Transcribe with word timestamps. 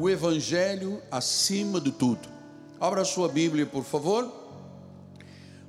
o 0.00 0.08
Evangelho 0.08 1.02
acima 1.10 1.80
de 1.80 1.90
tudo. 1.90 2.20
Abra 2.78 3.02
a 3.02 3.04
sua 3.04 3.28
Bíblia, 3.28 3.66
por 3.66 3.82
favor. 3.82 4.32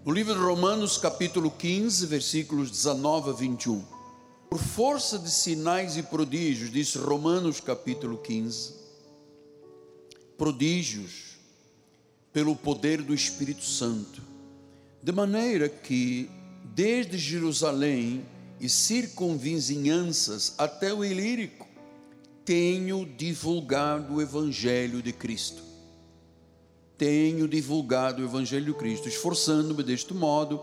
No 0.05 0.11
livro 0.11 0.35
de 0.35 0.39
Romanos, 0.39 0.99
capítulo 0.99 1.49
15, 1.49 2.05
versículos 2.05 2.69
19 2.69 3.31
a 3.31 3.33
21. 3.33 3.83
Por 4.47 4.59
força 4.59 5.17
de 5.17 5.31
sinais 5.31 5.97
e 5.97 6.03
prodígios, 6.03 6.71
disse 6.71 6.99
Romanos, 6.99 7.59
capítulo 7.59 8.19
15, 8.19 8.75
prodígios 10.37 11.39
pelo 12.31 12.55
poder 12.55 13.01
do 13.01 13.15
Espírito 13.15 13.63
Santo, 13.63 14.21
de 15.01 15.11
maneira 15.11 15.67
que, 15.67 16.29
desde 16.65 17.17
Jerusalém 17.17 18.23
e 18.61 18.69
circunvizinhanças 18.69 20.53
até 20.55 20.93
o 20.93 21.03
Ilírico, 21.03 21.68
tenho 22.49 23.05
divulgado 23.05 24.15
o 24.15 24.21
Evangelho 24.23 25.03
de 25.03 25.13
Cristo. 25.13 25.61
Tenho 26.97 27.47
divulgado 27.47 28.23
o 28.23 28.25
Evangelho 28.25 28.65
de 28.65 28.73
Cristo, 28.73 29.07
esforçando-me 29.07 29.83
deste 29.83 30.15
modo 30.15 30.59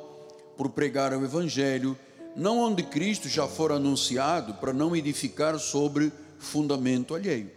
por 0.57 0.71
pregar 0.71 1.13
o 1.13 1.25
Evangelho, 1.25 1.97
não 2.35 2.59
onde 2.59 2.83
Cristo 2.83 3.29
já 3.29 3.47
for 3.47 3.71
anunciado, 3.71 4.55
para 4.55 4.73
não 4.73 4.97
edificar 4.97 5.57
sobre 5.61 6.11
fundamento 6.41 7.15
alheio. 7.15 7.53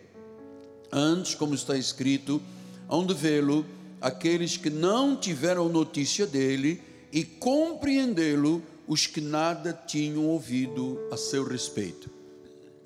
Antes, 0.92 1.34
como 1.34 1.56
está 1.56 1.76
escrito, 1.76 2.40
onde 2.88 3.16
vê-lo 3.16 3.66
aqueles 4.00 4.58
que 4.58 4.70
não 4.70 5.16
tiveram 5.16 5.68
notícia 5.70 6.28
dele 6.28 6.84
e 7.12 7.24
compreendê-lo 7.24 8.62
os 8.88 9.08
que 9.08 9.22
nada 9.22 9.74
tinham 9.74 10.28
ouvido 10.28 11.00
a 11.12 11.18
seu 11.18 11.44
respeito. 11.44 12.12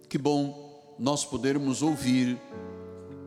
Que 0.08 0.18
bom 0.18 0.63
nós 0.98 1.26
podermos 1.26 1.82
ouvir 1.82 2.40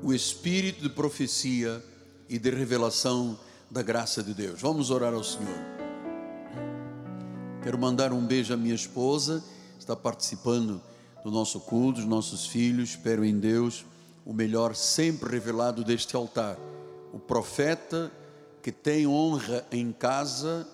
o 0.03 0.13
espírito 0.13 0.83
de 0.83 0.89
profecia 0.89 1.83
e 2.29 2.39
de 2.39 2.51
revelação 2.51 3.39
da 3.71 3.83
graça 3.83 4.23
de 4.23 4.33
Deus. 4.35 4.61
Vamos 4.61 4.91
orar 4.91 5.13
ao 5.13 5.25
Senhor. 5.25 5.59
Quero 7.63 7.79
mandar 7.79 8.13
um 8.13 8.25
beijo 8.25 8.55
à 8.55 8.57
minha 8.57 8.75
esposa, 8.75 9.43
está 9.79 9.97
participando 9.97 10.81
do 11.25 11.31
nosso 11.31 11.61
culto, 11.61 12.01
dos 12.01 12.09
nossos 12.09 12.47
filhos. 12.47 12.91
Espero 12.91 13.25
em 13.25 13.39
Deus 13.39 13.85
o 14.25 14.33
melhor 14.33 14.75
sempre 14.75 15.31
revelado 15.31 15.83
deste 15.83 16.15
altar 16.15 16.57
o 17.17 17.19
profeta 17.19 18.13
que 18.63 18.71
tem 18.71 19.07
honra 19.07 19.65
em 19.73 19.91
casa 19.91 20.69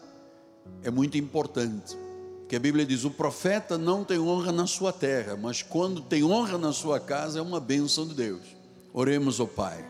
é 0.83 0.91
muito 0.91 1.17
importante. 1.17 1.97
Que 2.53 2.57
a 2.57 2.61
Bíblia 2.61 2.85
diz: 2.85 3.03
o 3.05 3.11
profeta 3.11 3.79
não 3.79 4.05
tem 4.05 4.19
honra 4.19 4.53
na 4.53 4.67
sua 4.67 4.93
terra, 4.93 5.39
mas 5.41 5.63
quando 5.63 6.03
tem 6.03 6.23
honra 6.23 6.59
na 6.59 6.71
sua 6.71 7.01
casa 7.01 7.39
é 7.39 7.43
uma 7.43 7.59
bênção 7.59 8.07
de 8.07 8.13
Deus. 8.13 8.43
Oremos 8.93 9.41
ao 9.41 9.49
Pai. 9.49 9.83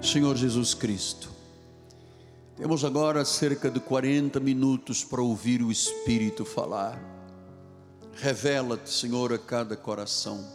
Senhor 0.00 0.36
Jesus 0.36 0.74
Cristo, 0.74 1.28
temos 2.56 2.84
agora 2.84 3.24
cerca 3.24 3.68
de 3.68 3.80
40 3.80 4.38
minutos 4.38 5.02
para 5.02 5.20
ouvir 5.20 5.60
o 5.60 5.72
Espírito 5.72 6.44
falar. 6.44 6.96
Revela-te, 8.14 8.90
Senhor, 8.90 9.32
a 9.32 9.38
cada 9.38 9.76
coração 9.76 10.46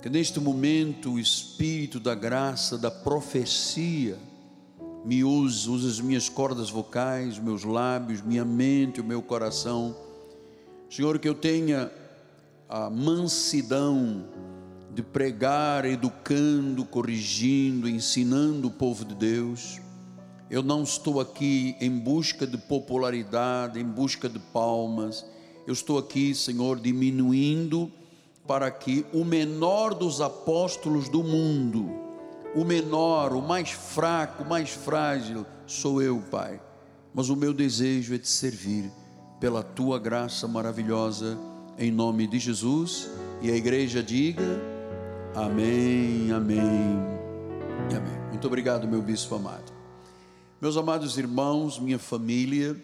que 0.00 0.08
neste 0.08 0.38
momento 0.38 1.14
o 1.14 1.18
Espírito 1.18 1.98
da 1.98 2.14
graça, 2.14 2.78
da 2.78 2.92
profecia, 2.92 4.16
me 5.04 5.24
use, 5.24 5.68
use 5.68 5.88
as 5.88 6.00
minhas 6.00 6.28
cordas 6.28 6.70
vocais, 6.70 7.38
meus 7.38 7.64
lábios, 7.64 8.20
minha 8.20 8.44
mente, 8.44 9.00
o 9.00 9.04
meu 9.04 9.22
coração. 9.22 9.96
Senhor, 10.90 11.18
que 11.18 11.28
eu 11.28 11.34
tenha 11.34 11.90
a 12.68 12.90
mansidão 12.90 14.24
de 14.94 15.02
pregar, 15.02 15.84
educando, 15.84 16.84
corrigindo, 16.84 17.88
ensinando 17.88 18.68
o 18.68 18.70
povo 18.70 19.04
de 19.04 19.14
Deus. 19.14 19.80
Eu 20.50 20.62
não 20.62 20.82
estou 20.82 21.20
aqui 21.20 21.76
em 21.80 21.90
busca 21.90 22.46
de 22.46 22.58
popularidade, 22.58 23.78
em 23.78 23.84
busca 23.84 24.28
de 24.28 24.38
palmas. 24.38 25.24
Eu 25.66 25.72
estou 25.72 25.96
aqui, 25.96 26.34
Senhor, 26.34 26.78
diminuindo 26.78 27.90
para 28.46 28.68
que 28.70 29.06
o 29.12 29.24
menor 29.24 29.94
dos 29.94 30.20
apóstolos 30.20 31.08
do 31.08 31.22
mundo, 31.22 31.88
o 32.54 32.64
menor, 32.64 33.32
o 33.32 33.42
mais 33.42 33.70
fraco, 33.70 34.42
o 34.42 34.48
mais 34.48 34.70
frágil, 34.70 35.46
sou 35.66 36.02
eu, 36.02 36.20
Pai. 36.30 36.60
Mas 37.14 37.28
o 37.28 37.36
meu 37.36 37.52
desejo 37.52 38.14
é 38.14 38.18
te 38.18 38.28
servir 38.28 38.90
pela 39.38 39.62
tua 39.62 39.98
graça 39.98 40.46
maravilhosa, 40.46 41.38
em 41.78 41.90
nome 41.90 42.26
de 42.26 42.38
Jesus. 42.38 43.08
E 43.40 43.50
a 43.50 43.56
igreja 43.56 44.02
diga: 44.02 44.42
Amém, 45.34 46.30
Amém 46.32 46.98
e 47.90 47.94
Amém. 47.94 48.20
Muito 48.30 48.46
obrigado, 48.46 48.86
meu 48.86 49.02
bispo 49.02 49.34
amado. 49.34 49.72
Meus 50.60 50.76
amados 50.76 51.16
irmãos, 51.16 51.78
minha 51.78 51.98
família, 51.98 52.76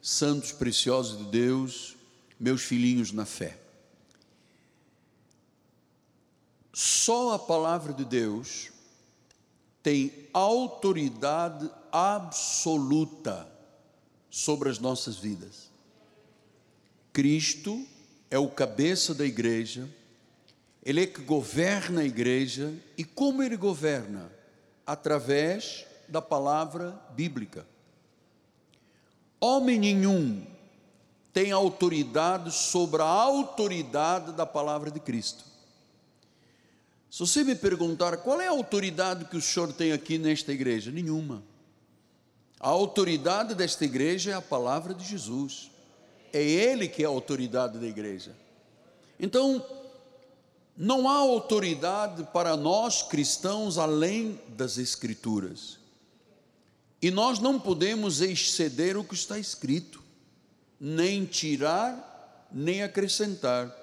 santos 0.00 0.52
preciosos 0.52 1.18
de 1.18 1.24
Deus, 1.24 1.96
meus 2.38 2.62
filhinhos 2.62 3.12
na 3.12 3.24
fé. 3.24 3.58
Só 6.72 7.34
a 7.34 7.38
palavra 7.38 7.92
de 7.92 8.04
Deus 8.04 8.70
tem 9.86 10.10
autoridade 10.32 11.70
absoluta 11.92 13.48
sobre 14.28 14.68
as 14.68 14.80
nossas 14.80 15.16
vidas. 15.16 15.70
Cristo 17.12 17.86
é 18.28 18.36
o 18.36 18.48
cabeça 18.48 19.14
da 19.14 19.24
igreja, 19.24 19.88
ele 20.82 21.04
é 21.04 21.06
que 21.06 21.22
governa 21.22 22.00
a 22.00 22.04
igreja 22.04 22.74
e 22.98 23.04
como 23.04 23.44
ele 23.44 23.56
governa? 23.56 24.28
Através 24.84 25.86
da 26.08 26.20
palavra 26.20 27.00
bíblica. 27.14 27.64
Homem 29.38 29.78
nenhum 29.78 30.44
tem 31.32 31.52
autoridade 31.52 32.50
sobre 32.50 33.02
a 33.02 33.06
autoridade 33.06 34.32
da 34.32 34.44
palavra 34.44 34.90
de 34.90 34.98
Cristo. 34.98 35.44
Se 37.16 37.20
você 37.20 37.42
me 37.42 37.54
perguntar 37.54 38.18
qual 38.18 38.42
é 38.42 38.46
a 38.46 38.50
autoridade 38.50 39.24
que 39.24 39.38
o 39.38 39.40
senhor 39.40 39.72
tem 39.72 39.90
aqui 39.90 40.18
nesta 40.18 40.52
igreja, 40.52 40.90
nenhuma. 40.90 41.42
A 42.60 42.68
autoridade 42.68 43.54
desta 43.54 43.86
igreja 43.86 44.32
é 44.32 44.34
a 44.34 44.42
palavra 44.42 44.92
de 44.92 45.02
Jesus. 45.02 45.70
É 46.30 46.42
Ele 46.42 46.86
que 46.86 47.02
é 47.02 47.06
a 47.06 47.08
autoridade 47.08 47.78
da 47.78 47.86
igreja. 47.86 48.36
Então, 49.18 49.64
não 50.76 51.08
há 51.08 51.14
autoridade 51.14 52.22
para 52.34 52.54
nós 52.54 53.00
cristãos 53.00 53.78
além 53.78 54.38
das 54.48 54.76
Escrituras. 54.76 55.78
E 57.00 57.10
nós 57.10 57.38
não 57.38 57.58
podemos 57.58 58.20
exceder 58.20 58.94
o 58.94 59.02
que 59.02 59.14
está 59.14 59.38
escrito, 59.38 60.02
nem 60.78 61.24
tirar, 61.24 62.46
nem 62.52 62.82
acrescentar. 62.82 63.74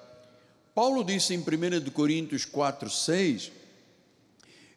Paulo 0.74 1.04
disse 1.04 1.32
em 1.32 1.38
1 1.38 1.90
Coríntios 1.92 2.44
4, 2.44 2.90
6: 2.90 3.52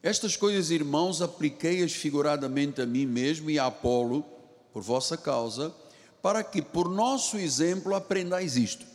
Estas 0.00 0.36
coisas, 0.36 0.70
irmãos, 0.70 1.20
apliquei-as 1.20 1.92
figuradamente 1.92 2.80
a 2.80 2.86
mim 2.86 3.04
mesmo 3.04 3.50
e 3.50 3.58
a 3.58 3.66
Apolo, 3.66 4.24
por 4.72 4.80
vossa 4.80 5.16
causa, 5.16 5.74
para 6.22 6.44
que 6.44 6.62
por 6.62 6.88
nosso 6.88 7.36
exemplo 7.36 7.96
aprendais 7.96 8.56
isto. 8.56 8.86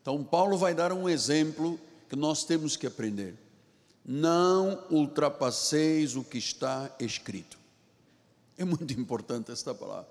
Então, 0.00 0.24
Paulo 0.24 0.56
vai 0.56 0.74
dar 0.74 0.94
um 0.94 1.06
exemplo 1.06 1.78
que 2.08 2.16
nós 2.16 2.42
temos 2.42 2.74
que 2.74 2.86
aprender. 2.86 3.34
Não 4.02 4.82
ultrapasseis 4.88 6.16
o 6.16 6.24
que 6.24 6.38
está 6.38 6.90
escrito. 6.98 7.58
É 8.56 8.64
muito 8.64 8.94
importante 8.94 9.52
esta 9.52 9.74
palavra. 9.74 10.08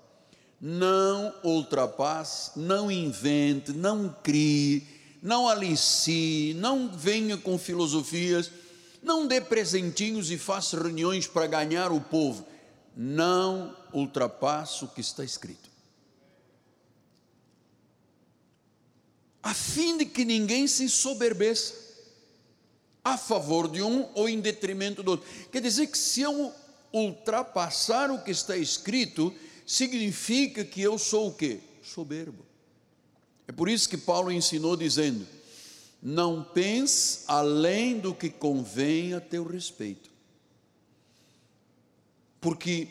Não 0.60 1.34
ultrapasse, 1.42 2.56
não 2.56 2.88
invente, 2.88 3.72
não 3.72 4.14
crie 4.22 4.99
não 5.22 5.48
alicie, 5.48 6.54
não 6.54 6.88
venha 6.88 7.36
com 7.36 7.58
filosofias, 7.58 8.50
não 9.02 9.26
dê 9.26 9.40
presentinhos 9.40 10.30
e 10.30 10.38
faça 10.38 10.80
reuniões 10.80 11.26
para 11.26 11.46
ganhar 11.46 11.92
o 11.92 12.00
povo. 12.00 12.46
Não 12.96 13.76
ultrapasse 13.92 14.84
o 14.84 14.88
que 14.88 15.00
está 15.00 15.24
escrito. 15.24 15.70
A 19.42 19.54
fim 19.54 19.96
de 19.96 20.04
que 20.04 20.24
ninguém 20.24 20.66
se 20.66 20.88
soberbeça 20.88 21.74
a 23.02 23.16
favor 23.16 23.70
de 23.70 23.82
um 23.82 24.08
ou 24.14 24.28
em 24.28 24.40
detrimento 24.40 25.02
do 25.02 25.12
outro. 25.12 25.26
Quer 25.50 25.62
dizer 25.62 25.86
que 25.86 25.96
se 25.96 26.20
eu 26.20 26.52
ultrapassar 26.92 28.10
o 28.10 28.22
que 28.22 28.30
está 28.30 28.56
escrito, 28.56 29.34
significa 29.66 30.64
que 30.64 30.82
eu 30.82 30.98
sou 30.98 31.28
o 31.28 31.34
quê? 31.34 31.60
Soberbo. 31.82 32.49
É 33.50 33.52
por 33.52 33.68
isso 33.68 33.88
que 33.88 33.96
Paulo 33.96 34.30
ensinou 34.30 34.76
dizendo: 34.76 35.26
não 36.00 36.40
pense 36.40 37.24
além 37.26 37.98
do 37.98 38.14
que 38.14 38.30
convém 38.30 39.12
a 39.12 39.20
teu 39.20 39.42
respeito. 39.44 40.08
Porque 42.40 42.86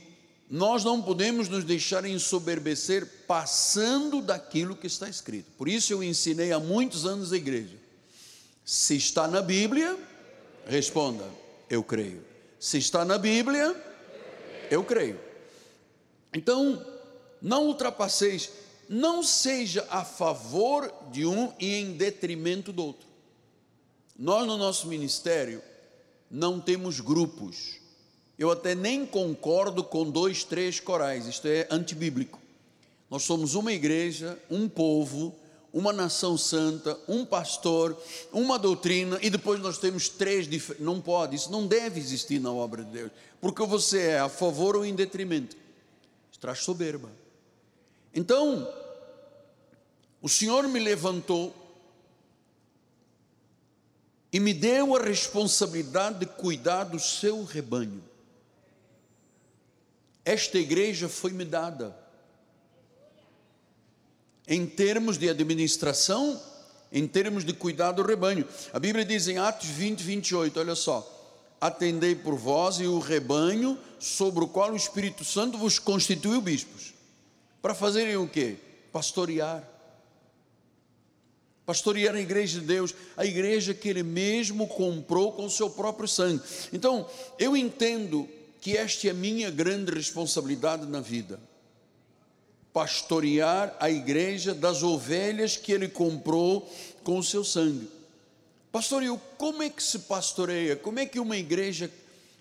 nós 0.49 0.83
não 0.83 1.01
podemos 1.01 1.47
nos 1.47 1.63
deixar 1.63 2.03
ensoberbecer 2.03 3.07
passando 3.25 4.21
daquilo 4.21 4.75
que 4.75 4.85
está 4.85 5.07
escrito. 5.07 5.49
Por 5.57 5.69
isso 5.69 5.93
eu 5.93 6.03
ensinei 6.03 6.51
há 6.51 6.59
muitos 6.59 7.05
anos 7.05 7.31
a 7.31 7.37
igreja. 7.37 7.77
Se 8.65 8.97
está 8.97 9.29
na 9.29 9.41
Bíblia, 9.41 9.97
responda: 10.65 11.23
Eu 11.69 11.81
creio. 11.85 12.21
Se 12.59 12.77
está 12.77 13.05
na 13.05 13.17
Bíblia, 13.17 13.73
eu 14.69 14.83
creio. 14.83 15.21
Então, 16.33 16.85
não 17.41 17.67
ultrapasseis, 17.67 18.51
não 18.89 19.21
seja 19.21 19.87
a 19.91 20.03
favor 20.03 20.91
de 21.11 21.23
um 21.23 21.53
e 21.59 21.75
em 21.75 21.93
detrimento 21.93 22.73
do 22.73 22.83
outro. 22.83 23.07
Nós, 24.17 24.47
no 24.47 24.57
nosso 24.57 24.87
ministério, 24.87 25.61
não 26.29 26.59
temos 26.59 26.99
grupos. 26.99 27.75
Eu 28.37 28.49
até 28.49 28.73
nem 28.73 29.05
concordo 29.05 29.83
com 29.83 30.09
dois, 30.09 30.43
três 30.43 30.79
corais, 30.79 31.27
isto 31.27 31.47
é 31.47 31.67
antibíblico. 31.69 32.39
Nós 33.11 33.23
somos 33.23 33.53
uma 33.53 33.71
igreja, 33.71 34.39
um 34.49 34.67
povo, 34.67 35.35
uma 35.71 35.93
nação 35.93 36.35
santa, 36.35 36.97
um 37.07 37.23
pastor, 37.23 37.95
uma 38.31 38.57
doutrina 38.57 39.19
e 39.21 39.29
depois 39.29 39.59
nós 39.59 39.77
temos 39.77 40.09
três 40.09 40.47
diferentes. 40.47 40.83
Não 40.83 40.99
pode, 40.99 41.35
isso 41.35 41.51
não 41.51 41.67
deve 41.67 41.99
existir 41.99 42.39
na 42.39 42.51
obra 42.51 42.83
de 42.83 42.91
Deus, 42.91 43.11
porque 43.39 43.63
você 43.65 44.01
é 44.01 44.19
a 44.19 44.29
favor 44.29 44.75
ou 44.75 44.83
em 44.83 44.95
detrimento. 44.95 45.55
Isso 46.31 46.39
traz 46.39 46.59
soberba. 46.59 47.09
Então, 48.13 48.71
o 50.21 50.27
Senhor 50.27 50.67
me 50.67 50.79
levantou 50.79 51.55
e 54.31 54.39
me 54.39 54.53
deu 54.53 54.95
a 54.95 55.01
responsabilidade 55.01 56.19
de 56.19 56.25
cuidar 56.25 56.83
do 56.83 56.99
seu 56.99 57.43
rebanho. 57.43 58.03
Esta 60.23 60.59
igreja 60.59 61.09
foi 61.09 61.31
me 61.31 61.45
dada 61.45 61.97
em 64.47 64.65
termos 64.65 65.17
de 65.17 65.29
administração, 65.29 66.41
em 66.91 67.07
termos 67.07 67.45
de 67.45 67.53
cuidar 67.53 67.91
do 67.91 68.03
rebanho. 68.03 68.47
A 68.73 68.79
Bíblia 68.79 69.05
diz 69.05 69.27
em 69.27 69.37
Atos 69.37 69.69
20, 69.69 70.01
28, 70.03 70.59
olha 70.59 70.75
só: 70.75 71.07
Atendei 71.61 72.15
por 72.15 72.35
vós 72.35 72.79
e 72.79 72.85
o 72.85 72.99
rebanho 72.99 73.77
sobre 73.99 74.43
o 74.43 74.47
qual 74.47 74.71
o 74.71 74.75
Espírito 74.75 75.23
Santo 75.23 75.57
vos 75.57 75.79
constituiu 75.79 76.41
bispos. 76.41 76.93
Para 77.61 77.73
fazerem 77.73 78.17
o 78.17 78.27
quê? 78.27 78.57
Pastorear. 78.91 79.67
Pastorear 81.65 82.15
a 82.15 82.21
igreja 82.21 82.59
de 82.59 82.65
Deus, 82.65 82.95
a 83.15 83.25
igreja 83.25 83.73
que 83.73 83.89
Ele 83.89 84.01
mesmo 84.01 84.67
comprou 84.67 85.33
com 85.33 85.45
o 85.45 85.49
seu 85.49 85.69
próprio 85.69 86.07
sangue. 86.07 86.41
Então, 86.73 87.07
eu 87.37 87.55
entendo 87.55 88.27
que 88.59 88.75
esta 88.75 89.07
é 89.07 89.13
minha 89.13 89.51
grande 89.51 89.91
responsabilidade 89.91 90.85
na 90.85 90.99
vida 90.99 91.39
pastorear 92.73 93.75
a 93.79 93.89
igreja 93.89 94.53
das 94.53 94.83
ovelhas 94.83 95.57
que 95.57 95.71
ele 95.71 95.87
comprou 95.87 96.69
com 97.03 97.17
o 97.17 97.23
seu 97.23 97.43
sangue. 97.43 97.89
Pastoreio, 98.71 99.19
como 99.37 99.63
é 99.63 99.69
que 99.69 99.81
se 99.81 99.99
pastoreia? 99.99 100.75
Como 100.75 100.99
é 100.99 101.05
que 101.05 101.19
uma 101.19 101.35
igreja 101.35 101.91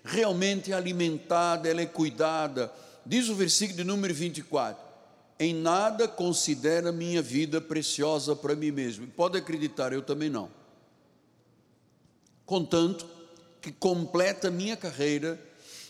realmente 0.03 0.71
é 0.71 0.75
alimentada, 0.75 1.67
ela 1.67 1.81
é 1.81 1.85
cuidada? 1.85 2.71
Diz 3.05 3.27
o 3.29 3.35
versículo 3.35 3.77
de 3.77 3.83
número 3.83 4.13
24: 4.13 4.81
Em 5.39 5.53
nada 5.53 6.07
considera 6.07 6.91
minha 6.91 7.21
vida 7.21 7.61
preciosa 7.61 8.35
para 8.35 8.55
mim 8.55 8.71
mesmo. 8.71 9.07
Pode 9.07 9.37
acreditar, 9.37 9.93
eu 9.93 10.01
também 10.01 10.29
não. 10.29 10.51
Contanto 12.45 13.07
que 13.61 13.71
completa 13.71 14.51
minha 14.51 14.75
carreira 14.75 15.39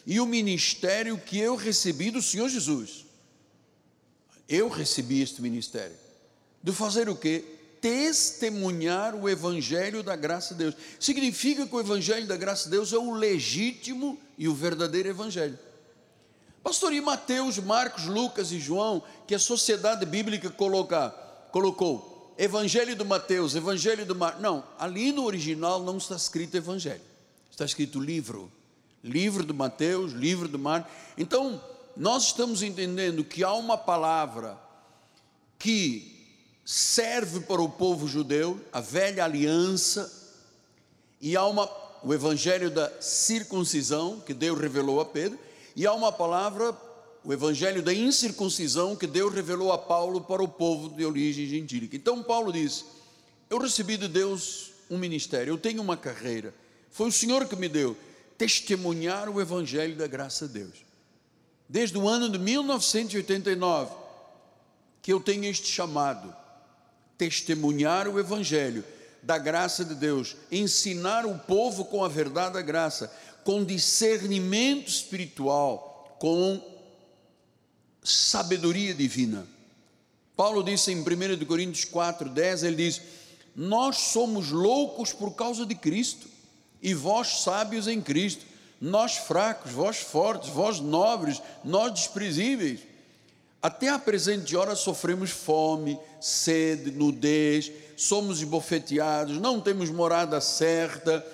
e 0.06 0.20
o 0.20 0.26
ministério 0.26 1.18
que 1.18 1.40
eu 1.40 1.56
recebi 1.56 2.12
do 2.12 2.22
Senhor 2.22 2.50
Jesus 2.50 3.10
eu 4.50 4.68
recebi 4.68 5.22
este 5.22 5.42
ministério. 5.44 5.96
De 6.62 6.74
fazer 6.74 7.08
o 7.08 7.16
quê? 7.16 7.46
Testemunhar 7.80 9.16
o 9.16 9.30
Evangelho 9.30 10.02
da 10.02 10.16
graça 10.16 10.56
de 10.56 10.64
Deus. 10.64 10.76
Significa 11.00 11.68
que 11.68 11.76
o 11.76 11.80
Evangelho 11.80 12.26
da 12.26 12.36
graça 12.36 12.66
de 12.66 12.72
Deus 12.72 12.92
é 12.92 12.98
o 12.98 13.14
legítimo 13.14 14.20
e 14.38 14.48
o 14.48 14.56
verdadeiro 14.56 15.08
Evangelho. 15.08 15.58
Pastor, 16.64 16.94
e 16.94 17.02
Mateus, 17.02 17.58
Marcos, 17.58 18.06
Lucas 18.06 18.52
e 18.52 18.60
João, 18.60 19.02
que 19.26 19.34
a 19.34 19.40
sociedade 19.40 20.06
bíblica 20.06 20.50
coloca, 20.50 21.10
colocou 21.52 22.34
Evangelho 22.38 22.96
do 22.96 23.06
Mateus, 23.06 23.56
Evangelho 23.56 24.06
do 24.06 24.16
Marcos. 24.16 24.42
Não, 24.42 24.64
ali 24.78 25.12
no 25.12 25.26
original 25.26 25.82
não 25.82 25.98
está 25.98 26.16
escrito 26.16 26.56
Evangelho, 26.56 27.02
está 27.52 27.66
escrito 27.66 28.00
livro. 28.00 28.52
Livro 29.04 29.46
do 29.46 29.54
Mateus, 29.54 30.12
livro 30.12 30.48
do 30.48 30.60
Marcos. 30.60 30.92
Então, 31.18 31.62
nós 31.96 32.28
estamos 32.28 32.62
entendendo 32.62 33.24
que 33.24 33.44
há 33.44 33.54
uma 33.54 33.78
palavra 33.78 34.58
que 35.58 36.20
serve 36.66 37.42
para 37.42 37.62
o 37.62 37.68
povo 37.68 38.08
judeu, 38.08 38.60
a 38.72 38.80
velha 38.80 39.24
aliança, 39.24 40.10
e 41.20 41.36
há 41.36 41.46
uma, 41.46 41.70
o 42.04 42.14
evangelho 42.14 42.70
da 42.70 43.02
circuncisão, 43.02 44.20
que 44.20 44.34
Deus 44.34 44.60
revelou 44.60 45.02
a 45.02 45.06
Pedro, 45.06 45.38
e 45.80 45.88
há 45.88 45.94
uma 45.94 46.12
palavra, 46.12 46.76
o 47.24 47.32
evangelho 47.32 47.82
da 47.82 47.94
incircuncisão, 47.94 48.96
que 48.96 49.08
Deus 49.08 49.34
revelou 49.34 49.72
a 49.72 49.78
Paulo 49.78 50.22
para 50.22 50.44
o 50.44 50.48
povo 50.48 50.90
de 50.90 51.06
origem 51.06 51.48
gentílica. 51.48 51.96
Então 51.96 52.22
Paulo 52.22 52.52
diz: 52.52 52.86
Eu 53.50 53.58
recebi 53.58 53.98
de 53.98 54.08
Deus 54.08 54.72
um 54.90 54.98
ministério, 54.98 55.52
eu 55.52 55.58
tenho 55.58 55.82
uma 55.82 55.96
carreira, 55.96 56.54
foi 56.92 57.08
o 57.08 57.12
Senhor 57.12 57.46
que 57.48 57.56
me 57.56 57.70
deu, 57.70 57.96
testemunhar 58.38 59.30
o 59.30 59.40
evangelho 59.40 59.96
da 59.96 60.08
graça 60.08 60.48
de 60.48 60.54
Deus 60.60 60.90
desde 61.70 61.96
o 62.00 62.10
ano 62.10 62.28
de 62.30 62.40
1989, 62.40 63.94
que 65.04 65.14
eu 65.14 65.20
tenho 65.20 65.46
este 65.46 65.68
chamado: 65.68 66.36
testemunhar 67.18 68.08
o 68.08 68.20
Evangelho 68.20 68.84
da 69.22 69.38
graça 69.38 69.86
de 69.86 69.94
Deus, 69.94 70.36
ensinar 70.52 71.26
o 71.26 71.38
povo 71.38 71.86
com 71.86 72.04
a 72.04 72.08
verdade 72.08 72.54
da 72.54 72.62
graça, 72.62 73.14
com 73.44 73.64
discernimento 73.64 74.88
espiritual, 74.88 76.18
com 76.20 76.62
sabedoria 78.04 78.94
divina. 78.94 79.48
Paulo 80.36 80.64
disse 80.64 80.92
em 80.92 81.00
1 81.02 81.46
Coríntios 81.46 81.86
4, 81.86 82.30
10, 82.30 82.64
ele 82.64 82.76
diz: 82.76 83.02
Nós 83.56 83.98
somos 83.98 84.52
loucos 84.52 85.12
por 85.12 85.32
causa 85.32 85.66
de 85.66 85.76
Cristo, 85.76 86.28
e 86.82 86.94
vós 86.94 87.42
sábios 87.42 87.88
em 87.88 88.02
Cristo 88.02 88.50
nós 88.82 89.18
fracos, 89.18 89.72
vós 89.72 89.98
fortes, 89.98 90.50
vós 90.50 90.80
nobres, 90.80 91.42
nós 91.64 91.94
desprezíveis. 91.94 92.82
Até 93.62 93.90
a 93.90 94.00
presente 94.00 94.56
hora 94.56 94.74
sofremos 94.74 95.32
fome, 95.32 96.00
sede, 96.22 96.92
nudez, 96.92 97.70
somos 97.98 98.40
esbofeteados, 98.40 99.38
não 99.38 99.60
temos 99.60 99.90
morada 99.90 100.40
certa, 100.40 101.26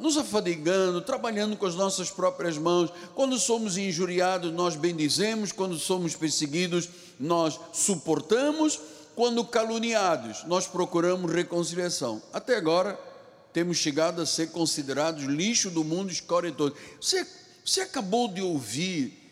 nos 0.00 0.16
afadigando, 0.16 1.00
trabalhando 1.00 1.56
com 1.56 1.64
as 1.64 1.74
nossas 1.74 2.10
próprias 2.10 2.58
mãos. 2.58 2.90
Quando 3.14 3.38
somos 3.38 3.76
injuriados, 3.76 4.52
nós 4.52 4.74
bendizemos, 4.74 5.52
quando 5.52 5.78
somos 5.78 6.16
perseguidos, 6.16 6.88
nós 7.18 7.58
suportamos, 7.72 8.80
quando 9.14 9.44
caluniados, 9.44 10.44
nós 10.44 10.66
procuramos 10.66 11.32
reconciliação. 11.32 12.20
Até 12.32 12.56
agora, 12.56 12.98
temos 13.52 13.78
chegado 13.78 14.20
a 14.20 14.26
ser 14.26 14.50
considerados 14.50 15.24
lixo 15.24 15.70
do 15.70 15.82
mundo, 15.82 16.10
escória 16.10 16.52
todo. 16.52 16.74
Você, 17.00 17.26
você 17.64 17.82
acabou 17.82 18.28
de 18.28 18.42
ouvir 18.42 19.26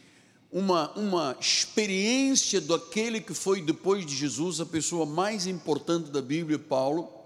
uma, 0.50 0.90
uma 0.92 1.36
experiência 1.38 2.60
daquele 2.60 3.20
que 3.20 3.34
foi 3.34 3.60
depois 3.60 4.06
de 4.06 4.14
Jesus 4.14 4.60
a 4.60 4.66
pessoa 4.66 5.04
mais 5.04 5.46
importante 5.48 6.10
da 6.10 6.22
Bíblia, 6.22 6.58
Paulo, 6.58 7.23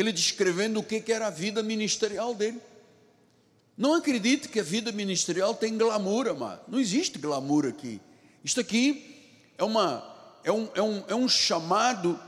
ele 0.00 0.12
descrevendo 0.12 0.78
o 0.78 0.82
que, 0.82 1.02
era 1.10 1.26
a 1.26 1.30
vida 1.30 1.60
ministerial 1.60 2.32
dele. 2.32 2.60
Não 3.76 3.94
acredite 3.94 4.48
que 4.48 4.60
a 4.60 4.62
vida 4.62 4.92
ministerial 4.92 5.54
tem 5.54 5.76
glamour, 5.76 6.28
amado. 6.28 6.60
Não 6.68 6.78
existe 6.78 7.18
glamour 7.18 7.66
aqui. 7.66 8.00
Isto 8.44 8.60
aqui 8.60 9.32
é, 9.56 9.64
uma, 9.64 10.40
é, 10.44 10.52
um, 10.52 10.68
é, 10.74 10.82
um, 10.82 11.04
é 11.08 11.14
um 11.14 11.28
chamado 11.28 12.18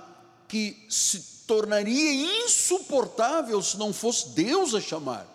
que 0.49 0.85
se 0.89 1.45
tornaria 1.47 2.45
insuportável 2.45 3.63
se 3.63 3.77
não 3.77 3.93
fosse 3.93 4.31
Deus 4.31 4.75
a 4.75 4.81
chamar. 4.81 5.27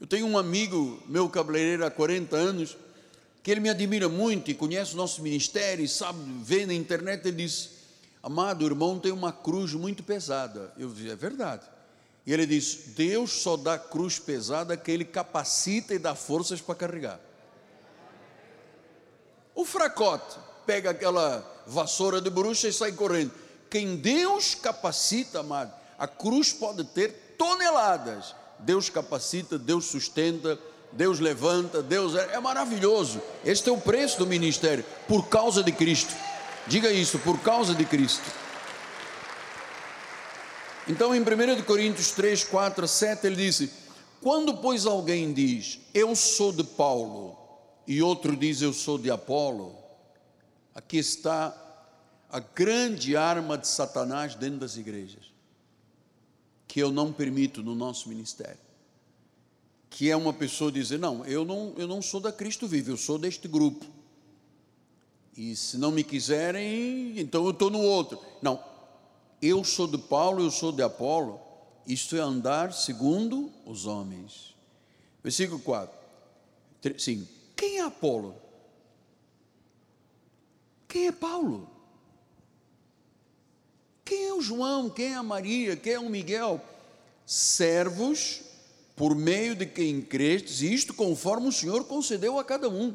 Eu 0.00 0.06
tenho 0.06 0.26
um 0.26 0.38
amigo, 0.38 1.02
meu 1.08 1.28
cabeleireiro 1.28 1.84
há 1.84 1.90
40 1.90 2.36
anos, 2.36 2.76
que 3.42 3.50
ele 3.50 3.60
me 3.60 3.68
admira 3.68 4.08
muito 4.08 4.50
e 4.50 4.54
conhece 4.54 4.94
o 4.94 4.96
nosso 4.96 5.20
ministério, 5.20 5.84
e 5.84 5.88
sabe, 5.88 6.20
vê 6.42 6.64
na 6.64 6.74
internet, 6.74 7.26
ele 7.26 7.44
diz: 7.44 7.81
Amado, 8.22 8.64
irmão 8.64 9.00
tem 9.00 9.10
uma 9.10 9.32
cruz 9.32 9.74
muito 9.74 10.02
pesada. 10.02 10.72
Eu 10.78 10.88
disse: 10.88 11.10
É 11.10 11.16
verdade. 11.16 11.66
E 12.24 12.32
ele 12.32 12.46
diz: 12.46 12.78
Deus 12.94 13.32
só 13.42 13.56
dá 13.56 13.76
cruz 13.76 14.18
pesada 14.18 14.76
que 14.76 14.90
ele 14.90 15.04
capacita 15.04 15.92
e 15.92 15.98
dá 15.98 16.14
forças 16.14 16.60
para 16.60 16.74
carregar. 16.74 17.20
O 19.54 19.64
fracote 19.64 20.38
pega 20.64 20.90
aquela 20.90 21.44
vassoura 21.66 22.20
de 22.20 22.30
bruxa 22.30 22.68
e 22.68 22.72
sai 22.72 22.92
correndo. 22.92 23.32
Quem 23.68 23.96
Deus 23.96 24.54
capacita, 24.54 25.40
amado, 25.40 25.72
a 25.98 26.06
cruz 26.06 26.52
pode 26.52 26.84
ter 26.84 27.34
toneladas. 27.36 28.34
Deus 28.58 28.88
capacita, 28.88 29.58
Deus 29.58 29.86
sustenta, 29.86 30.58
Deus 30.92 31.18
levanta, 31.18 31.82
Deus 31.82 32.14
é, 32.14 32.34
é 32.34 32.40
maravilhoso. 32.40 33.20
Este 33.44 33.68
é 33.68 33.72
o 33.72 33.80
preço 33.80 34.18
do 34.18 34.26
ministério, 34.26 34.84
por 35.08 35.26
causa 35.28 35.62
de 35.62 35.72
Cristo. 35.72 36.14
Diga 36.66 36.92
isso, 36.92 37.18
por 37.18 37.40
causa 37.40 37.74
de 37.74 37.84
Cristo. 37.84 38.30
Então, 40.88 41.14
em 41.14 41.20
1 41.20 41.62
Coríntios 41.64 42.10
3, 42.12 42.44
4, 42.44 42.86
7, 42.86 43.26
ele 43.26 43.36
disse: 43.36 43.70
Quando, 44.20 44.56
pois, 44.58 44.86
alguém 44.86 45.32
diz, 45.32 45.80
Eu 45.92 46.14
sou 46.14 46.52
de 46.52 46.64
Paulo, 46.64 47.36
e 47.86 48.02
outro 48.02 48.36
diz, 48.36 48.62
Eu 48.62 48.72
sou 48.72 48.98
de 48.98 49.10
Apolo, 49.10 49.76
aqui 50.74 50.98
está 50.98 51.56
a 52.30 52.40
grande 52.40 53.16
arma 53.16 53.58
de 53.58 53.68
Satanás 53.68 54.34
dentro 54.34 54.58
das 54.58 54.76
igrejas, 54.76 55.32
que 56.66 56.80
eu 56.80 56.90
não 56.90 57.12
permito 57.12 57.62
no 57.62 57.74
nosso 57.74 58.08
ministério. 58.08 58.60
Que 59.90 60.10
é 60.10 60.16
uma 60.16 60.32
pessoa 60.32 60.72
dizer: 60.72 60.98
Não, 60.98 61.24
eu 61.26 61.44
não, 61.44 61.74
eu 61.76 61.86
não 61.86 62.00
sou 62.00 62.18
da 62.18 62.32
Cristo 62.32 62.66
Vive, 62.66 62.90
eu 62.90 62.96
sou 62.96 63.18
deste 63.18 63.46
grupo. 63.46 63.84
E 65.36 65.56
se 65.56 65.78
não 65.78 65.90
me 65.90 66.04
quiserem, 66.04 67.18
então 67.18 67.44
eu 67.44 67.50
estou 67.50 67.70
no 67.70 67.80
outro. 67.80 68.20
Não, 68.42 68.62
eu 69.40 69.64
sou 69.64 69.86
de 69.86 69.98
Paulo, 69.98 70.42
eu 70.42 70.50
sou 70.50 70.70
de 70.72 70.82
Apolo, 70.82 71.40
isto 71.86 72.16
é 72.16 72.20
andar 72.20 72.72
segundo 72.72 73.50
os 73.64 73.86
homens. 73.86 74.54
Versículo 75.22 75.60
4. 75.60 75.94
Sim. 76.98 77.26
Quem 77.56 77.78
é 77.78 77.82
Apolo? 77.82 78.36
Quem 80.86 81.06
é 81.06 81.12
Paulo? 81.12 81.68
Quem 84.04 84.26
é 84.26 84.34
o 84.34 84.42
João? 84.42 84.90
Quem 84.90 85.12
é 85.12 85.14
a 85.14 85.22
Maria? 85.22 85.76
Quem 85.76 85.94
é 85.94 85.98
o 85.98 86.10
Miguel? 86.10 86.60
Servos 87.24 88.42
por 88.94 89.14
meio 89.14 89.56
de 89.56 89.64
quem 89.64 90.02
crestes, 90.02 90.60
isto 90.60 90.92
conforme 90.92 91.48
o 91.48 91.52
Senhor 91.52 91.84
concedeu 91.84 92.38
a 92.38 92.44
cada 92.44 92.68
um. 92.68 92.94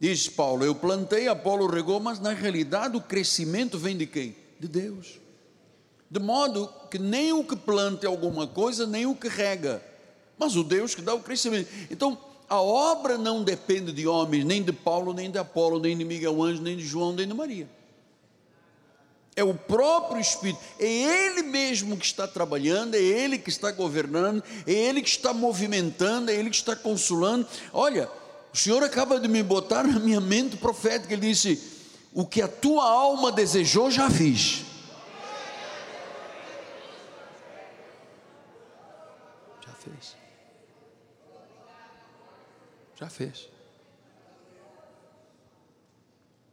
Diz 0.00 0.28
Paulo: 0.28 0.64
Eu 0.64 0.74
plantei, 0.74 1.28
Apolo 1.28 1.66
regou, 1.66 2.00
mas 2.00 2.20
na 2.20 2.32
realidade 2.32 2.96
o 2.96 3.00
crescimento 3.00 3.78
vem 3.78 3.96
de 3.96 4.06
quem? 4.06 4.46
de 4.58 4.68
Deus. 4.68 5.18
De 6.10 6.20
modo 6.20 6.72
que 6.90 6.98
nem 6.98 7.32
o 7.32 7.44
que 7.44 7.56
planta 7.56 8.06
alguma 8.06 8.46
coisa, 8.46 8.86
nem 8.86 9.06
o 9.06 9.14
que 9.14 9.28
rega, 9.28 9.82
mas 10.38 10.56
o 10.56 10.62
Deus 10.62 10.94
que 10.94 11.02
dá 11.02 11.14
o 11.14 11.20
crescimento. 11.20 11.68
Então, 11.90 12.18
a 12.48 12.60
obra 12.60 13.18
não 13.18 13.42
depende 13.42 13.92
de 13.92 14.06
homens, 14.06 14.44
nem 14.44 14.62
de 14.62 14.72
Paulo, 14.72 15.12
nem 15.12 15.30
de 15.30 15.38
Apolo, 15.38 15.80
nem 15.80 15.96
de 15.96 16.04
Miguel 16.04 16.42
Anjo, 16.42 16.62
nem 16.62 16.76
de 16.76 16.84
João, 16.84 17.12
nem 17.12 17.26
de 17.26 17.34
Maria. 17.34 17.68
É 19.34 19.44
o 19.44 19.52
próprio 19.52 20.20
Espírito, 20.20 20.60
é 20.78 20.86
Ele 20.86 21.42
mesmo 21.42 21.96
que 21.96 22.06
está 22.06 22.26
trabalhando, 22.26 22.94
é 22.94 23.02
Ele 23.02 23.36
que 23.36 23.50
está 23.50 23.70
governando, 23.70 24.42
é 24.66 24.72
Ele 24.72 25.02
que 25.02 25.10
está 25.10 25.34
movimentando, 25.34 26.30
é 26.30 26.34
Ele 26.34 26.48
que 26.48 26.56
está 26.56 26.74
consolando. 26.74 27.46
Olha, 27.72 28.08
o 28.56 28.58
Senhor 28.58 28.82
acaba 28.82 29.20
de 29.20 29.28
me 29.28 29.42
botar 29.42 29.86
na 29.86 30.00
minha 30.00 30.18
mente 30.18 30.56
profética, 30.56 31.12
Ele 31.12 31.28
disse: 31.28 31.62
o 32.10 32.24
que 32.24 32.40
a 32.40 32.48
tua 32.48 32.88
alma 32.88 33.30
desejou, 33.30 33.90
já 33.90 34.08
fiz. 34.08 34.64
Já 39.62 39.72
fez. 39.74 40.16
Já 42.98 43.10
fez. 43.10 43.48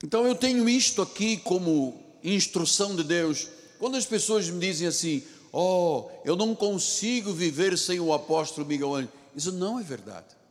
Então 0.03 0.27
eu 0.27 0.35
tenho 0.35 0.67
isto 0.67 1.01
aqui 1.01 1.37
como 1.37 2.03
instrução 2.21 2.97
de 2.97 3.05
Deus. 3.05 3.47
Quando 3.79 3.95
as 3.95 4.05
pessoas 4.05 4.49
me 4.49 4.59
dizem 4.59 4.89
assim, 4.89 5.23
oh, 5.53 6.09
eu 6.25 6.35
não 6.35 6.53
consigo 6.53 7.31
viver 7.31 7.77
sem 7.77 8.01
o 8.01 8.11
apóstolo 8.11 8.67
Miguel 8.67 8.93
Ângelo, 8.93 9.13
isso 9.33 9.53
não 9.53 9.79
é 9.79 9.83
verdade. 9.83 10.42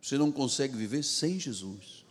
Você 0.00 0.16
não 0.16 0.30
consegue 0.30 0.76
viver 0.76 1.02
sem 1.02 1.38
Jesus. 1.38 2.04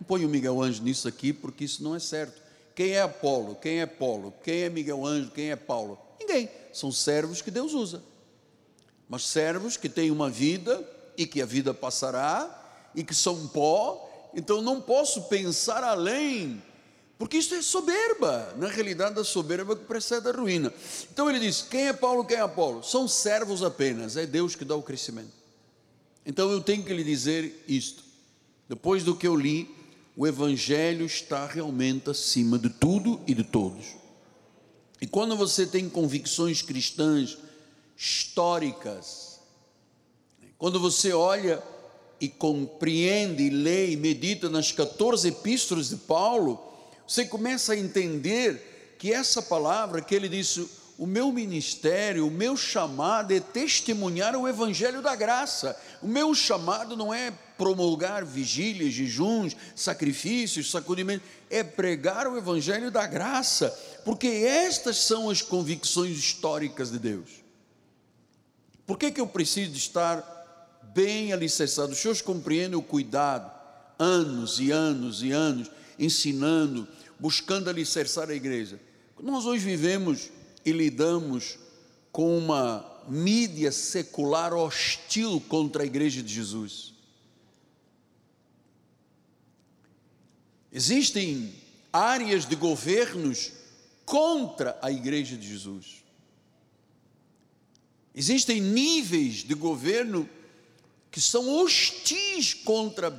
Não 0.00 0.06
põe 0.06 0.24
o 0.24 0.28
Miguel 0.28 0.62
Ângelo 0.62 0.84
nisso 0.84 1.08
aqui, 1.08 1.32
porque 1.32 1.64
isso 1.64 1.82
não 1.82 1.94
é 1.94 1.98
certo. 1.98 2.40
Quem 2.74 2.92
é 2.92 3.02
Apolo? 3.02 3.56
Quem 3.56 3.80
é 3.80 3.86
Paulo? 3.86 4.32
Quem 4.42 4.62
é 4.62 4.68
Miguel 4.68 5.04
Ângelo? 5.04 5.32
Quem 5.32 5.50
é 5.50 5.56
Paulo? 5.56 5.98
Ninguém. 6.20 6.48
São 6.72 6.92
servos 6.92 7.42
que 7.42 7.50
Deus 7.50 7.72
usa. 7.74 8.02
Mas 9.08 9.24
servos 9.24 9.76
que 9.76 9.88
têm 9.88 10.10
uma 10.10 10.30
vida 10.30 10.86
e 11.16 11.26
que 11.26 11.42
a 11.42 11.46
vida 11.46 11.74
passará 11.74 12.90
e 12.94 13.02
que 13.02 13.14
são 13.14 13.48
pó. 13.48 14.30
Então 14.34 14.60
não 14.62 14.80
posso 14.80 15.22
pensar 15.22 15.82
além, 15.82 16.62
porque 17.18 17.38
isso 17.38 17.54
é 17.54 17.62
soberba. 17.62 18.54
Na 18.56 18.68
realidade, 18.68 19.18
a 19.18 19.24
soberba 19.24 19.74
que 19.74 19.84
precede 19.84 20.28
a 20.28 20.32
ruína. 20.32 20.72
Então 21.10 21.28
ele 21.28 21.40
diz: 21.40 21.62
quem 21.62 21.88
é 21.88 21.92
Paulo? 21.92 22.24
Quem 22.24 22.36
é 22.36 22.40
Apolo? 22.40 22.84
São 22.84 23.08
servos 23.08 23.62
apenas. 23.62 24.16
É 24.16 24.26
Deus 24.26 24.54
que 24.54 24.64
dá 24.64 24.76
o 24.76 24.82
crescimento. 24.82 25.37
Então 26.28 26.52
eu 26.52 26.60
tenho 26.60 26.84
que 26.84 26.92
lhe 26.92 27.02
dizer 27.02 27.64
isto. 27.66 28.04
Depois 28.68 29.02
do 29.02 29.16
que 29.16 29.26
eu 29.26 29.34
li, 29.34 29.74
o 30.14 30.26
Evangelho 30.26 31.06
está 31.06 31.46
realmente 31.46 32.10
acima 32.10 32.58
de 32.58 32.68
tudo 32.68 33.18
e 33.26 33.32
de 33.32 33.42
todos. 33.42 33.96
E 35.00 35.06
quando 35.06 35.34
você 35.34 35.66
tem 35.66 35.88
convicções 35.88 36.60
cristãs 36.60 37.38
históricas, 37.96 39.40
quando 40.58 40.78
você 40.78 41.14
olha 41.14 41.62
e 42.20 42.28
compreende, 42.28 43.44
e 43.44 43.50
lê 43.50 43.92
e 43.92 43.96
medita 43.96 44.50
nas 44.50 44.70
14 44.70 45.28
epístolas 45.28 45.88
de 45.88 45.96
Paulo, 45.96 46.62
você 47.06 47.24
começa 47.24 47.72
a 47.72 47.78
entender 47.78 48.96
que 48.98 49.14
essa 49.14 49.40
palavra 49.40 50.02
que 50.02 50.14
ele 50.14 50.28
disse, 50.28 50.68
o 50.98 51.06
meu 51.06 51.30
ministério, 51.30 52.26
o 52.26 52.30
meu 52.30 52.56
chamado 52.56 53.32
é 53.32 53.38
testemunhar 53.38 54.34
o 54.34 54.48
evangelho 54.48 55.00
da 55.00 55.14
graça. 55.14 55.80
O 56.02 56.06
meu 56.06 56.34
chamado 56.34 56.96
não 56.96 57.12
é 57.12 57.32
promulgar 57.56 58.24
vigílias, 58.24 58.94
jejuns, 58.94 59.56
sacrifícios, 59.74 60.70
sacudimentos, 60.70 61.26
é 61.50 61.64
pregar 61.64 62.26
o 62.28 62.36
evangelho 62.36 62.90
da 62.90 63.06
graça, 63.06 63.70
porque 64.04 64.28
estas 64.28 64.98
são 64.98 65.28
as 65.28 65.42
convicções 65.42 66.16
históricas 66.16 66.90
de 66.90 66.98
Deus. 66.98 67.30
Por 68.86 68.96
que, 68.96 69.10
que 69.10 69.20
eu 69.20 69.26
preciso 69.26 69.74
estar 69.74 70.22
bem 70.94 71.32
alicerçado? 71.32 71.92
Os 71.92 71.98
senhores 71.98 72.22
compreendem 72.22 72.78
o 72.78 72.82
cuidado, 72.82 73.50
anos 73.98 74.60
e 74.60 74.70
anos 74.70 75.22
e 75.22 75.32
anos, 75.32 75.70
ensinando, 75.98 76.86
buscando 77.18 77.68
alicerçar 77.68 78.30
a 78.30 78.34
igreja. 78.34 78.78
Nós 79.20 79.44
hoje 79.44 79.64
vivemos 79.64 80.30
e 80.64 80.70
lidamos 80.70 81.58
com 82.12 82.38
uma 82.38 82.97
mídia 83.08 83.72
secular 83.72 84.52
hostil 84.52 85.40
contra 85.48 85.82
a 85.82 85.86
igreja 85.86 86.22
de 86.22 86.32
Jesus. 86.32 86.94
Existem 90.72 91.54
áreas 91.92 92.46
de 92.46 92.54
governos 92.54 93.52
contra 94.04 94.78
a 94.82 94.90
igreja 94.90 95.36
de 95.36 95.48
Jesus. 95.48 96.04
Existem 98.14 98.60
níveis 98.60 99.36
de 99.36 99.54
governo 99.54 100.28
que 101.10 101.20
são 101.20 101.48
hostis 101.48 102.52
contra 102.52 103.10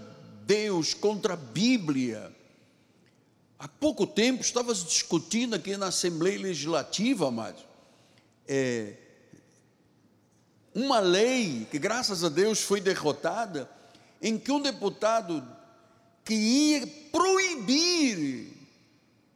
Deus, 0.46 0.94
contra 0.94 1.34
a 1.34 1.38
Bíblia. 1.38 2.36
Há 3.58 3.68
pouco 3.68 4.08
tempo 4.08 4.42
estava 4.42 4.74
se 4.74 4.86
discutindo 4.86 5.56
aqui 5.56 5.76
na 5.76 5.88
Assembleia 5.88 6.40
Legislativa, 6.40 7.28
amados, 7.28 7.66
é, 8.48 8.94
uma 10.84 11.00
lei 11.00 11.68
que, 11.70 11.80
graças 11.80 12.24
a 12.24 12.30
Deus, 12.30 12.62
foi 12.62 12.80
derrotada, 12.80 13.70
em 14.22 14.38
que 14.38 14.52
um 14.52 14.62
deputado 14.62 15.46
que 16.24 16.34
ia 16.34 16.88
proibir 17.12 18.60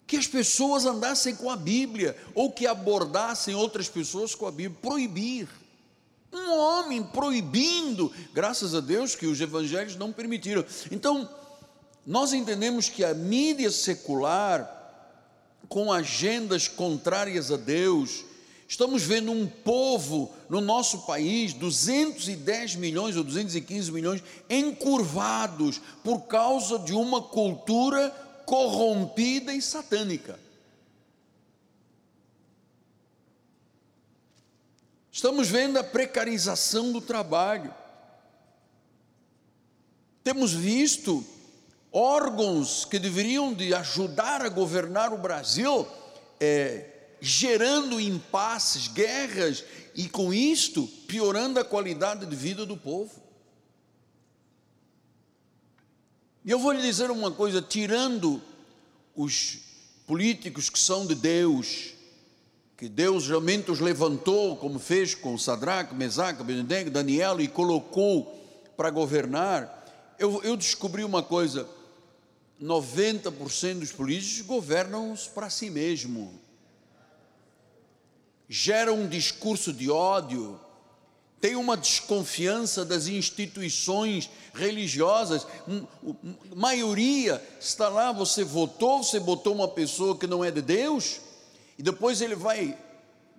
que 0.06 0.18
as 0.18 0.28
pessoas 0.28 0.86
andassem 0.86 1.36
com 1.36 1.50
a 1.50 1.56
Bíblia 1.56 2.16
ou 2.36 2.52
que 2.52 2.68
abordassem 2.68 3.56
outras 3.56 3.90
pessoas 3.90 4.36
com 4.36 4.46
a 4.46 4.52
Bíblia, 4.52 4.78
proibir. 4.82 5.48
Um 6.32 6.52
homem 6.52 7.02
proibindo, 7.04 8.12
graças 8.34 8.76
a 8.76 8.80
Deus 8.80 9.16
que 9.16 9.26
os 9.26 9.40
evangelhos 9.40 9.96
não 9.96 10.12
permitiram. 10.12 10.66
Então, 10.92 11.30
nós 12.06 12.34
entendemos 12.34 12.90
que 12.90 13.04
a 13.04 13.14
mídia 13.14 13.72
secular, 13.72 14.70
com 15.70 15.92
agendas 15.92 16.68
contrárias 16.68 17.52
a 17.52 17.58
Deus, 17.58 18.26
estamos 18.68 19.04
vendo 19.04 19.32
um 19.32 19.48
povo 19.48 20.32
no 20.50 20.62
nosso 20.62 21.06
país, 21.06 21.54
210 21.54 22.76
milhões 22.76 23.16
ou 23.16 23.24
215 23.24 23.92
milhões, 23.92 24.24
encurvados 24.50 25.82
por 26.04 26.22
causa 26.22 26.80
de 26.80 26.94
uma 26.94 27.22
cultura 27.22 28.10
corrompida 28.46 29.54
e 29.54 29.62
satânica. 29.62 30.40
Estamos 35.12 35.48
vendo 35.48 35.78
a 35.78 35.84
precarização 35.84 36.92
do 36.92 37.00
trabalho. 37.00 37.74
Temos 40.24 40.54
visto 40.54 41.24
órgãos 41.92 42.84
que 42.84 42.98
deveriam 42.98 43.54
de 43.54 43.74
ajudar 43.76 44.42
a 44.42 44.50
governar 44.50 45.14
o 45.14 45.18
Brasil, 45.18 45.88
é, 46.40 46.93
gerando 47.26 48.02
impasses, 48.02 48.90
guerras 48.90 49.64
e 49.96 50.10
com 50.10 50.34
isto 50.34 50.86
piorando 51.08 51.58
a 51.58 51.64
qualidade 51.64 52.26
de 52.26 52.36
vida 52.36 52.66
do 52.66 52.76
povo. 52.76 53.24
E 56.44 56.52
eu 56.52 56.60
vou 56.60 56.74
lhe 56.74 56.82
dizer 56.82 57.10
uma 57.10 57.32
coisa: 57.32 57.62
tirando 57.62 58.42
os 59.16 59.60
políticos 60.06 60.70
que 60.70 60.78
são 60.78 61.08
de 61.08 61.16
Deus, 61.16 61.94
que 62.76 62.90
Deus 62.90 63.30
realmente 63.30 63.72
os 63.72 63.80
levantou, 63.80 64.58
como 64.58 64.78
fez 64.78 65.16
com 65.16 65.38
Sadraque, 65.38 65.96
Mesaque, 65.96 66.42
Abednego, 66.42 66.92
Daniel, 66.92 67.40
e 67.40 67.48
colocou 67.48 68.38
para 68.76 68.90
governar, 68.90 70.16
eu, 70.20 70.44
eu 70.44 70.58
descobri 70.58 71.06
uma 71.06 71.24
coisa: 71.24 71.70
90% 72.62 73.80
dos 73.80 73.94
políticos 73.94 74.42
governam 74.42 75.16
para 75.34 75.50
si 75.50 75.70
mesmo, 75.70 76.43
geram 78.54 79.00
um 79.00 79.08
discurso 79.08 79.74
de 79.74 79.90
ódio, 79.90 80.60
tem 81.42 81.56
uma 81.56 81.76
desconfiança 81.76 82.86
das 82.86 83.08
instituições 83.08 84.30
religiosas. 84.54 85.48
Maioria 86.56 87.44
está 87.60 87.90
lá, 87.90 88.12
você 88.12 88.44
votou, 88.44 89.04
você 89.04 89.20
botou 89.20 89.56
uma 89.56 89.68
pessoa 89.68 90.16
que 90.16 90.28
não 90.28 90.46
é 90.46 90.52
de 90.52 90.62
Deus, 90.62 91.20
e 91.80 91.82
depois 91.82 92.22
ele 92.22 92.36
vai 92.36 92.78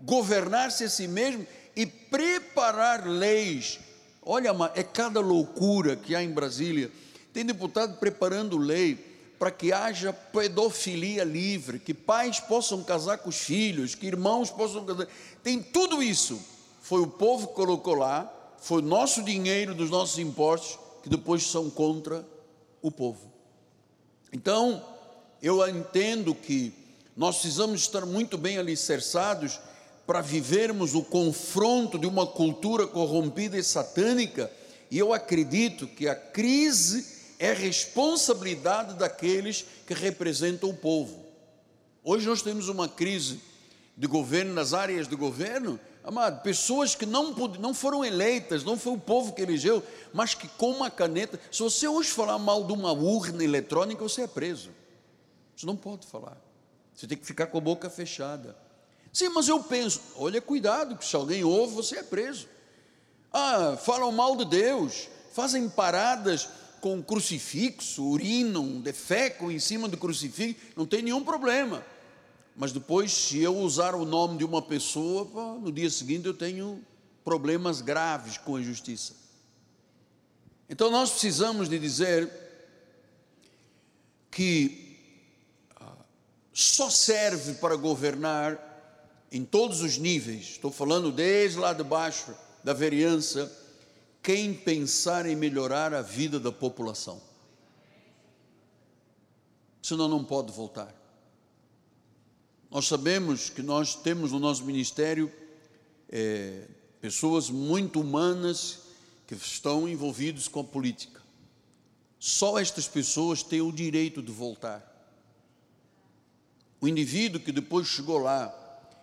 governar-se 0.03 0.83
a 0.83 0.91
si 0.91 1.07
mesmo 1.07 1.47
e 1.77 1.87
preparar 1.87 3.07
leis. 3.07 3.79
Olha, 4.21 4.51
é 4.75 4.83
cada 4.83 5.21
loucura 5.21 5.95
que 5.95 6.17
há 6.17 6.25
em 6.25 6.33
Brasília. 6.33 6.91
Tem 7.33 7.47
deputado 7.47 7.99
preparando 7.99 8.59
lei 8.59 9.14
para 9.39 9.51
que 9.51 9.73
haja 9.73 10.13
pedofilia 10.13 11.25
livre, 11.25 11.79
que 11.79 11.93
pais 11.93 12.41
possam 12.41 12.83
casar 12.83 13.19
com 13.19 13.29
os 13.29 13.39
filhos, 13.39 13.95
que 13.95 14.07
irmãos 14.07 14.51
possam 14.51 14.85
casar. 14.85 15.09
Tem 15.43 15.61
tudo 15.61 16.03
isso 16.03 16.41
foi 16.85 17.01
o 17.01 17.07
povo 17.07 17.49
que 17.49 17.55
colocou 17.55 17.95
lá, 17.95 18.31
foi 18.59 18.83
o 18.83 18.85
nosso 18.85 19.23
dinheiro 19.23 19.75
dos 19.75 19.89
nossos 19.89 20.19
impostos, 20.19 20.79
que 21.03 21.09
depois 21.09 21.43
são 21.43 21.71
contra 21.71 22.23
o 22.83 22.91
povo. 22.91 23.33
Então, 24.31 24.85
eu 25.43 25.67
entendo 25.67 26.35
que 26.35 26.75
nós 27.17 27.37
precisamos 27.37 27.81
estar 27.81 28.05
muito 28.05 28.37
bem 28.37 28.59
alicerçados 28.59 29.59
para 30.07 30.21
vivermos 30.21 30.95
o 30.95 31.03
confronto 31.03 31.99
de 31.99 32.07
uma 32.07 32.27
cultura 32.27 32.87
corrompida 32.87 33.57
e 33.57 33.65
satânica, 33.65 34.53
e 34.91 34.99
eu 34.99 35.15
acredito 35.15 35.87
que 35.87 36.07
a 36.07 36.15
crise 36.15 37.14
é 37.39 37.53
responsabilidade 37.53 38.95
daqueles 38.95 39.65
que 39.87 39.95
representam 39.95 40.71
o 40.71 40.75
povo. 40.75 41.25
Hoje 42.03 42.27
nós 42.27 42.43
temos 42.43 42.69
uma 42.69 42.89
crise 42.89 43.41
de 43.97 44.07
governo 44.07 44.55
nas 44.55 44.73
áreas 44.73 45.09
de 45.09 45.17
governo 45.17 45.79
Amado, 46.05 46.43
pessoas 46.43 46.95
que 46.95 47.07
não, 47.07 47.31
não 47.59 47.73
foram 47.73 48.05
eleitas, 48.05 48.63
não 48.63 48.77
foi 48.77 48.93
o 48.93 49.01
povo 49.01 49.33
que 49.33 49.41
elegeu, 49.41 49.83
mas 50.13 50.35
que 50.35 50.47
com 50.47 50.71
uma 50.71 50.91
caneta, 50.91 51.41
se 51.51 51.63
você 51.63 51.89
hoje 51.89 52.11
falar 52.11 52.39
mal 52.39 52.63
de 52.65 52.75
uma 52.75 52.93
urna 52.93 53.43
eletrônica, 53.43 54.03
você 54.03 54.23
é 54.23 54.27
preso. 54.27 54.69
Você 55.57 55.65
não 55.65 55.75
pode 55.75 56.07
falar. 56.07 56.37
Você 56.95 57.07
tem 57.07 57.17
que 57.17 57.25
ficar 57.25 57.47
com 57.47 57.57
a 57.57 57.61
boca 57.61 57.89
fechada. 57.89 58.55
Sim, 59.11 59.31
mas 59.31 59.49
eu 59.49 59.65
penso, 59.65 59.99
olha, 60.17 60.43
cuidado, 60.43 60.95
que 60.99 61.07
se 61.07 61.17
alguém 61.17 61.43
ouve, 61.43 61.75
você 61.75 61.97
é 61.97 62.03
preso. 62.03 62.49
Ah, 63.33 63.79
falam 63.83 64.13
mal 64.13 64.37
de 64.37 64.45
Deus, 64.45 65.09
fazem 65.33 65.71
paradas 65.71 66.51
com 66.85 67.03
crucifixo, 67.03 68.05
urinam, 68.05 68.79
defecam 68.79 69.51
em 69.51 69.59
cima 69.59 69.89
do 69.89 69.97
crucifixo, 69.97 70.61
não 70.77 70.85
tem 70.85 71.01
nenhum 71.01 71.25
problema. 71.25 71.83
Mas 72.55 72.73
depois, 72.73 73.11
se 73.11 73.41
eu 73.41 73.57
usar 73.57 73.95
o 73.95 74.05
nome 74.05 74.37
de 74.37 74.45
uma 74.45 74.61
pessoa, 74.61 75.59
no 75.59 75.73
dia 75.73 75.89
seguinte 75.89 76.27
eu 76.27 76.35
tenho 76.35 76.85
problemas 77.25 77.81
graves 77.81 78.37
com 78.37 78.57
a 78.57 78.61
justiça. 78.61 79.15
Então 80.69 80.91
nós 80.91 81.13
precisamos 81.13 81.71
de 81.71 81.79
dizer 81.79 82.31
que 84.31 84.99
ah, 85.77 85.97
só 86.53 86.91
serve 86.91 87.55
para 87.55 87.77
governar 87.77 88.61
em 89.33 89.43
todos 89.43 89.81
os 89.81 89.97
níveis, 89.97 90.51
estou 90.51 90.71
falando 90.71 91.11
desde 91.11 91.59
lá 91.59 91.73
de 91.73 91.83
baixo 91.83 92.35
da 92.63 92.75
vereança, 92.75 93.51
quem 94.25 94.55
pensar 94.55 95.27
em 95.27 95.37
melhorar 95.37 95.93
a 95.93 96.01
vida 96.01 96.41
da 96.41 96.51
população. 96.51 97.21
Senão 99.83 100.09
não 100.09 100.25
pode 100.25 100.51
voltar. 100.51 100.93
Nós 102.71 102.87
sabemos 102.87 103.51
que 103.51 103.63
nós 103.63 103.95
temos 103.95 104.33
no 104.33 104.39
nosso 104.39 104.65
ministério 104.65 105.31
é, 106.09 106.67
pessoas 107.03 107.51
muito 107.51 108.01
humanas 108.01 108.81
que 109.27 109.35
estão 109.35 109.87
envolvidos 109.87 110.49
com 110.49 110.61
a 110.61 110.65
política. 110.65 111.21
Só 112.19 112.59
estas 112.59 112.89
pessoas 112.89 113.43
têm 113.43 113.61
o 113.61 113.71
direito 113.71 114.23
de 114.23 114.33
voltar. 114.33 114.91
O 116.81 116.89
indivíduo 116.89 117.43
que 117.43 117.53
depois 117.53 117.87
chegou 117.89 118.17
lá, 118.17 118.49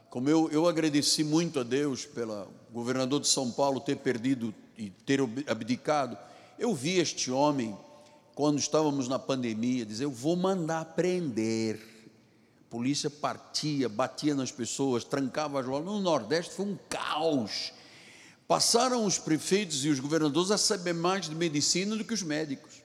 como 0.09 0.27
eu, 0.27 0.49
eu 0.49 0.67
agradeci 0.67 1.23
muito 1.23 1.59
a 1.59 1.63
Deus 1.63 2.05
pelo 2.05 2.47
governador 2.71 3.21
de 3.21 3.27
São 3.27 3.51
Paulo 3.51 3.79
ter 3.79 3.97
perdido 3.97 4.51
e 4.77 4.89
ter 4.89 5.19
abdicado, 5.47 6.17
eu 6.57 6.73
vi 6.73 6.99
este 6.99 7.31
homem, 7.31 7.77
quando 8.35 8.59
estávamos 8.59 9.07
na 9.07 9.19
pandemia, 9.19 9.85
dizer: 9.85 10.05
Eu 10.05 10.11
vou 10.11 10.35
mandar 10.35 10.85
prender 10.85 11.91
polícia 12.71 13.09
partia, 13.09 13.89
batia 13.89 14.33
nas 14.33 14.49
pessoas, 14.49 15.03
trancava 15.03 15.59
as 15.59 15.65
lojas. 15.65 15.85
No 15.85 15.99
Nordeste 15.99 16.53
foi 16.53 16.65
um 16.65 16.79
caos. 16.89 17.73
Passaram 18.47 19.05
os 19.05 19.17
prefeitos 19.17 19.83
e 19.83 19.89
os 19.89 19.99
governadores 19.99 20.51
a 20.51 20.57
saber 20.57 20.93
mais 20.93 21.27
de 21.27 21.35
medicina 21.35 21.97
do 21.97 22.05
que 22.05 22.13
os 22.13 22.23
médicos. 22.23 22.81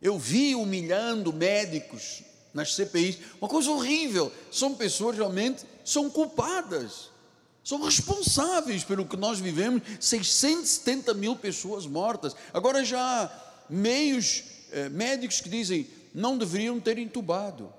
Eu 0.00 0.16
vi 0.16 0.54
humilhando 0.54 1.32
médicos 1.32 2.22
nas 2.52 2.74
CPIs, 2.74 3.18
uma 3.40 3.48
coisa 3.48 3.70
horrível. 3.70 4.32
São 4.50 4.74
pessoas 4.74 5.16
realmente 5.16 5.64
são 5.84 6.08
culpadas, 6.08 7.10
são 7.64 7.82
responsáveis 7.82 8.84
pelo 8.84 9.06
que 9.06 9.16
nós 9.16 9.40
vivemos. 9.40 9.82
670 9.98 11.14
mil 11.14 11.34
pessoas 11.34 11.86
mortas. 11.86 12.36
Agora 12.52 12.84
já 12.84 13.00
há 13.00 13.30
meios 13.68 14.44
eh, 14.70 14.88
médicos 14.90 15.40
que 15.40 15.48
dizem 15.48 15.88
não 16.14 16.38
deveriam 16.38 16.78
ter 16.78 16.98
entubado 16.98 17.72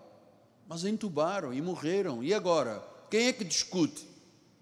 mas 0.67 0.83
entubaram 0.83 1.53
e 1.53 1.61
morreram. 1.61 2.23
E 2.23 2.33
agora? 2.33 2.83
Quem 3.09 3.27
é 3.27 3.33
que 3.33 3.43
discute? 3.43 4.05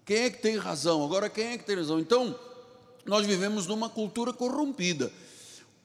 Quem 0.04 0.18
é 0.18 0.30
que 0.30 0.42
tem 0.42 0.56
razão? 0.56 1.02
Agora, 1.02 1.30
quem 1.30 1.46
é 1.52 1.58
que 1.58 1.64
tem 1.64 1.76
razão? 1.76 1.98
Então, 1.98 2.38
nós 3.06 3.26
vivemos 3.26 3.66
numa 3.66 3.88
cultura 3.88 4.32
corrompida. 4.32 5.10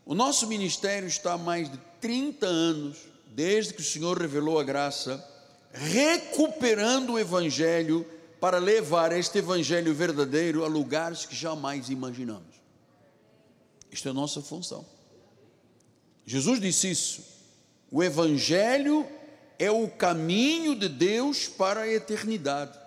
O 0.05 0.13
nosso 0.13 0.47
ministério 0.47 1.07
está 1.07 1.33
há 1.33 1.37
mais 1.37 1.71
de 1.71 1.77
30 2.01 2.45
anos, 2.45 2.97
desde 3.27 3.73
que 3.73 3.81
o 3.81 3.85
Senhor 3.85 4.19
revelou 4.19 4.59
a 4.59 4.63
graça, 4.63 5.23
recuperando 5.71 7.13
o 7.13 7.19
Evangelho 7.19 8.05
para 8.39 8.57
levar 8.57 9.11
este 9.11 9.39
Evangelho 9.39 9.93
verdadeiro 9.93 10.63
a 10.63 10.67
lugares 10.67 11.25
que 11.25 11.35
jamais 11.35 11.89
imaginamos. 11.89 12.55
Isto 13.91 14.07
é 14.07 14.11
a 14.11 14.13
nossa 14.13 14.41
função. 14.41 14.85
Jesus 16.25 16.59
disse 16.59 16.89
isso. 16.89 17.23
O 17.91 18.03
Evangelho 18.03 19.05
é 19.57 19.69
o 19.69 19.89
caminho 19.89 20.75
de 20.75 20.87
Deus 20.87 21.47
para 21.47 21.81
a 21.81 21.87
eternidade. 21.87 22.77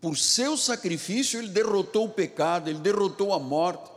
Por 0.00 0.18
seu 0.18 0.56
sacrifício, 0.56 1.38
ele 1.38 1.48
derrotou 1.48 2.04
o 2.04 2.10
pecado, 2.10 2.68
ele 2.68 2.78
derrotou 2.78 3.32
a 3.32 3.38
morte. 3.38 3.90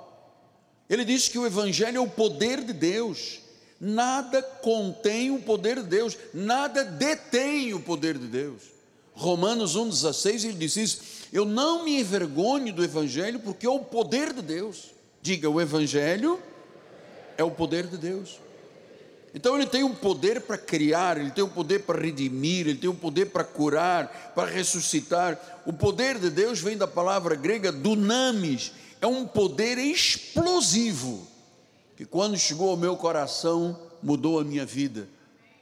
Ele 0.89 1.03
disse 1.03 1.29
que 1.29 1.37
o 1.37 1.45
Evangelho 1.45 1.97
é 1.97 1.99
o 1.99 2.09
poder 2.09 2.63
de 2.63 2.71
Deus. 2.71 3.39
Nada 3.79 4.41
contém 4.41 5.29
o 5.29 5.41
poder 5.41 5.83
de 5.83 5.89
Deus, 5.89 6.17
nada 6.33 6.83
detém 6.83 7.73
o 7.75 7.79
poder 7.79 8.17
de 8.17 8.25
Deus. 8.25 8.76
Romanos 9.17 9.75
1,16 9.75 10.45
ele 10.45 10.53
diz 10.53 10.77
isso: 10.77 11.01
Eu 11.33 11.43
não 11.43 11.83
me 11.83 11.99
envergonho 11.99 12.71
do 12.71 12.83
Evangelho, 12.83 13.39
porque 13.39 13.65
é 13.65 13.69
o 13.69 13.79
poder 13.79 14.31
de 14.31 14.43
Deus. 14.43 14.91
Diga, 15.21 15.49
o 15.49 15.59
Evangelho 15.59 16.39
é 17.35 17.43
o 17.43 17.49
poder 17.49 17.87
de 17.87 17.97
Deus. 17.97 18.39
Então 19.33 19.55
ele 19.55 19.65
tem 19.65 19.83
um 19.83 19.93
poder 19.93 20.41
para 20.41 20.57
criar, 20.57 21.17
ele 21.17 21.31
tem 21.31 21.43
um 21.43 21.49
poder 21.49 21.79
para 21.79 21.99
redimir, 21.99 22.67
ele 22.67 22.77
tem 22.77 22.89
um 22.89 22.95
poder 22.95 23.25
para 23.25 23.43
curar, 23.43 24.33
para 24.35 24.49
ressuscitar. 24.49 25.61
O 25.65 25.73
poder 25.73 26.19
de 26.19 26.29
Deus 26.29 26.61
vem 26.61 26.77
da 26.77 26.87
palavra 26.87 27.35
grega 27.35 27.71
dunamis, 27.71 28.71
é 29.01 29.07
um 29.07 29.25
poder 29.25 29.79
explosivo, 29.79 31.27
que 31.95 32.05
quando 32.05 32.37
chegou 32.37 32.69
ao 32.69 32.77
meu 32.77 32.95
coração, 32.95 33.79
mudou 34.01 34.39
a 34.39 34.43
minha 34.43 34.65
vida, 34.65 35.09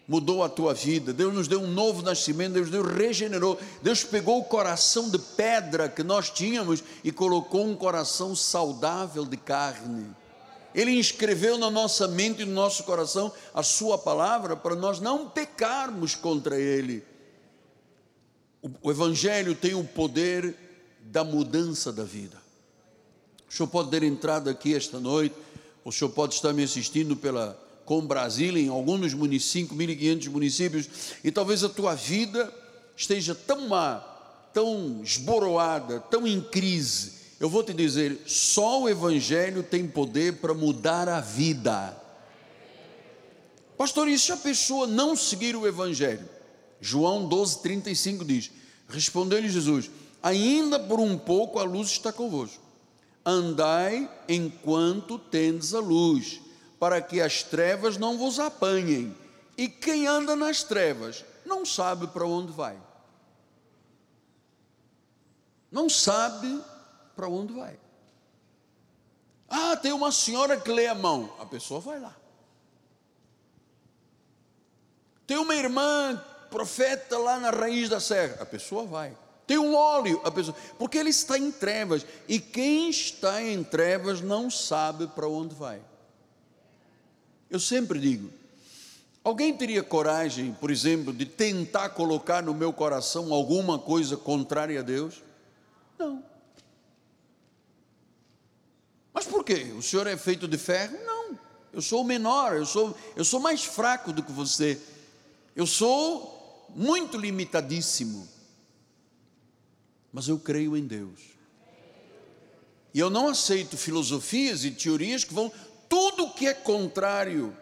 mudou 0.07 0.43
a 0.43 0.49
tua 0.49 0.73
vida. 0.73 1.13
Deus 1.13 1.33
nos 1.33 1.47
deu 1.47 1.61
um 1.61 1.67
novo 1.67 2.01
nascimento, 2.01 2.53
Deus 2.53 2.69
nos 2.69 2.93
regenerou. 2.93 3.59
Deus 3.81 4.03
pegou 4.03 4.39
o 4.39 4.43
coração 4.43 5.09
de 5.09 5.17
pedra 5.17 5.89
que 5.89 6.03
nós 6.03 6.29
tínhamos 6.29 6.83
e 7.03 7.11
colocou 7.11 7.65
um 7.65 7.75
coração 7.75 8.35
saudável 8.35 9.25
de 9.25 9.37
carne. 9.37 10.07
Ele 10.73 10.91
inscreveu 10.91 11.57
na 11.57 11.71
nossa 11.71 12.07
mente 12.07 12.41
e 12.41 12.45
no 12.45 12.53
nosso 12.53 12.83
coração 12.83 13.31
a 13.53 13.63
Sua 13.63 13.97
palavra 13.97 14.55
para 14.55 14.75
nós 14.75 14.99
não 14.99 15.29
pecarmos 15.29 16.15
contra 16.15 16.59
Ele. 16.59 17.03
O, 18.81 18.91
Evangelho 18.91 19.55
tem 19.55 19.73
o 19.73 19.83
poder 19.83 20.55
da 21.01 21.23
mudança 21.23 21.93
da 21.93 22.03
vida. 22.03 22.37
O 23.47 23.53
senhor 23.53 23.69
pode 23.69 23.89
ter 23.89 24.03
entrado 24.03 24.49
aqui 24.49 24.75
esta 24.75 24.99
noite, 24.99 25.35
o 25.83 25.91
senhor 25.91 26.09
pode 26.09 26.33
estar 26.33 26.51
me 26.51 26.63
assistindo 26.63 27.15
pela 27.15 27.57
com 27.85 28.05
Brasília, 28.05 28.61
em 28.61 28.69
alguns 28.69 29.13
municípios, 29.13 29.77
5.500 29.77 30.29
municípios, 30.29 30.89
e 31.23 31.31
talvez 31.31 31.63
a 31.63 31.69
tua 31.69 31.95
vida 31.95 32.51
esteja 32.97 33.35
tão 33.35 33.67
má 33.67 34.15
tão 34.55 35.01
esboroada, 35.03 35.99
tão 35.99 36.25
em 36.25 36.39
crise, 36.39 37.11
eu 37.39 37.49
vou 37.49 37.61
te 37.61 37.73
dizer: 37.73 38.21
só 38.25 38.81
o 38.81 38.89
Evangelho 38.89 39.61
tem 39.61 39.85
poder 39.85 40.37
para 40.37 40.53
mudar 40.53 41.09
a 41.09 41.19
vida. 41.19 42.01
Pastor, 43.77 44.07
e 44.07 44.17
se 44.17 44.31
a 44.31 44.37
pessoa 44.37 44.87
não 44.87 45.17
seguir 45.17 45.57
o 45.57 45.67
Evangelho? 45.67 46.27
João 46.79 47.27
12, 47.27 47.61
35 47.61 48.23
diz: 48.23 48.49
Respondeu-lhe 48.87 49.49
Jesus: 49.49 49.91
Ainda 50.23 50.79
por 50.79 51.01
um 51.01 51.17
pouco 51.17 51.59
a 51.59 51.63
luz 51.63 51.89
está 51.89 52.13
convosco. 52.13 52.63
Andai 53.25 54.09
enquanto 54.29 55.19
tendes 55.19 55.73
a 55.73 55.79
luz, 55.79 56.39
para 56.79 57.01
que 57.01 57.21
as 57.21 57.43
trevas 57.43 57.97
não 57.97 58.17
vos 58.17 58.39
apanhem. 58.39 59.15
E 59.57 59.67
quem 59.67 60.07
anda 60.07 60.35
nas 60.35 60.63
trevas 60.63 61.23
não 61.45 61.65
sabe 61.65 62.07
para 62.07 62.25
onde 62.25 62.51
vai. 62.51 62.77
Não 65.71 65.89
sabe 65.89 66.61
para 67.15 67.27
onde 67.27 67.53
vai. 67.53 67.79
Ah, 69.49 69.75
tem 69.77 69.91
uma 69.91 70.11
senhora 70.11 70.59
que 70.59 70.71
lê 70.71 70.87
a 70.87 70.95
mão. 70.95 71.33
A 71.39 71.45
pessoa 71.45 71.79
vai 71.79 71.99
lá. 71.99 72.15
Tem 75.25 75.37
uma 75.37 75.55
irmã 75.55 76.23
profeta 76.49 77.17
lá 77.17 77.39
na 77.39 77.49
raiz 77.49 77.89
da 77.89 77.99
serra. 77.99 78.41
A 78.41 78.45
pessoa 78.45 78.85
vai. 78.85 79.17
Tem 79.47 79.57
um 79.57 79.75
óleo, 79.75 80.21
a 80.23 80.31
pessoa, 80.31 80.55
porque 80.77 80.97
ele 80.97 81.11
está 81.11 81.37
em 81.37 81.51
trevas, 81.51 82.05
e 82.27 82.39
quem 82.39 82.89
está 82.89 83.41
em 83.43 83.63
trevas 83.63 84.19
não 84.19 84.49
sabe 84.49 85.05
para 85.07 85.27
onde 85.27 85.53
vai. 85.53 85.81
Eu 87.49 87.59
sempre 87.59 87.99
digo: 87.99 88.29
alguém 89.23 89.55
teria 89.55 89.83
coragem, 89.83 90.53
por 90.53 90.71
exemplo, 90.71 91.13
de 91.13 91.25
tentar 91.25 91.89
colocar 91.89 92.43
no 92.43 92.53
meu 92.53 92.73
coração 92.73 93.33
alguma 93.33 93.79
coisa 93.79 94.17
contrária 94.17 94.79
a 94.79 94.83
Deus? 94.83 95.21
Não. 95.97 96.23
Mas 99.13 99.25
por 99.25 99.43
quê? 99.43 99.73
O 99.77 99.81
senhor 99.81 100.07
é 100.07 100.17
feito 100.17 100.47
de 100.47 100.57
ferro? 100.57 100.97
Não. 101.05 101.39
Eu 101.71 101.81
sou 101.81 102.01
o 102.01 102.05
menor, 102.05 102.55
eu 102.55 102.65
sou, 102.65 102.97
eu 103.15 103.25
sou 103.25 103.39
mais 103.39 103.63
fraco 103.63 104.11
do 104.11 104.23
que 104.23 104.31
você. 104.31 104.79
Eu 105.55 105.65
sou 105.65 106.67
muito 106.75 107.17
limitadíssimo. 107.17 108.27
Mas 110.11 110.27
eu 110.27 110.39
creio 110.39 110.75
em 110.75 110.85
Deus. 110.85 111.19
E 112.93 112.99
eu 112.99 113.09
não 113.09 113.27
aceito 113.27 113.77
filosofias 113.77 114.63
e 114.63 114.71
teorias 114.71 115.25
que 115.25 115.33
vão. 115.33 115.51
Tudo 115.95 116.29
que 116.29 116.45
é 116.45 116.53
contrário 116.53 117.55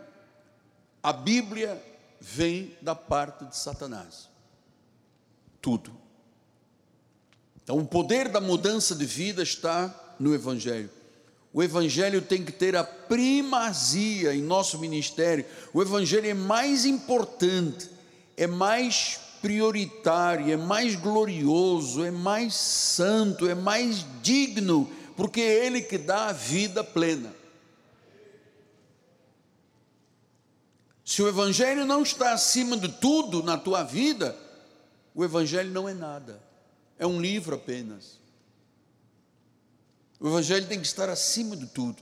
à 1.03 1.13
Bíblia 1.13 1.79
vem 2.19 2.75
da 2.81 2.95
parte 2.95 3.45
de 3.45 3.55
Satanás. 3.55 4.27
Tudo. 5.61 5.95
Então, 7.61 7.77
o 7.77 7.85
poder 7.85 8.29
da 8.29 8.41
mudança 8.41 8.95
de 8.95 9.05
vida 9.05 9.43
está 9.43 10.15
no 10.19 10.33
Evangelho. 10.33 10.89
O 11.53 11.61
Evangelho 11.61 12.23
tem 12.23 12.43
que 12.43 12.51
ter 12.51 12.75
a 12.75 12.83
primazia 12.83 14.33
em 14.33 14.41
nosso 14.41 14.79
ministério. 14.79 15.45
O 15.71 15.79
Evangelho 15.79 16.27
é 16.27 16.33
mais 16.33 16.85
importante, 16.85 17.87
é 18.35 18.47
mais 18.47 19.19
prioritário, 19.43 20.51
é 20.51 20.57
mais 20.57 20.95
glorioso, 20.95 22.03
é 22.03 22.09
mais 22.09 22.55
santo, 22.55 23.47
é 23.47 23.53
mais 23.53 24.03
digno, 24.23 24.89
porque 25.15 25.39
é 25.39 25.67
Ele 25.67 25.83
que 25.83 25.99
dá 25.99 26.29
a 26.29 26.33
vida 26.33 26.83
plena. 26.83 27.42
Se 31.13 31.21
o 31.21 31.27
Evangelho 31.27 31.85
não 31.85 32.01
está 32.01 32.33
acima 32.33 32.75
de 32.75 32.87
tudo 32.87 33.43
na 33.43 33.55
tua 33.55 33.83
vida, 33.83 34.35
o 35.13 35.23
Evangelho 35.23 35.69
não 35.69 35.87
é 35.87 35.93
nada, 35.93 36.41
é 36.97 37.05
um 37.05 37.21
livro 37.21 37.53
apenas. 37.53 38.17
O 40.19 40.27
Evangelho 40.27 40.65
tem 40.65 40.79
que 40.79 40.87
estar 40.87 41.09
acima 41.09 41.55
de 41.55 41.67
tudo. 41.67 42.01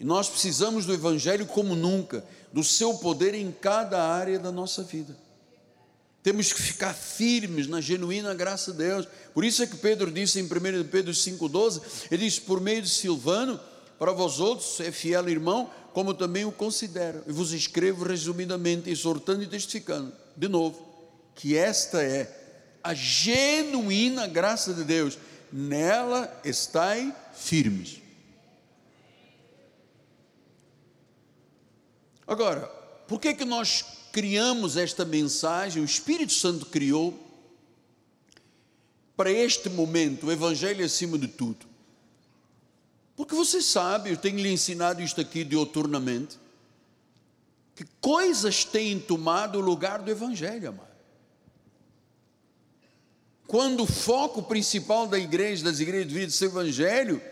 E 0.00 0.02
nós 0.02 0.28
precisamos 0.28 0.84
do 0.86 0.92
Evangelho 0.92 1.46
como 1.46 1.76
nunca, 1.76 2.24
do 2.52 2.64
seu 2.64 2.94
poder 2.94 3.32
em 3.32 3.52
cada 3.52 4.02
área 4.02 4.40
da 4.40 4.50
nossa 4.50 4.82
vida. 4.82 5.16
Temos 6.20 6.52
que 6.52 6.60
ficar 6.60 6.92
firmes 6.92 7.68
na 7.68 7.80
genuína 7.80 8.34
graça 8.34 8.72
de 8.72 8.78
Deus. 8.78 9.06
Por 9.32 9.44
isso 9.44 9.62
é 9.62 9.68
que 9.68 9.76
Pedro 9.76 10.10
disse 10.10 10.40
em 10.40 10.46
1 10.46 10.48
Pedro 10.90 11.12
5,12: 11.12 11.80
ele 12.10 12.24
diz: 12.24 12.40
Por 12.40 12.60
meio 12.60 12.82
de 12.82 12.88
Silvano, 12.88 13.60
para 14.00 14.12
vós 14.12 14.40
outros 14.40 14.80
é 14.80 14.90
fiel 14.90 15.28
irmão, 15.28 15.70
como 15.92 16.14
também 16.14 16.46
o 16.46 16.50
considero. 16.50 17.22
E 17.26 17.32
vos 17.32 17.52
escrevo 17.52 18.02
resumidamente, 18.02 18.88
exortando 18.88 19.42
e 19.42 19.46
testificando, 19.46 20.10
de 20.34 20.48
novo, 20.48 20.88
que 21.34 21.54
esta 21.54 22.02
é 22.02 22.78
a 22.82 22.94
genuína 22.94 24.26
graça 24.26 24.72
de 24.72 24.84
Deus 24.84 25.18
nela 25.52 26.40
estai 26.42 27.14
firmes. 27.34 28.00
Agora, 32.26 32.62
por 33.06 33.20
que 33.20 33.34
que 33.34 33.44
nós 33.44 33.84
criamos 34.12 34.78
esta 34.78 35.04
mensagem? 35.04 35.82
O 35.82 35.84
Espírito 35.84 36.32
Santo 36.32 36.64
criou 36.64 37.12
para 39.14 39.30
este 39.30 39.68
momento, 39.68 40.28
o 40.28 40.32
evangelho 40.32 40.82
acima 40.82 41.18
de 41.18 41.28
tudo. 41.28 41.69
Porque 43.20 43.34
você 43.34 43.60
sabe, 43.60 44.10
eu 44.10 44.16
tenho 44.16 44.38
lhe 44.38 44.50
ensinado 44.50 45.02
isto 45.02 45.20
aqui 45.20 45.44
dioturnamente, 45.44 46.38
que 47.74 47.84
coisas 48.00 48.64
têm 48.64 48.98
tomado 48.98 49.58
o 49.58 49.60
lugar 49.60 50.00
do 50.00 50.10
evangelho, 50.10 50.70
amado 50.70 50.90
quando 53.50 53.82
o 53.82 53.86
foco 53.86 54.44
principal 54.44 55.08
da 55.08 55.18
igreja, 55.18 55.64
das 55.64 55.80
igrejas 55.80 56.06
de 56.06 56.14
vida, 56.14 56.32
é 56.32 56.44
o 56.44 56.50
evangelho, 56.50 57.22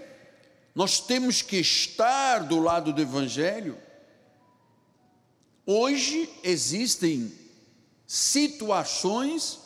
nós 0.74 0.98
temos 0.98 1.42
que 1.42 1.58
estar 1.58 2.40
do 2.40 2.58
lado 2.58 2.92
do 2.92 3.00
evangelho. 3.00 3.78
Hoje 5.64 6.28
existem 6.42 7.32
situações 8.04 9.60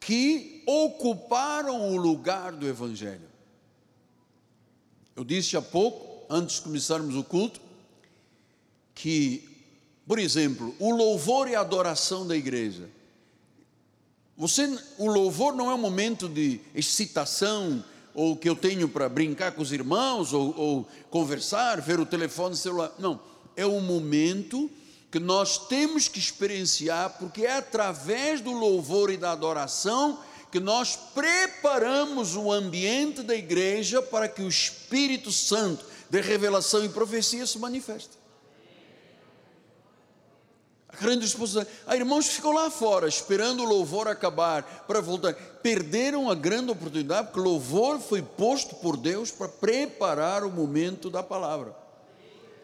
que 0.00 0.62
ocuparam 0.66 1.90
o 1.90 1.98
lugar 1.98 2.52
do 2.52 2.66
evangelho. 2.66 3.33
Eu 5.16 5.24
disse 5.24 5.56
há 5.56 5.62
pouco, 5.62 6.26
antes 6.28 6.56
de 6.56 6.62
começarmos 6.62 7.14
o 7.14 7.24
culto, 7.24 7.60
que, 8.94 9.48
por 10.06 10.18
exemplo, 10.18 10.74
o 10.78 10.90
louvor 10.90 11.48
e 11.48 11.54
a 11.54 11.60
adoração 11.60 12.26
da 12.26 12.36
igreja 12.36 12.88
você, 14.36 14.68
o 14.98 15.06
louvor 15.06 15.54
não 15.54 15.70
é 15.70 15.74
um 15.74 15.78
momento 15.78 16.28
de 16.28 16.60
excitação 16.74 17.84
ou 18.12 18.36
que 18.36 18.48
eu 18.48 18.56
tenho 18.56 18.88
para 18.88 19.08
brincar 19.08 19.52
com 19.52 19.62
os 19.62 19.72
irmãos 19.72 20.32
ou, 20.32 20.54
ou 20.56 20.88
conversar, 21.08 21.80
ver 21.80 22.00
o 22.00 22.06
telefone 22.06 22.56
celular. 22.56 22.92
Não, 22.98 23.20
é 23.56 23.64
um 23.64 23.80
momento 23.80 24.68
que 25.10 25.20
nós 25.20 25.68
temos 25.68 26.08
que 26.08 26.18
experienciar, 26.18 27.16
porque 27.18 27.46
é 27.46 27.56
através 27.56 28.40
do 28.40 28.50
louvor 28.50 29.10
e 29.10 29.16
da 29.16 29.30
adoração 29.30 30.18
que 30.54 30.60
nós 30.60 30.94
preparamos 31.12 32.36
o 32.36 32.52
ambiente 32.52 33.24
da 33.24 33.34
igreja 33.34 34.00
para 34.00 34.28
que 34.28 34.40
o 34.40 34.48
Espírito 34.48 35.32
Santo 35.32 35.84
de 36.08 36.20
revelação 36.20 36.84
e 36.84 36.88
profecia 36.88 37.44
se 37.44 37.58
manifeste 37.58 38.10
grande 41.00 41.24
exposição. 41.24 41.66
Há 41.88 41.96
irmãos 41.96 42.28
que 42.28 42.36
ficam 42.36 42.52
lá 42.52 42.70
fora, 42.70 43.08
esperando 43.08 43.64
o 43.64 43.66
louvor 43.66 44.06
acabar, 44.06 44.62
para 44.86 45.00
voltar. 45.00 45.34
Perderam 45.34 46.30
a 46.30 46.36
grande 46.36 46.70
oportunidade, 46.70 47.26
porque 47.32 47.40
o 47.40 47.42
louvor 47.42 47.98
foi 47.98 48.22
posto 48.22 48.76
por 48.76 48.96
Deus 48.96 49.32
para 49.32 49.48
preparar 49.48 50.44
o 50.44 50.52
momento 50.52 51.10
da 51.10 51.20
palavra. 51.20 51.74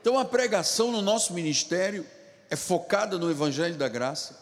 Então 0.00 0.16
a 0.16 0.24
pregação 0.24 0.92
no 0.92 1.02
nosso 1.02 1.32
ministério 1.34 2.06
é 2.48 2.54
focada 2.54 3.18
no 3.18 3.28
Evangelho 3.28 3.74
da 3.74 3.88
Graça. 3.88 4.38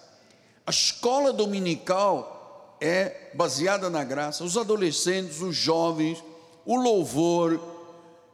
A 0.66 0.70
escola 0.70 1.32
dominical 1.32 2.37
é 2.80 3.30
baseada 3.34 3.88
na 3.90 4.04
graça. 4.04 4.44
Os 4.44 4.56
adolescentes, 4.56 5.40
os 5.40 5.56
jovens, 5.56 6.22
o 6.64 6.76
louvor. 6.76 7.60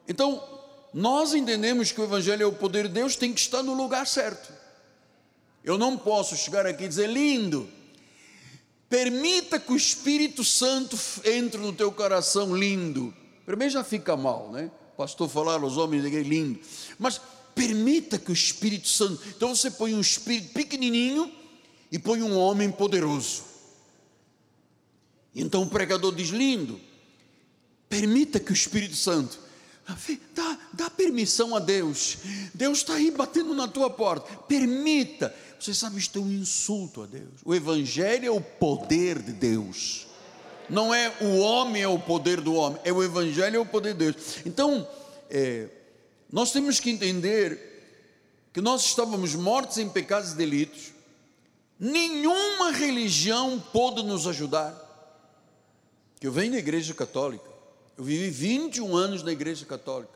Então, 0.08 0.42
nós 0.92 1.34
entendemos 1.34 1.92
que 1.92 2.00
o 2.00 2.04
Evangelho 2.04 2.42
é 2.42 2.46
o 2.46 2.52
poder 2.52 2.88
de 2.88 2.94
Deus, 2.94 3.16
tem 3.16 3.32
que 3.32 3.40
estar 3.40 3.62
no 3.62 3.74
lugar 3.74 4.06
certo. 4.06 4.52
Eu 5.64 5.78
não 5.78 5.96
posso 5.96 6.36
chegar 6.36 6.66
aqui 6.66 6.84
e 6.84 6.88
dizer, 6.88 7.08
lindo, 7.08 7.68
permita 8.88 9.58
que 9.58 9.72
o 9.72 9.76
Espírito 9.76 10.44
Santo 10.44 10.98
entre 11.24 11.60
no 11.60 11.72
teu 11.72 11.90
coração, 11.90 12.54
lindo. 12.54 13.14
Primeiro 13.46 13.72
já 13.72 13.82
fica 13.82 14.16
mal, 14.16 14.50
né? 14.50 14.70
O 14.92 14.96
pastor 14.96 15.28
falar 15.28 15.60
aos 15.62 15.76
homens 15.76 16.04
lindo. 16.04 16.60
Mas 16.98 17.20
permita 17.54 18.18
que 18.18 18.30
o 18.30 18.34
Espírito 18.34 18.88
Santo. 18.88 19.20
Então 19.28 19.54
você 19.54 19.70
põe 19.70 19.94
um 19.94 20.00
espírito 20.00 20.52
pequenininho 20.52 21.32
e 21.90 21.98
põe 21.98 22.22
um 22.22 22.36
homem 22.36 22.70
poderoso. 22.70 23.53
Então 25.34 25.62
o 25.62 25.68
pregador 25.68 26.14
diz: 26.14 26.28
lindo, 26.28 26.80
permita 27.88 28.38
que 28.38 28.52
o 28.52 28.54
Espírito 28.54 28.96
Santo. 28.96 29.44
Dá, 30.34 30.58
dá 30.72 30.90
permissão 30.90 31.54
a 31.54 31.58
Deus. 31.58 32.16
Deus 32.54 32.78
está 32.78 32.94
aí 32.94 33.10
batendo 33.10 33.54
na 33.54 33.68
tua 33.68 33.90
porta. 33.90 34.34
Permita. 34.48 35.34
Você 35.60 35.74
sabe, 35.74 35.98
isto 35.98 36.18
é 36.18 36.22
um 36.22 36.32
insulto 36.32 37.02
a 37.02 37.06
Deus. 37.06 37.40
O 37.44 37.54
Evangelho 37.54 38.26
é 38.26 38.30
o 38.30 38.40
poder 38.40 39.20
de 39.20 39.32
Deus. 39.32 40.06
Não 40.68 40.94
é 40.94 41.12
o 41.20 41.38
homem 41.38 41.82
é 41.82 41.88
o 41.88 41.98
poder 41.98 42.40
do 42.40 42.54
homem, 42.54 42.80
é 42.84 42.92
o 42.92 43.02
evangelho 43.02 43.56
é 43.56 43.58
o 43.58 43.66
poder 43.66 43.92
de 43.92 44.10
Deus. 44.10 44.16
Então, 44.46 44.88
é, 45.30 45.68
nós 46.32 46.52
temos 46.52 46.80
que 46.80 46.90
entender 46.90 47.74
que 48.52 48.60
nós 48.60 48.84
estávamos 48.84 49.34
mortos 49.34 49.78
em 49.78 49.88
pecados 49.88 50.32
e 50.32 50.36
delitos, 50.36 50.92
nenhuma 51.78 52.70
religião 52.72 53.62
pôde 53.72 54.02
nos 54.02 54.26
ajudar. 54.26 54.83
Que 56.24 56.28
eu 56.28 56.32
venho 56.32 56.52
da 56.52 56.58
igreja 56.58 56.94
católica, 56.94 57.44
eu 57.98 58.02
vivi 58.02 58.30
21 58.30 58.96
anos 58.96 59.22
na 59.22 59.30
igreja 59.30 59.66
católica. 59.66 60.14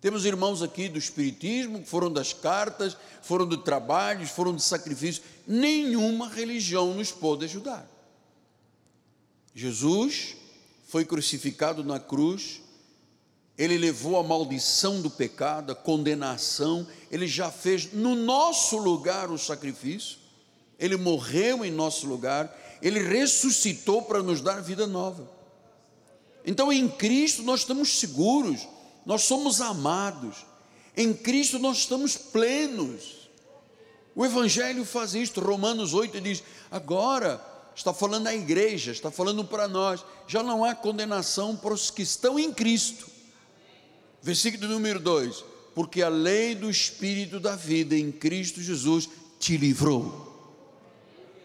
Temos 0.00 0.24
irmãos 0.24 0.62
aqui 0.62 0.88
do 0.88 0.98
Espiritismo, 0.98 1.80
que 1.80 1.86
foram 1.86 2.10
das 2.10 2.32
cartas, 2.32 2.96
foram 3.20 3.46
de 3.46 3.58
trabalhos, 3.58 4.30
foram 4.30 4.56
de 4.56 4.62
sacrifícios. 4.62 5.22
Nenhuma 5.46 6.30
religião 6.30 6.94
nos 6.94 7.12
pôde 7.12 7.44
ajudar. 7.44 7.86
Jesus 9.54 10.34
foi 10.88 11.04
crucificado 11.04 11.84
na 11.84 12.00
cruz, 12.00 12.62
ele 13.58 13.76
levou 13.76 14.18
a 14.18 14.22
maldição 14.22 15.02
do 15.02 15.10
pecado, 15.10 15.72
a 15.72 15.74
condenação, 15.74 16.86
ele 17.10 17.26
já 17.26 17.50
fez 17.50 17.92
no 17.92 18.14
nosso 18.14 18.78
lugar 18.78 19.30
o 19.30 19.36
sacrifício, 19.36 20.16
ele 20.78 20.96
morreu 20.96 21.66
em 21.66 21.70
nosso 21.70 22.06
lugar, 22.06 22.61
ele 22.82 22.98
ressuscitou 22.98 24.02
para 24.02 24.22
nos 24.22 24.40
dar 24.40 24.60
vida 24.60 24.86
nova. 24.86 25.30
Então 26.44 26.72
em 26.72 26.88
Cristo 26.88 27.42
nós 27.42 27.60
estamos 27.60 28.00
seguros, 28.00 28.68
nós 29.06 29.22
somos 29.22 29.60
amados, 29.60 30.44
em 30.96 31.14
Cristo 31.14 31.58
nós 31.58 31.78
estamos 31.78 32.16
plenos. 32.16 33.30
O 34.14 34.26
Evangelho 34.26 34.84
faz 34.84 35.14
isto, 35.14 35.40
Romanos 35.40 35.94
8 35.94 36.20
diz: 36.20 36.42
agora 36.70 37.40
está 37.74 37.94
falando 37.94 38.26
à 38.26 38.34
igreja, 38.34 38.90
está 38.90 39.10
falando 39.10 39.44
para 39.44 39.68
nós, 39.68 40.04
já 40.26 40.42
não 40.42 40.64
há 40.64 40.74
condenação 40.74 41.56
para 41.56 41.72
os 41.72 41.90
que 41.90 42.02
estão 42.02 42.38
em 42.38 42.52
Cristo. 42.52 43.06
Versículo 44.20 44.68
número 44.68 44.98
2: 44.98 45.44
Porque 45.74 46.02
a 46.02 46.08
lei 46.08 46.54
do 46.54 46.68
Espírito 46.68 47.38
da 47.38 47.54
vida 47.56 47.96
em 47.96 48.10
Cristo 48.10 48.60
Jesus 48.60 49.08
te 49.38 49.56
livrou. 49.56 50.31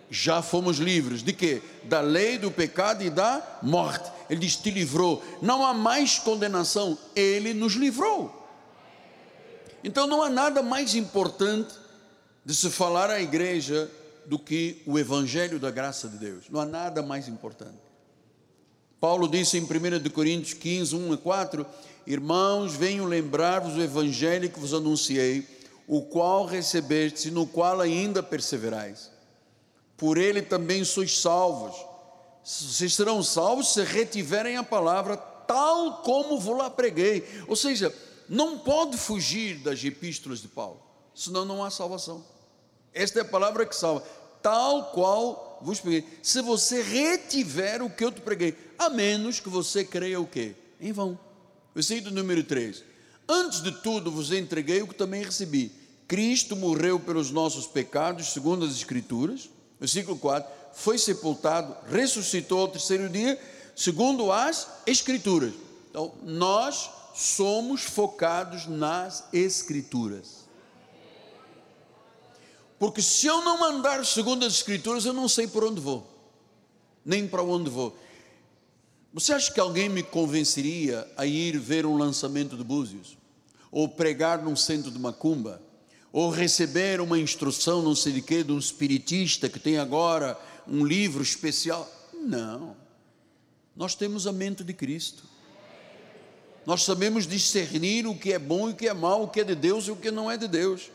Já 0.09 0.41
fomos 0.41 0.77
livres 0.77 1.21
de 1.21 1.33
quê? 1.33 1.61
Da 1.83 1.99
lei 1.99 2.37
do 2.37 2.49
pecado 2.49 3.03
e 3.03 3.09
da 3.09 3.59
morte. 3.61 4.09
Ele 4.29 4.39
diz: 4.39 4.55
te 4.55 4.71
livrou. 4.71 5.23
Não 5.41 5.65
há 5.65 5.73
mais 5.73 6.17
condenação, 6.17 6.97
ele 7.15 7.53
nos 7.53 7.73
livrou. 7.73 8.33
Então 9.83 10.07
não 10.07 10.21
há 10.21 10.29
nada 10.29 10.63
mais 10.63 10.95
importante 10.95 11.73
de 12.43 12.55
se 12.55 12.69
falar 12.69 13.09
à 13.09 13.21
igreja 13.21 13.91
do 14.25 14.39
que 14.39 14.81
o 14.85 14.97
evangelho 14.97 15.59
da 15.59 15.71
graça 15.71 16.07
de 16.07 16.17
Deus. 16.17 16.45
Não 16.49 16.59
há 16.59 16.65
nada 16.65 17.01
mais 17.01 17.27
importante. 17.27 17.77
Paulo 18.99 19.27
disse 19.27 19.57
em 19.57 19.63
1 19.63 20.09
Coríntios 20.09 20.53
15, 20.53 20.95
1 20.95 21.13
a 21.13 21.17
4: 21.17 21.65
Irmãos, 22.05 22.73
venho 22.73 23.05
lembrar-vos 23.05 23.75
o 23.75 23.81
evangelho 23.81 24.49
que 24.49 24.59
vos 24.59 24.73
anunciei, 24.73 25.45
o 25.87 26.01
qual 26.01 26.45
recebeste, 26.45 27.29
no 27.29 27.45
qual 27.45 27.81
ainda 27.81 28.23
perseverais. 28.23 29.16
Por 29.97 30.17
ele 30.17 30.41
também 30.41 30.83
sois 30.83 31.17
salvos. 31.19 31.75
Vocês 32.43 32.93
serão 32.93 33.21
salvos 33.23 33.73
se 33.73 33.83
retiverem 33.83 34.55
a 34.55 34.63
palavra 34.63 35.17
tal 35.17 36.01
como 36.03 36.39
vos 36.39 36.57
lá 36.57 36.69
preguei. 36.69 37.27
Ou 37.47 37.55
seja, 37.55 37.93
não 38.29 38.59
pode 38.59 38.97
fugir 38.97 39.59
das 39.59 39.83
epístolas 39.83 40.41
de 40.41 40.47
Paulo, 40.47 40.81
senão 41.15 41.45
não 41.45 41.63
há 41.63 41.71
salvação. 41.71 42.23
Esta 42.93 43.19
é 43.19 43.21
a 43.21 43.25
palavra 43.25 43.65
que 43.65 43.75
salva, 43.75 44.03
tal 44.41 44.91
qual 44.91 45.59
vos 45.61 45.79
preguei. 45.79 46.05
Se 46.21 46.41
você 46.41 46.81
retiver 46.81 47.81
o 47.81 47.89
que 47.89 48.03
eu 48.03 48.11
te 48.11 48.21
preguei, 48.21 48.55
a 48.77 48.89
menos 48.89 49.39
que 49.39 49.49
você 49.49 49.83
creia 49.83 50.19
o 50.19 50.27
quê? 50.27 50.55
Em 50.79 50.91
vão. 50.91 51.17
Versículo 51.73 52.13
número 52.13 52.43
3. 52.43 52.83
Antes 53.27 53.61
de 53.61 53.71
tudo 53.71 54.11
vos 54.11 54.31
entreguei 54.31 54.81
o 54.81 54.87
que 54.87 54.95
também 54.95 55.23
recebi. 55.23 55.71
Cristo 56.07 56.55
morreu 56.55 56.99
pelos 56.99 57.29
nossos 57.29 57.67
pecados, 57.67 58.27
segundo 58.27 58.65
as 58.65 58.71
Escrituras. 58.71 59.49
Versículo 59.79 60.17
4. 60.17 60.51
Foi 60.73 60.97
sepultado, 60.97 61.75
ressuscitou 61.89 62.61
ao 62.61 62.67
terceiro 62.67 63.09
dia, 63.09 63.39
segundo 63.75 64.31
as 64.31 64.67
Escrituras. 64.85 65.53
Então, 65.89 66.13
nós 66.23 66.89
somos 67.15 67.81
focados 67.81 68.67
nas 68.67 69.23
Escrituras. 69.33 70.45
Porque 72.77 73.01
se 73.01 73.25
eu 73.25 73.41
não 73.43 73.63
andar 73.63 74.05
segundo 74.05 74.45
as 74.45 74.53
Escrituras, 74.53 75.05
eu 75.05 75.13
não 75.13 75.27
sei 75.27 75.47
por 75.47 75.63
onde 75.63 75.81
vou, 75.81 76.07
nem 77.03 77.27
para 77.27 77.41
onde 77.41 77.69
vou. 77.69 77.97
Você 79.13 79.33
acha 79.33 79.51
que 79.51 79.59
alguém 79.59 79.89
me 79.89 80.03
convenceria 80.03 81.11
a 81.17 81.25
ir 81.25 81.57
ver 81.57 81.87
um 81.87 81.97
lançamento 81.97 82.55
de 82.55 82.63
Búzios? 82.63 83.17
Ou 83.71 83.89
pregar 83.89 84.43
num 84.43 84.55
centro 84.55 84.91
de 84.91 84.99
macumba? 84.99 85.59
Ou 86.17 86.31
receber 86.31 86.99
uma 86.99 87.19
instrução, 87.19 87.83
não 87.83 87.93
sei 87.93 88.11
de 88.11 88.23
quê, 88.23 88.43
de 88.43 88.51
um 88.51 88.57
espiritista 88.57 89.47
que 89.47 89.59
tem 89.59 89.77
agora 89.77 90.35
um 90.67 90.83
livro 90.83 91.21
especial? 91.21 91.87
Não. 92.11 92.75
Nós 93.75 93.93
temos 93.93 94.25
a 94.25 94.31
mente 94.31 94.63
de 94.63 94.73
Cristo. 94.73 95.25
Nós 96.65 96.81
sabemos 96.81 97.27
discernir 97.27 98.07
o 98.07 98.17
que 98.17 98.33
é 98.33 98.39
bom 98.39 98.67
e 98.67 98.71
o 98.71 98.75
que 98.75 98.87
é 98.87 98.95
mal, 98.95 99.21
o 99.21 99.27
que 99.27 99.41
é 99.41 99.43
de 99.43 99.53
Deus 99.53 99.85
e 99.85 99.91
o 99.91 99.95
que 99.95 100.09
não 100.09 100.31
é 100.31 100.37
de 100.37 100.47
Deus. 100.47 100.89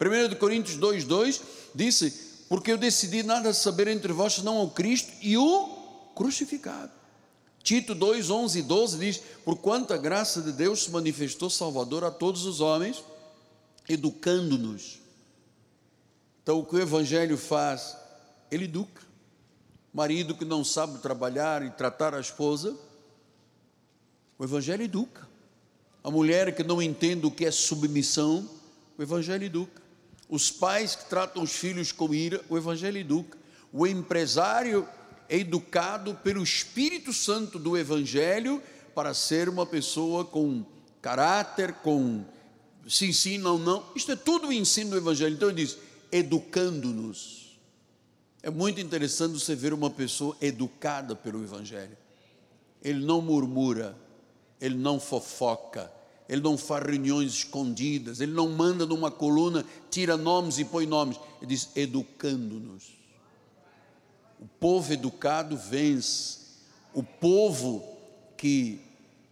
1 0.00 0.36
Coríntios 0.36 0.78
2,2 0.78 1.42
disse: 1.74 2.10
Porque 2.48 2.72
eu 2.72 2.78
decidi 2.78 3.22
nada 3.22 3.52
saber 3.52 3.88
entre 3.88 4.10
vós 4.14 4.36
senão 4.36 4.62
o 4.62 4.70
Cristo 4.70 5.12
e 5.20 5.36
o 5.36 5.68
crucificado. 6.14 6.92
Tito 7.62 7.94
2, 7.94 8.30
11 8.30 8.58
e 8.58 8.62
12 8.62 8.98
diz: 8.98 9.20
Por 9.44 9.58
quanto 9.58 9.92
a 9.92 9.98
graça 9.98 10.40
de 10.40 10.50
Deus 10.50 10.84
se 10.84 10.90
manifestou 10.90 11.50
Salvador 11.50 12.04
a 12.04 12.10
todos 12.10 12.46
os 12.46 12.62
homens, 12.62 13.04
educando-nos. 13.88 15.00
Então, 16.42 16.58
o 16.58 16.64
que 16.64 16.76
o 16.76 16.80
Evangelho 16.80 17.36
faz? 17.36 17.96
Ele 18.50 18.64
educa. 18.64 19.02
Marido 19.92 20.34
que 20.34 20.44
não 20.44 20.62
sabe 20.64 20.98
trabalhar 20.98 21.62
e 21.64 21.70
tratar 21.70 22.14
a 22.14 22.20
esposa, 22.20 22.76
o 24.38 24.44
Evangelho 24.44 24.82
educa. 24.82 25.26
A 26.04 26.10
mulher 26.10 26.54
que 26.54 26.62
não 26.62 26.80
entende 26.82 27.26
o 27.26 27.30
que 27.30 27.46
é 27.46 27.50
submissão, 27.50 28.48
o 28.96 29.02
Evangelho 29.02 29.44
educa. 29.44 29.82
Os 30.28 30.50
pais 30.50 30.94
que 30.94 31.06
tratam 31.06 31.42
os 31.42 31.52
filhos 31.52 31.92
com 31.92 32.12
ira, 32.12 32.44
o 32.48 32.56
Evangelho 32.56 32.98
educa. 32.98 33.38
O 33.72 33.86
empresário 33.86 34.86
é 35.28 35.38
educado 35.38 36.14
pelo 36.16 36.42
Espírito 36.42 37.12
Santo 37.12 37.58
do 37.58 37.76
Evangelho 37.76 38.62
para 38.94 39.14
ser 39.14 39.48
uma 39.48 39.66
pessoa 39.66 40.24
com 40.24 40.64
caráter, 41.00 41.72
com 41.74 42.24
se 42.88 43.06
ensina 43.06 43.50
ou 43.50 43.58
não. 43.58 43.84
Isto 43.94 44.12
é 44.12 44.16
tudo 44.16 44.48
o 44.48 44.52
ensino 44.52 44.90
do 44.90 44.96
Evangelho. 44.96 45.34
Então 45.34 45.48
ele 45.48 45.64
diz, 45.64 45.78
educando-nos. 46.10 47.58
É 48.42 48.50
muito 48.50 48.80
interessante 48.80 49.32
você 49.32 49.54
ver 49.54 49.72
uma 49.72 49.90
pessoa 49.90 50.36
educada 50.40 51.16
pelo 51.16 51.42
Evangelho. 51.42 51.96
Ele 52.80 53.04
não 53.04 53.20
murmura, 53.20 53.96
ele 54.60 54.76
não 54.76 55.00
fofoca, 55.00 55.92
ele 56.28 56.40
não 56.40 56.56
faz 56.56 56.84
reuniões 56.84 57.32
escondidas, 57.32 58.20
ele 58.20 58.32
não 58.32 58.48
manda 58.48 58.86
numa 58.86 59.10
coluna, 59.10 59.64
tira 59.90 60.16
nomes 60.16 60.58
e 60.58 60.64
põe 60.64 60.86
nomes. 60.86 61.18
Ele 61.38 61.46
diz, 61.46 61.70
educando-nos. 61.74 62.94
O 64.38 64.46
povo 64.46 64.92
educado 64.92 65.56
vence. 65.56 66.38
O 66.94 67.02
povo 67.02 67.96
que, 68.36 68.80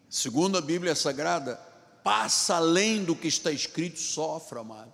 segundo 0.09 0.59
a 0.59 0.61
Bíblia 0.61 0.95
Sagrada, 0.95 1.61
passa 2.05 2.57
além 2.57 3.03
do 3.03 3.17
que 3.17 3.27
está 3.27 3.51
escrito, 3.51 3.99
sofre, 3.99 4.59
amado. 4.59 4.93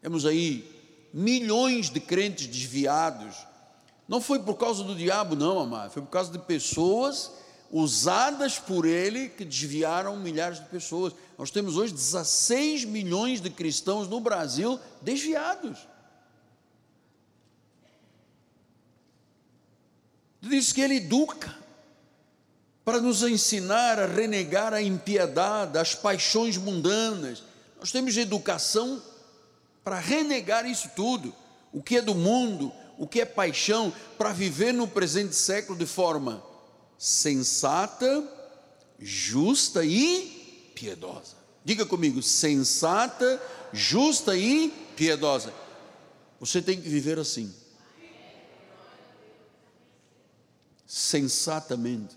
Temos 0.00 0.24
aí 0.24 0.66
milhões 1.12 1.90
de 1.90 2.00
crentes 2.00 2.46
desviados. 2.46 3.36
Não 4.08 4.22
foi 4.22 4.38
por 4.38 4.54
causa 4.54 4.82
do 4.82 4.94
diabo, 4.94 5.36
não, 5.36 5.58
amado. 5.58 5.92
Foi 5.92 6.00
por 6.00 6.08
causa 6.08 6.32
de 6.32 6.38
pessoas 6.38 7.30
usadas 7.70 8.58
por 8.58 8.86
ele 8.86 9.28
que 9.28 9.44
desviaram 9.44 10.16
milhares 10.16 10.58
de 10.58 10.64
pessoas. 10.66 11.12
Nós 11.36 11.50
temos 11.50 11.76
hoje 11.76 11.92
16 11.92 12.86
milhões 12.86 13.40
de 13.42 13.50
cristãos 13.50 14.08
no 14.08 14.18
Brasil 14.18 14.80
desviados. 15.02 15.86
Diz 20.40 20.72
que 20.72 20.80
ele 20.80 20.96
educa 20.96 21.65
para 22.86 23.00
nos 23.00 23.22
ensinar 23.22 23.98
a 23.98 24.06
renegar 24.06 24.72
a 24.72 24.80
impiedade, 24.80 25.76
as 25.76 25.94
paixões 25.94 26.56
mundanas. 26.56 27.42
Nós 27.80 27.90
temos 27.90 28.16
educação 28.16 29.02
para 29.82 29.98
renegar 29.98 30.64
isso 30.64 30.88
tudo, 30.96 31.34
o 31.72 31.82
que 31.82 31.96
é 31.96 32.00
do 32.00 32.14
mundo, 32.14 32.72
o 32.96 33.06
que 33.06 33.20
é 33.20 33.24
paixão, 33.24 33.92
para 34.16 34.32
viver 34.32 34.72
no 34.72 34.86
presente 34.86 35.34
século 35.34 35.76
de 35.76 35.84
forma 35.84 36.42
sensata, 36.96 38.24
justa 38.98 39.84
e 39.84 40.72
piedosa. 40.74 41.34
Diga 41.64 41.84
comigo, 41.84 42.22
sensata, 42.22 43.42
justa 43.72 44.36
e 44.36 44.72
piedosa. 44.96 45.52
Você 46.40 46.62
tem 46.62 46.80
que 46.80 46.88
viver 46.88 47.18
assim. 47.18 47.52
sensatamente, 50.86 52.16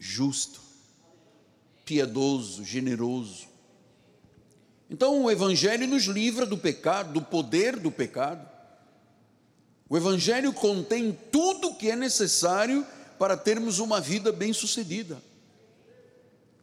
justo, 0.00 0.60
piedoso, 1.84 2.64
generoso. 2.64 3.46
Então 4.88 5.22
o 5.22 5.30
Evangelho 5.30 5.86
nos 5.86 6.04
livra 6.04 6.46
do 6.46 6.56
pecado, 6.56 7.12
do 7.12 7.22
poder 7.22 7.78
do 7.78 7.92
pecado. 7.92 8.48
O 9.88 9.96
Evangelho 9.96 10.52
contém 10.52 11.16
tudo 11.30 11.68
o 11.68 11.74
que 11.74 11.90
é 11.90 11.96
necessário 11.96 12.84
para 13.18 13.36
termos 13.36 13.78
uma 13.78 14.00
vida 14.00 14.32
bem-sucedida. 14.32 15.22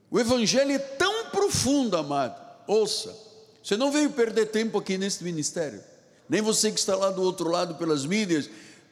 O 0.09 0.19
Evangelho 0.19 0.71
é 0.71 0.79
tão 0.79 1.25
profundo, 1.29 1.95
amado. 1.95 2.41
Ouça, 2.65 3.15
você 3.61 3.77
não 3.77 3.91
veio 3.91 4.09
perder 4.09 4.47
tempo 4.47 4.77
aqui 4.79 4.97
nesse 4.97 5.23
ministério, 5.23 5.83
nem 6.27 6.41
você 6.41 6.71
que 6.71 6.79
está 6.79 6.95
lá 6.95 7.11
do 7.11 7.21
outro 7.21 7.49
lado 7.49 7.75
pelas 7.75 8.05
mídias, 8.05 8.49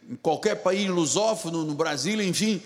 em 0.08 0.16
qualquer 0.18 0.62
país 0.62 0.88
lusófono, 0.88 1.64
no 1.66 1.74
Brasil, 1.74 2.22
enfim. 2.22 2.62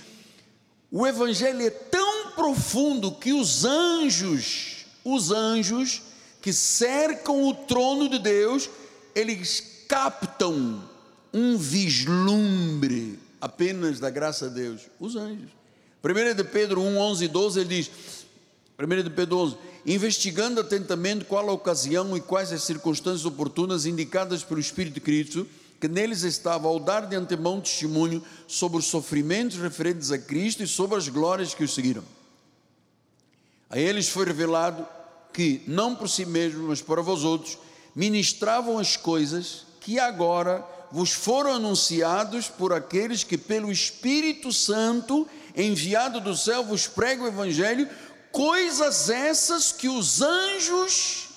O 0.91 1.05
Evangelho 1.05 1.61
é 1.61 1.69
tão 1.69 2.31
profundo 2.31 3.11
que 3.11 3.31
os 3.31 3.63
anjos, 3.63 4.85
os 5.03 5.31
anjos 5.31 6.01
que 6.41 6.51
cercam 6.51 7.47
o 7.47 7.53
trono 7.53 8.09
de 8.09 8.17
Deus, 8.17 8.69
eles 9.13 9.83
captam 9.87 10.83
um 11.33 11.57
vislumbre 11.57 13.19
apenas 13.39 13.99
da 13.99 14.09
graça 14.09 14.49
de 14.49 14.55
Deus? 14.55 14.81
Os 14.99 15.15
anjos. 15.15 15.49
1 16.03 16.35
de 16.35 16.43
Pedro 16.43 16.81
1, 16.81 16.97
11 16.97 17.25
e 17.25 17.27
12, 17.27 17.59
ele 17.59 17.69
diz, 17.75 17.91
1 18.79 19.03
de 19.03 19.09
Pedro 19.09 19.37
11, 19.37 19.57
investigando 19.85 20.61
atentamente 20.61 21.25
qual 21.25 21.49
a 21.49 21.53
ocasião 21.53 22.15
e 22.15 22.21
quais 22.21 22.51
as 22.51 22.63
circunstâncias 22.63 23.25
oportunas 23.25 23.85
indicadas 23.85 24.43
pelo 24.43 24.59
Espírito 24.59 24.93
de 24.93 25.01
Cristo, 25.01 25.45
que 25.79 25.87
neles 25.87 26.23
estava 26.23 26.67
ao 26.67 26.79
dar 26.79 27.07
de 27.07 27.15
antemão 27.15 27.61
testemunho 27.61 28.23
sobre 28.47 28.77
os 28.77 28.85
sofrimentos 28.85 29.57
referentes 29.57 30.11
a 30.11 30.17
Cristo 30.17 30.61
e 30.61 30.67
sobre 30.67 30.97
as 30.97 31.07
glórias 31.07 31.53
que 31.53 31.63
o 31.63 31.67
seguiram. 31.67 32.03
A 33.69 33.79
eles 33.79 34.09
foi 34.09 34.25
revelado 34.25 34.85
que, 35.31 35.61
não 35.67 35.95
por 35.95 36.09
si 36.09 36.25
mesmos, 36.25 36.67
mas 36.67 36.81
para 36.81 37.01
vós 37.01 37.23
outros, 37.23 37.57
ministravam 37.95 38.77
as 38.77 38.97
coisas 38.97 39.65
que 39.79 39.99
agora 39.99 40.65
vos 40.91 41.11
foram 41.11 41.53
anunciados 41.53 42.47
por 42.47 42.73
aqueles 42.73 43.23
que, 43.23 43.37
pelo 43.37 43.71
Espírito 43.71 44.51
Santo, 44.51 45.27
enviado 45.55 46.19
do 46.19 46.35
céu, 46.35 46.63
vos 46.63 46.87
pregam 46.87 47.25
o 47.25 47.27
Evangelho, 47.27 47.87
coisas 48.31 49.09
essas 49.09 49.71
que 49.71 49.87
os 49.87 50.21
anjos, 50.21 51.29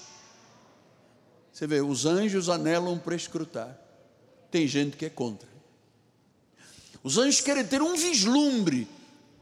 você 1.53 1.67
vê, 1.67 1.81
os 1.81 2.07
anjos 2.07 2.49
anelam 2.49 2.99
para 2.99 3.15
tem 4.53 4.69
gente 4.69 4.97
que 4.97 5.07
é 5.07 5.11
contra. 5.11 5.49
Os 7.03 7.19
anjos 7.19 7.41
querem 7.41 7.65
ter 7.65 7.83
um 7.83 7.97
vislumbre, 7.97 8.87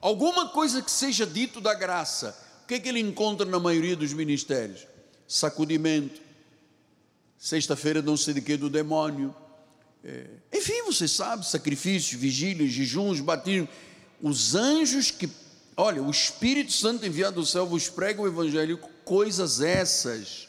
alguma 0.00 0.48
coisa 0.48 0.80
que 0.80 0.90
seja 0.90 1.26
dito 1.26 1.60
da 1.60 1.74
graça. 1.74 2.34
O 2.64 2.66
que 2.66 2.74
é 2.74 2.80
que 2.80 2.88
ele 2.88 3.00
encontra 3.00 3.44
na 3.44 3.60
maioria 3.60 3.94
dos 3.94 4.14
ministérios? 4.14 4.86
Sacudimento. 5.28 6.22
Sexta-feira 7.36 8.00
não 8.00 8.16
sei 8.16 8.32
de 8.32 8.40
que 8.40 8.56
do 8.56 8.70
demônio 8.70 9.34
é, 10.04 10.26
enfim, 10.52 10.82
você 10.84 11.06
sabe, 11.06 11.46
sacrifícios, 11.46 12.18
vigílias, 12.18 12.70
jejuns, 12.70 13.20
batismos. 13.20 13.68
Os 14.20 14.54
anjos 14.54 15.10
que, 15.10 15.28
olha, 15.76 16.02
o 16.02 16.10
Espírito 16.10 16.72
Santo 16.72 17.04
enviado 17.06 17.40
do 17.40 17.46
céu 17.46 17.66
vos 17.66 17.88
prega 17.88 18.22
o 18.22 18.26
Evangelho, 18.26 18.78
coisas 19.04 19.60
essas 19.60 20.48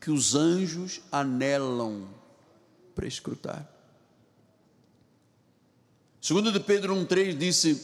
que 0.00 0.10
os 0.10 0.34
anjos 0.34 1.00
anelam 1.10 2.08
para 2.94 3.06
escrutar. 3.06 3.68
Segundo 6.24 6.50
de 6.50 6.58
Pedro 6.58 6.96
1,3 6.96 7.36
disse, 7.36 7.78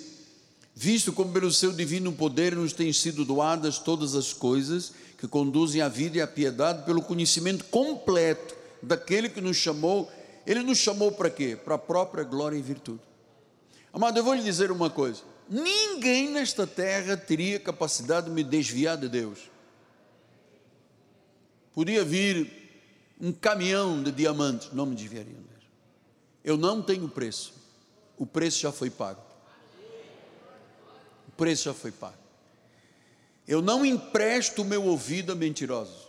visto 0.74 1.12
como 1.12 1.30
pelo 1.30 1.52
seu 1.52 1.74
divino 1.74 2.10
poder 2.10 2.56
nos 2.56 2.72
têm 2.72 2.90
sido 2.90 3.22
doadas 3.22 3.78
todas 3.78 4.14
as 4.14 4.32
coisas 4.32 4.94
que 5.18 5.28
conduzem 5.28 5.82
à 5.82 5.88
vida 5.90 6.16
e 6.16 6.20
à 6.22 6.26
piedade, 6.26 6.86
pelo 6.86 7.02
conhecimento 7.02 7.66
completo 7.66 8.56
daquele 8.82 9.28
que 9.28 9.42
nos 9.42 9.58
chamou 9.58 10.10
ele 10.46 10.62
nos 10.62 10.78
chamou 10.78 11.12
para 11.12 11.28
quê? 11.28 11.54
Para 11.54 11.74
a 11.74 11.78
própria 11.78 12.24
glória 12.24 12.56
e 12.56 12.62
virtude. 12.62 13.02
Amado, 13.92 14.18
eu 14.18 14.24
vou 14.24 14.32
lhe 14.32 14.42
dizer 14.42 14.72
uma 14.72 14.88
coisa: 14.88 15.20
ninguém 15.46 16.30
nesta 16.30 16.66
terra 16.66 17.18
teria 17.18 17.60
capacidade 17.60 18.28
de 18.28 18.32
me 18.32 18.42
desviar 18.42 18.96
de 18.96 19.10
Deus. 19.10 19.50
Podia 21.74 22.02
vir 22.02 22.50
um 23.20 23.32
caminhão 23.32 24.02
de 24.02 24.10
diamantes, 24.10 24.70
não 24.72 24.86
me 24.86 24.96
desviaria. 24.96 25.36
Eu 26.42 26.56
não 26.56 26.80
tenho 26.80 27.06
preço, 27.06 27.59
o 28.20 28.26
preço 28.26 28.60
já 28.60 28.70
foi 28.70 28.90
pago. 28.90 29.22
O 31.26 31.30
preço 31.38 31.64
já 31.64 31.72
foi 31.72 31.90
pago. 31.90 32.18
Eu 33.48 33.62
não 33.62 33.84
empresto 33.84 34.60
o 34.60 34.64
meu 34.64 34.84
ouvido 34.84 35.32
a 35.32 35.34
mentirosos, 35.34 36.06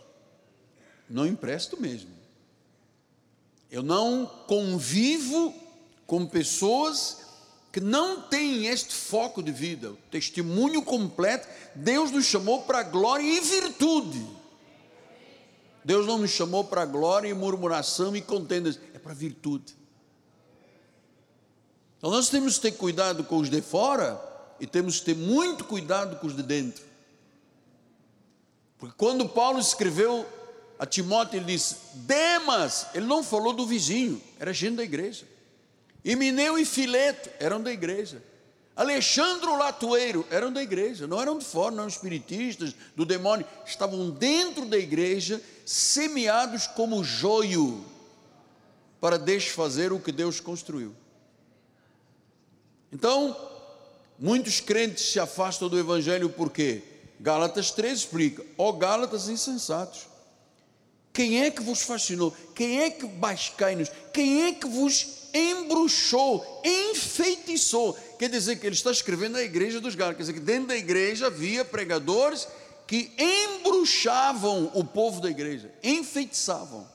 não 1.08 1.26
empresto 1.26 1.80
mesmo. 1.80 2.10
Eu 3.70 3.82
não 3.82 4.26
convivo 4.46 5.54
com 6.06 6.26
pessoas 6.26 7.22
que 7.72 7.80
não 7.80 8.20
têm 8.20 8.66
este 8.66 8.94
foco 8.94 9.42
de 9.42 9.50
vida, 9.50 9.92
o 9.92 9.96
testemunho 10.10 10.82
completo. 10.82 11.48
Deus 11.74 12.10
nos 12.10 12.26
chamou 12.26 12.64
para 12.64 12.82
glória 12.82 13.24
e 13.24 13.40
virtude. 13.40 14.22
Deus 15.82 16.06
não 16.06 16.18
nos 16.18 16.30
chamou 16.30 16.64
para 16.64 16.84
glória 16.84 17.28
e 17.28 17.34
murmuração 17.34 18.14
e 18.14 18.20
contendas, 18.20 18.78
é 18.92 18.98
para 18.98 19.14
virtude. 19.14 19.81
Então 22.02 22.10
nós 22.10 22.28
temos 22.28 22.56
que 22.56 22.62
ter 22.62 22.72
cuidado 22.72 23.22
com 23.22 23.36
os 23.36 23.48
de 23.48 23.62
fora 23.62 24.20
e 24.58 24.66
temos 24.66 24.98
que 24.98 25.04
ter 25.04 25.14
muito 25.14 25.64
cuidado 25.64 26.16
com 26.16 26.26
os 26.26 26.34
de 26.34 26.42
dentro. 26.42 26.84
Porque 28.76 28.96
quando 28.98 29.28
Paulo 29.28 29.60
escreveu 29.60 30.26
a 30.80 30.84
Timóteo 30.84 31.38
ele 31.38 31.44
disse: 31.44 31.76
Demas, 31.94 32.88
ele 32.92 33.06
não 33.06 33.22
falou 33.22 33.52
do 33.52 33.64
vizinho, 33.64 34.20
era 34.40 34.52
gente 34.52 34.74
da 34.74 34.82
igreja. 34.82 35.24
Emineu 36.04 36.58
e 36.58 36.64
Fileto 36.64 37.30
eram 37.38 37.62
da 37.62 37.70
igreja. 37.70 38.20
Alexandre 38.74 39.48
o 39.48 39.56
Latueiro 39.56 40.26
eram 40.28 40.52
da 40.52 40.60
igreja, 40.60 41.06
não 41.06 41.22
eram 41.22 41.38
de 41.38 41.44
fora, 41.44 41.70
não 41.70 41.84
eram 41.84 41.88
espiritistas, 41.88 42.74
do 42.96 43.04
demônio, 43.04 43.46
estavam 43.64 44.10
dentro 44.10 44.66
da 44.66 44.76
igreja, 44.76 45.40
semeados 45.64 46.66
como 46.66 47.04
joio, 47.04 47.84
para 49.00 49.16
desfazer 49.16 49.92
o 49.92 50.00
que 50.00 50.10
Deus 50.10 50.40
construiu. 50.40 50.96
Então, 52.92 53.34
muitos 54.18 54.60
crentes 54.60 55.12
se 55.12 55.18
afastam 55.18 55.68
do 55.68 55.78
evangelho 55.78 56.28
porque 56.28 56.82
Gálatas 57.18 57.70
3 57.70 58.00
explica: 58.00 58.44
ó 58.58 58.68
oh, 58.68 58.72
Gálatas 58.74 59.28
insensatos, 59.28 60.06
quem 61.12 61.42
é 61.42 61.50
que 61.50 61.62
vos 61.62 61.82
fascinou? 61.82 62.34
Quem 62.54 62.82
é 62.82 62.90
que 62.90 63.06
bascai-nos? 63.06 63.90
Quem 64.12 64.44
é 64.44 64.52
que 64.52 64.66
vos 64.66 65.28
embruxou, 65.32 66.62
enfeitiçou? 66.64 67.94
Quer 68.18 68.28
dizer 68.28 68.56
que 68.56 68.66
ele 68.66 68.74
está 68.74 68.90
escrevendo 68.90 69.36
a 69.36 69.42
igreja 69.42 69.80
dos 69.80 69.94
Gálatas, 69.94 70.18
quer 70.18 70.32
dizer 70.32 70.40
que 70.40 70.46
dentro 70.46 70.68
da 70.68 70.76
igreja 70.76 71.28
havia 71.28 71.64
pregadores 71.64 72.46
que 72.86 73.12
embruxavam 73.18 74.70
o 74.74 74.84
povo 74.84 75.20
da 75.20 75.30
igreja, 75.30 75.72
enfeitiçavam. 75.82 76.86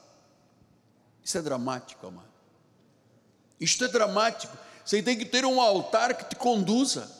Isso 1.24 1.36
é 1.36 1.42
dramático, 1.42 2.06
amado. 2.06 2.28
Isto 3.60 3.84
é 3.84 3.88
dramático. 3.88 4.56
Você 4.88 5.02
tem 5.02 5.18
que 5.18 5.26
ter 5.26 5.44
um 5.44 5.60
altar 5.60 6.14
que 6.14 6.30
te 6.30 6.34
conduza. 6.34 7.14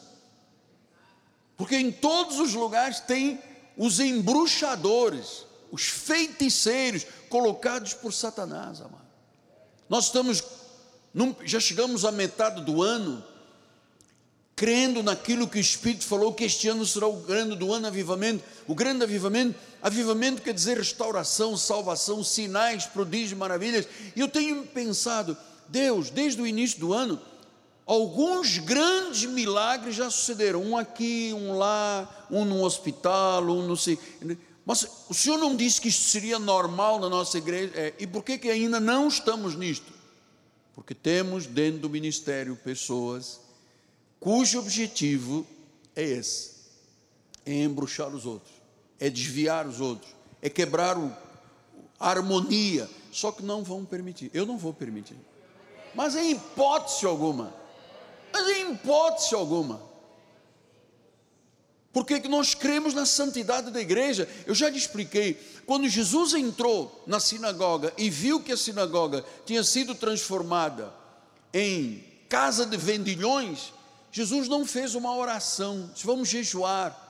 Porque 1.55 1.75
em 1.75 1.91
todos 1.91 2.39
os 2.39 2.55
lugares 2.55 2.99
tem 2.99 3.39
os 3.77 3.99
embruxadores 3.99 5.45
os 5.71 5.83
feiticeiros 5.83 7.05
colocados 7.29 7.93
por 7.93 8.11
Satanás, 8.11 8.81
amado. 8.81 9.05
Nós 9.87 10.05
estamos, 10.05 10.43
já 11.45 11.59
chegamos 11.59 12.05
à 12.05 12.11
metade 12.11 12.63
do 12.63 12.81
ano, 12.81 13.23
crendo 14.55 15.03
naquilo 15.03 15.47
que 15.47 15.59
o 15.59 15.61
Espírito 15.61 16.05
falou, 16.05 16.33
que 16.33 16.45
este 16.45 16.67
ano 16.67 16.83
será 16.87 17.05
o 17.05 17.17
grande 17.17 17.55
do 17.55 17.71
ano 17.71 17.85
avivamento. 17.85 18.43
O 18.67 18.73
grande 18.73 19.03
avivamento, 19.03 19.53
avivamento 19.79 20.41
quer 20.41 20.55
dizer 20.55 20.75
restauração, 20.75 21.55
salvação, 21.55 22.23
sinais, 22.23 22.87
prodígios, 22.87 23.37
maravilhas. 23.37 23.87
E 24.15 24.19
eu 24.19 24.27
tenho 24.27 24.65
pensado, 24.65 25.37
Deus, 25.67 26.09
desde 26.09 26.41
o 26.41 26.47
início 26.47 26.79
do 26.79 26.93
ano, 26.93 27.21
alguns 27.89 28.59
grandes 28.59 29.25
milagres 29.25 29.95
já 29.95 30.11
sucederam, 30.11 30.61
um 30.61 30.77
aqui, 30.77 31.33
um 31.33 31.57
lá, 31.57 32.27
um 32.29 32.45
no 32.45 32.63
hospital, 32.63 33.43
um 33.45 33.65
no 33.65 33.75
mas 34.63 34.87
o 35.09 35.13
senhor 35.15 35.39
não 35.39 35.55
disse 35.55 35.81
que 35.81 35.87
isto 35.87 36.03
seria 36.03 36.37
normal 36.37 36.99
na 36.99 37.09
nossa 37.09 37.39
igreja? 37.39 37.73
É, 37.73 37.95
e 37.97 38.05
por 38.05 38.23
que, 38.23 38.37
que 38.37 38.47
ainda 38.47 38.79
não 38.79 39.07
estamos 39.07 39.55
nisto? 39.55 39.91
Porque 40.75 40.93
temos 40.93 41.47
dentro 41.47 41.79
do 41.79 41.89
ministério 41.89 42.55
pessoas 42.55 43.39
cujo 44.19 44.59
objetivo 44.59 45.47
é 45.95 46.03
esse: 46.03 46.51
é 47.43 47.63
embruxar 47.63 48.09
os 48.09 48.27
outros, 48.27 48.53
é 48.99 49.09
desviar 49.09 49.65
os 49.65 49.81
outros, 49.81 50.13
é 50.39 50.47
quebrar 50.47 50.95
o, 50.95 51.11
a 51.99 52.07
harmonia. 52.11 52.87
Só 53.11 53.31
que 53.31 53.41
não 53.41 53.63
vão 53.63 53.83
permitir. 53.83 54.29
Eu 54.31 54.45
não 54.45 54.59
vou 54.59 54.71
permitir. 54.71 55.17
Mas 55.95 56.15
em 56.15 56.33
hipótese 56.33 57.07
alguma. 57.07 57.57
Mas 58.31 58.47
em 58.47 58.73
hipótese 58.73 59.35
alguma. 59.35 59.89
Porque 61.91 62.19
nós 62.27 62.53
cremos 62.53 62.93
na 62.93 63.05
santidade 63.05 63.71
da 63.71 63.81
igreja. 63.81 64.27
Eu 64.45 64.53
já 64.53 64.69
lhe 64.69 64.77
expliquei. 64.77 65.33
Quando 65.65 65.87
Jesus 65.89 66.33
entrou 66.33 67.03
na 67.07 67.19
sinagoga 67.19 67.93
e 67.97 68.09
viu 68.09 68.41
que 68.41 68.51
a 68.51 68.57
sinagoga 68.57 69.25
tinha 69.45 69.63
sido 69.63 69.95
transformada 69.95 70.93
em 71.53 72.03
casa 72.27 72.65
de 72.65 72.77
vendilhões, 72.77 73.73
Jesus 74.11 74.47
não 74.47 74.65
fez 74.65 74.95
uma 74.95 75.15
oração. 75.15 75.89
Disse, 75.93 76.05
vamos 76.05 76.29
jejuar. 76.29 77.07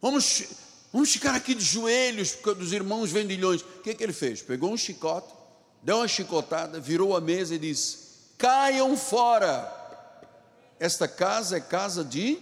Vamos, 0.00 0.44
vamos 0.92 1.12
ficar 1.12 1.34
aqui 1.34 1.54
de 1.54 1.64
joelhos 1.64 2.36
dos 2.56 2.72
irmãos 2.72 3.10
vendilhões. 3.10 3.62
O 3.62 3.82
que, 3.82 3.94
que 3.94 4.04
ele 4.04 4.12
fez? 4.12 4.40
Pegou 4.40 4.72
um 4.72 4.76
chicote, 4.76 5.34
deu 5.82 5.96
uma 5.96 6.08
chicotada, 6.08 6.78
virou 6.78 7.16
a 7.16 7.20
mesa 7.20 7.54
e 7.54 7.58
disse: 7.58 7.98
Caiam 8.38 8.96
fora. 8.96 9.83
Esta 10.78 11.06
casa 11.06 11.56
é 11.56 11.60
casa 11.60 12.04
de 12.04 12.38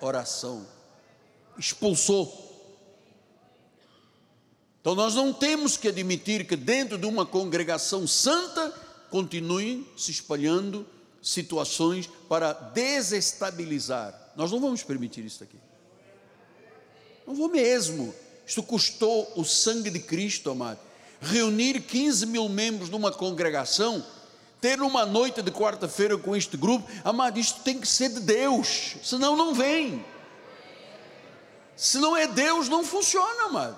oração. 0.00 0.66
Expulsou. 1.58 2.50
Então 4.80 4.94
nós 4.94 5.14
não 5.14 5.32
temos 5.32 5.76
que 5.76 5.88
admitir 5.88 6.46
que 6.46 6.56
dentro 6.56 6.98
de 6.98 7.06
uma 7.06 7.24
congregação 7.24 8.06
santa 8.06 8.70
continuem 9.10 9.86
se 9.96 10.10
espalhando 10.10 10.86
situações 11.22 12.10
para 12.28 12.52
desestabilizar. 12.52 14.32
Nós 14.34 14.50
não 14.50 14.58
vamos 14.60 14.82
permitir 14.82 15.24
isso 15.24 15.44
aqui. 15.44 15.58
Não 17.26 17.34
vou 17.34 17.48
mesmo. 17.48 18.12
Isto 18.44 18.62
custou 18.62 19.32
o 19.36 19.44
sangue 19.44 19.88
de 19.88 20.00
Cristo, 20.00 20.50
amado. 20.50 20.80
Reunir 21.20 21.80
15 21.80 22.26
mil 22.26 22.48
membros 22.48 22.90
numa 22.90 23.12
congregação 23.12 24.04
ter 24.62 24.80
uma 24.80 25.04
noite 25.04 25.42
de 25.42 25.50
quarta-feira 25.50 26.16
com 26.16 26.36
este 26.36 26.56
grupo, 26.56 26.88
amado, 27.04 27.36
isto 27.36 27.62
tem 27.62 27.80
que 27.80 27.86
ser 27.86 28.10
de 28.10 28.20
Deus, 28.20 28.94
senão 29.02 29.36
não 29.36 29.52
vem. 29.52 30.04
Se 31.76 31.98
não 31.98 32.16
é 32.16 32.28
Deus, 32.28 32.68
não 32.68 32.84
funciona, 32.84 33.46
amado. 33.46 33.76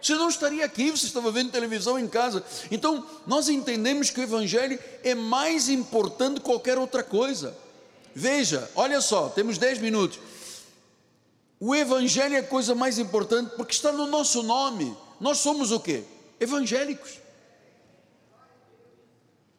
Você 0.00 0.14
não 0.14 0.30
estaria 0.30 0.64
aqui, 0.64 0.90
você 0.90 1.04
estava 1.04 1.30
vendo 1.30 1.52
televisão 1.52 1.98
em 1.98 2.08
casa. 2.08 2.42
Então, 2.70 3.04
nós 3.26 3.50
entendemos 3.50 4.08
que 4.08 4.18
o 4.18 4.22
Evangelho 4.22 4.78
é 5.04 5.14
mais 5.14 5.68
importante 5.68 6.36
que 6.36 6.46
qualquer 6.46 6.78
outra 6.78 7.02
coisa. 7.02 7.54
Veja, 8.14 8.70
olha 8.74 9.02
só, 9.02 9.28
temos 9.28 9.58
10 9.58 9.78
minutos. 9.80 10.18
O 11.60 11.76
Evangelho 11.76 12.34
é 12.34 12.38
a 12.38 12.42
coisa 12.42 12.74
mais 12.74 12.98
importante 12.98 13.52
porque 13.56 13.74
está 13.74 13.92
no 13.92 14.06
nosso 14.06 14.42
nome. 14.42 14.96
Nós 15.20 15.36
somos 15.38 15.70
o 15.70 15.78
quê? 15.78 16.02
Evangélicos. 16.40 17.27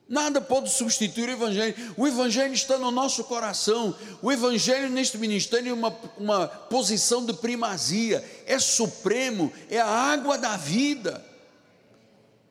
Nada 0.10 0.42
pode 0.42 0.72
substituir 0.72 1.30
o 1.30 1.34
Evangelho. 1.34 1.94
O 1.96 2.08
Evangelho 2.08 2.54
está 2.54 2.80
no 2.80 2.90
nosso 2.90 3.24
coração. 3.26 3.96
O 4.24 4.32
Evangelho 4.32 4.90
neste 4.90 5.20
ministério 5.20 5.70
é 5.70 5.74
uma, 5.74 5.96
uma 6.18 6.48
posição 6.48 7.24
de 7.24 7.32
primazia, 7.32 8.28
é 8.48 8.58
supremo, 8.58 9.54
é 9.70 9.80
a 9.80 9.88
água 9.88 10.36
da 10.36 10.58
vida. 10.58 11.24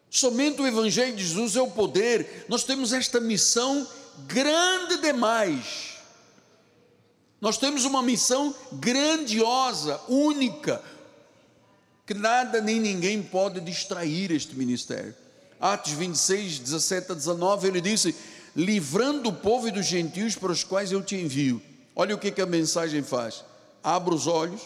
Somente 0.09 0.63
o 0.63 0.67
Evangelho 0.69 1.17
de 1.17 1.27
Jesus 1.27 1.57
é 1.57 1.61
o 1.61 1.69
poder. 1.69 2.47
Nós 2.49 2.63
temos 2.63 2.93
esta 2.93 3.19
missão 3.19 3.85
grande 4.29 4.99
demais. 4.99 5.95
Nós 7.41 7.59
temos 7.59 7.85
uma 7.85 8.03
missão 8.03 8.55
grandiosa, 8.73 10.01
única, 10.09 10.81
que 12.07 12.15
nada 12.15 12.61
nem 12.61 12.79
ninguém 12.79 13.21
pode 13.21 13.61
distrair 13.61 14.31
este 14.31 14.55
ministério. 14.57 15.15
Atos 15.61 15.93
26, 15.93 16.61
17 16.61 17.13
a 17.13 17.15
19, 17.15 17.69
ele 17.69 17.81
disse: 17.81 18.15
livrando 18.55 19.29
o 19.29 19.33
povo 19.33 19.69
e 19.69 19.71
dos 19.71 19.87
gentios 19.87 20.35
para 20.35 20.51
os 20.51 20.65
quais 20.65 20.91
eu 20.91 21.03
te 21.03 21.15
envio. 21.15 21.63
Olha 21.95 22.15
o 22.15 22.19
que, 22.19 22.31
que 22.31 22.41
a 22.41 22.47
mensagem 22.47 23.03
faz: 23.03 23.45
abre 23.83 24.15
os 24.15 24.27
olhos, 24.27 24.63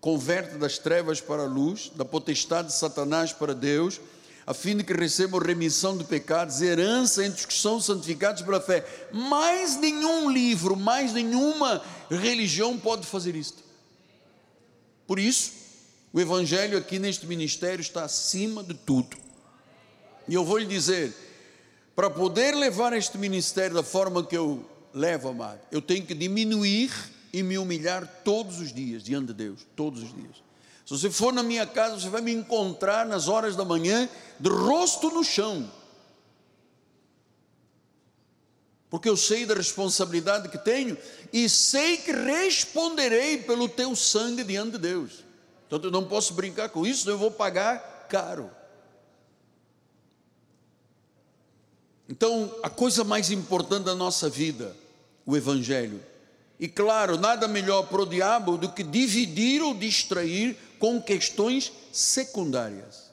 converte 0.00 0.56
das 0.56 0.78
trevas 0.78 1.20
para 1.20 1.42
a 1.42 1.46
luz, 1.46 1.90
da 1.94 2.04
potestade 2.04 2.68
de 2.68 2.74
Satanás 2.74 3.32
para 3.32 3.54
Deus, 3.54 4.00
a 4.46 4.52
fim 4.52 4.76
de 4.76 4.84
que 4.84 4.92
recebam 4.92 5.40
remissão 5.40 5.96
de 5.96 6.04
pecados, 6.04 6.60
herança 6.60 7.24
entre 7.24 7.40
os 7.40 7.46
que 7.46 7.54
são 7.54 7.80
santificados 7.80 8.42
pela 8.42 8.60
fé. 8.60 8.84
Mais 9.12 9.76
nenhum 9.76 10.30
livro, 10.30 10.76
mais 10.76 11.12
nenhuma 11.12 11.82
religião 12.10 12.76
pode 12.76 13.06
fazer 13.06 13.34
isto. 13.34 13.62
Por 15.06 15.18
isso, 15.18 15.52
o 16.12 16.20
Evangelho 16.20 16.78
aqui 16.78 16.98
neste 16.98 17.26
ministério 17.26 17.80
está 17.80 18.04
acima 18.04 18.62
de 18.62 18.74
tudo. 18.74 19.23
E 20.26 20.34
eu 20.34 20.44
vou 20.44 20.58
lhe 20.58 20.66
dizer, 20.66 21.12
para 21.94 22.10
poder 22.10 22.54
levar 22.54 22.92
este 22.92 23.18
ministério 23.18 23.74
da 23.74 23.82
forma 23.82 24.24
que 24.24 24.36
eu 24.36 24.64
levo, 24.92 25.28
amado, 25.28 25.60
eu 25.70 25.82
tenho 25.82 26.04
que 26.04 26.14
diminuir 26.14 26.92
e 27.32 27.42
me 27.42 27.58
humilhar 27.58 28.06
todos 28.24 28.60
os 28.60 28.72
dias 28.72 29.02
diante 29.02 29.28
de 29.28 29.34
Deus, 29.34 29.66
todos 29.74 30.02
os 30.02 30.14
dias. 30.14 30.36
Se 30.86 30.90
você 30.90 31.10
for 31.10 31.32
na 31.32 31.42
minha 31.42 31.66
casa, 31.66 31.98
você 31.98 32.08
vai 32.08 32.20
me 32.20 32.32
encontrar 32.32 33.06
nas 33.06 33.26
horas 33.26 33.56
da 33.56 33.64
manhã 33.64 34.08
de 34.38 34.50
rosto 34.50 35.10
no 35.10 35.24
chão. 35.24 35.70
Porque 38.90 39.08
eu 39.08 39.16
sei 39.16 39.44
da 39.44 39.54
responsabilidade 39.54 40.48
que 40.48 40.58
tenho 40.58 40.96
e 41.32 41.48
sei 41.48 41.96
que 41.96 42.12
responderei 42.12 43.38
pelo 43.38 43.68
teu 43.68 43.96
sangue 43.96 44.44
diante 44.44 44.72
de 44.72 44.78
Deus. 44.78 45.24
Então 45.66 45.80
eu 45.82 45.90
não 45.90 46.04
posso 46.04 46.34
brincar 46.34 46.68
com 46.68 46.86
isso, 46.86 47.08
eu 47.10 47.18
vou 47.18 47.30
pagar 47.30 48.06
caro. 48.08 48.50
Então, 52.08 52.54
a 52.62 52.68
coisa 52.68 53.02
mais 53.02 53.30
importante 53.30 53.84
da 53.84 53.94
nossa 53.94 54.28
vida, 54.28 54.76
o 55.24 55.36
Evangelho. 55.36 56.00
E 56.60 56.68
claro, 56.68 57.18
nada 57.18 57.48
melhor 57.48 57.84
para 57.84 58.02
o 58.02 58.06
diabo 58.06 58.56
do 58.56 58.70
que 58.70 58.82
dividir 58.82 59.62
ou 59.62 59.74
distrair 59.74 60.56
com 60.78 61.00
questões 61.00 61.72
secundárias. 61.92 63.10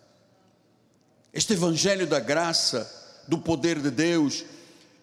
Este 1.34 1.54
Evangelho 1.54 2.06
da 2.06 2.20
graça, 2.20 2.90
do 3.28 3.38
poder 3.38 3.80
de 3.80 3.90
Deus, 3.90 4.44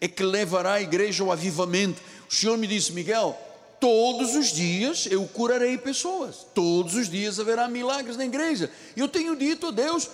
é 0.01 0.07
que 0.07 0.23
levará 0.23 0.75
a 0.75 0.83
igreja 0.83 1.25
ao 1.25 1.33
avivamento. 1.33 2.01
O 2.31 2.35
Senhor 2.35 2.59
me 2.59 2.67
disse, 2.67 2.93
Miguel, 2.93 3.37
todos 3.81 4.35
os 4.35 4.53
dias 4.53 5.07
eu 5.11 5.27
curarei 5.27 5.79
pessoas, 5.79 6.47
todos 6.55 6.95
os 6.95 7.09
dias 7.09 7.41
haverá 7.41 7.67
milagres 7.69 8.17
na 8.17 8.27
igreja. 8.27 8.71
Eu 8.97 9.09
tenho 9.09 9.35
dito 9.35 9.69
a 9.69 9.71
Deus, 9.71 10.09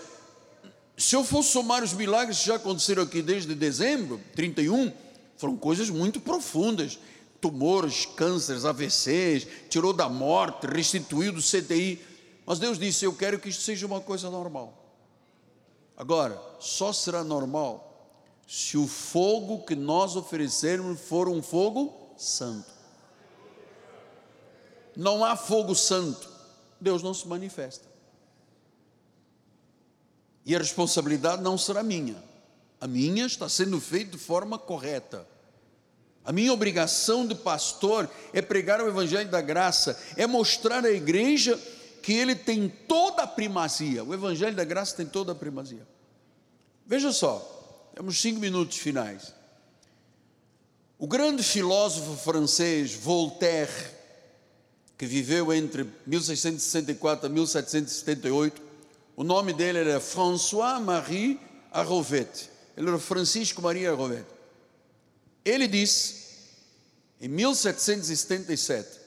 se 0.97 1.17
eu 1.17 1.25
for 1.25 1.43
somar 1.43 1.83
os 1.83 1.93
milagres 1.93 2.39
que 2.39 2.47
já 2.47 2.57
aconteceram 2.57 3.03
aqui 3.03 3.21
desde 3.21 3.55
dezembro, 3.55 4.21
31, 4.35 4.93
foram 5.37 5.57
coisas 5.57 5.91
muito 5.91 6.21
profundas. 6.21 6.99
Tumores, 7.41 8.07
cânceres, 8.07 8.65
AVCs, 8.65 9.47
tirou 9.69 9.93
da 9.93 10.09
morte, 10.09 10.67
restituiu 10.67 11.33
do 11.33 11.43
CTI. 11.43 12.01
Mas 12.47 12.59
Deus 12.59 12.79
disse: 12.79 13.05
Eu 13.05 13.15
quero 13.15 13.39
que 13.39 13.49
isto 13.49 13.63
seja 13.63 13.87
uma 13.87 14.01
coisa 14.01 14.31
normal. 14.31 14.81
Agora, 15.97 16.41
só 16.59 16.93
será 16.93 17.23
normal 17.23 17.91
se 18.47 18.77
o 18.77 18.87
fogo 18.87 19.65
que 19.65 19.75
nós 19.75 20.17
oferecermos 20.17 21.01
for 21.01 21.29
um 21.29 21.43
fogo 21.43 22.15
santo. 22.17 22.73
Não 24.97 25.25
há 25.25 25.37
fogo 25.37 25.75
santo, 25.75 26.29
Deus 26.81 27.03
não 27.03 27.13
se 27.13 27.27
manifesta. 27.27 27.94
E 30.45 30.55
a 30.55 30.59
responsabilidade 30.59 31.43
não 31.43 31.57
será 31.57 31.83
minha. 31.83 32.23
A 32.81 32.87
minha 32.87 33.25
está 33.27 33.49
sendo 33.49 33.81
feita 33.81 34.13
de 34.13 34.19
forma 34.19 34.59
correta. 34.59 35.27
A 36.25 36.33
minha 36.33 36.53
obrigação 36.53 37.27
de 37.27 37.35
pastor 37.35 38.09
é 38.33 38.41
pregar 38.41 38.81
o 38.81 38.89
Evangelho 38.89 39.31
da 39.31 39.41
graça, 39.41 39.99
é 40.17 40.27
mostrar 40.27 40.85
à 40.85 40.91
igreja 40.91 41.59
que 42.03 42.13
ele 42.13 42.35
tem 42.35 42.69
toda 42.69 43.23
a 43.23 43.27
primazia. 43.27 44.05
O 44.05 44.13
Evangelho 44.13 44.55
da 44.57 44.65
graça 44.65 44.97
tem 44.97 45.07
toda 45.07 45.33
a 45.33 45.35
primazia. 45.35 45.87
Veja 46.87 47.13
só, 47.13 47.91
temos 47.95 48.21
cinco 48.21 48.41
minutos 48.41 48.77
finais. 48.77 49.33
O 50.99 51.07
grande 51.07 51.43
filósofo 51.43 52.17
francês 52.17 52.95
Voltaire, 52.95 53.71
que 54.97 55.07
viveu 55.07 55.53
entre 55.53 55.91
1664 56.07 57.27
a 57.27 57.29
1778, 57.29 58.63
o 59.17 59.23
nome 59.23 59.53
dele 59.53 59.79
era 59.79 60.01
François-Marie 60.01 61.41
Arrovette. 61.71 62.51
Ele 62.77 62.89
era 62.89 62.99
Francisco 62.99 63.63
Maria 63.63 63.93
Arrovette. 63.93 64.27
Ele 65.45 65.69
disse, 65.69 66.25
em 67.21 67.29
1777, 67.29 69.05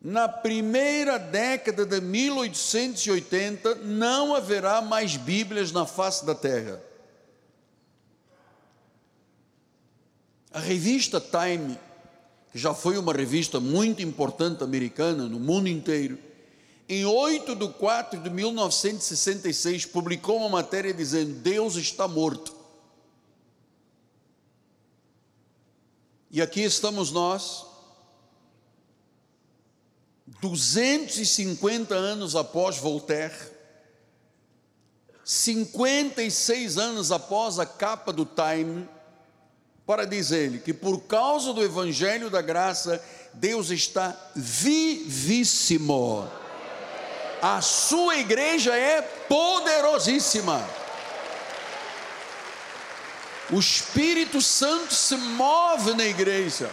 na 0.00 0.28
primeira 0.28 1.18
década 1.18 1.84
de 1.84 2.00
1880, 2.00 3.74
não 3.76 4.34
haverá 4.34 4.80
mais 4.80 5.16
Bíblias 5.16 5.72
na 5.72 5.84
face 5.84 6.24
da 6.24 6.34
terra. 6.34 6.80
A 10.52 10.58
revista 10.58 11.20
Time, 11.20 11.78
que 12.50 12.58
já 12.58 12.72
foi 12.72 12.96
uma 12.98 13.12
revista 13.12 13.60
muito 13.60 14.00
importante 14.02 14.64
americana 14.64 15.24
no 15.24 15.38
mundo 15.38 15.68
inteiro, 15.68 16.18
em 16.90 17.04
8 17.04 17.54
de 17.54 17.68
4 17.68 18.20
de 18.20 18.28
1966, 18.28 19.86
publicou 19.86 20.38
uma 20.38 20.48
matéria 20.48 20.92
dizendo: 20.92 21.34
Deus 21.34 21.76
está 21.76 22.08
morto. 22.08 22.52
E 26.32 26.42
aqui 26.42 26.62
estamos 26.62 27.12
nós, 27.12 27.64
250 30.40 31.94
anos 31.94 32.34
após 32.34 32.76
Voltaire, 32.76 33.36
56 35.24 36.76
anos 36.76 37.12
após 37.12 37.60
a 37.60 37.66
capa 37.66 38.12
do 38.12 38.26
Time, 38.26 38.88
para 39.86 40.04
dizer-lhe 40.04 40.58
que 40.58 40.74
por 40.74 41.02
causa 41.02 41.52
do 41.52 41.62
Evangelho 41.62 42.28
da 42.28 42.42
Graça, 42.42 43.00
Deus 43.32 43.70
está 43.70 44.32
vivíssimo. 44.34 46.28
A 47.42 47.60
sua 47.60 48.16
igreja 48.16 48.76
é 48.76 49.00
poderosíssima. 49.00 50.62
O 53.50 53.58
Espírito 53.58 54.40
Santo 54.40 54.94
se 54.94 55.16
move 55.16 55.94
na 55.94 56.04
igreja. 56.04 56.70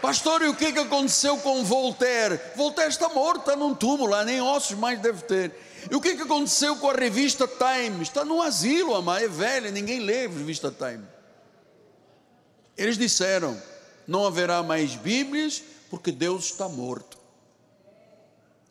Pastor, 0.00 0.42
e 0.42 0.48
o 0.48 0.56
que, 0.56 0.72
que 0.72 0.78
aconteceu 0.78 1.36
com 1.38 1.62
Voltaire? 1.64 2.40
Voltaire 2.56 2.90
está 2.90 3.08
morto, 3.08 3.40
está 3.40 3.54
num 3.54 3.74
túmulo 3.74 4.20
nem 4.24 4.40
ossos 4.40 4.76
mais 4.76 5.00
deve 5.00 5.22
ter. 5.22 5.54
E 5.90 5.94
o 5.94 6.00
que, 6.00 6.16
que 6.16 6.22
aconteceu 6.22 6.76
com 6.76 6.90
a 6.90 6.94
revista 6.94 7.46
Time? 7.46 8.02
Está 8.02 8.24
num 8.24 8.40
asilo, 8.40 8.94
amado, 8.94 9.24
é 9.24 9.28
velha, 9.28 9.70
ninguém 9.70 10.00
lê 10.00 10.26
a 10.26 10.28
revista 10.28 10.70
Time. 10.70 11.04
Eles 12.76 12.96
disseram: 12.96 13.60
não 14.06 14.26
haverá 14.26 14.62
mais 14.62 14.94
Bíblias, 14.94 15.62
porque 15.90 16.10
Deus 16.10 16.46
está 16.46 16.68
morto. 16.68 17.21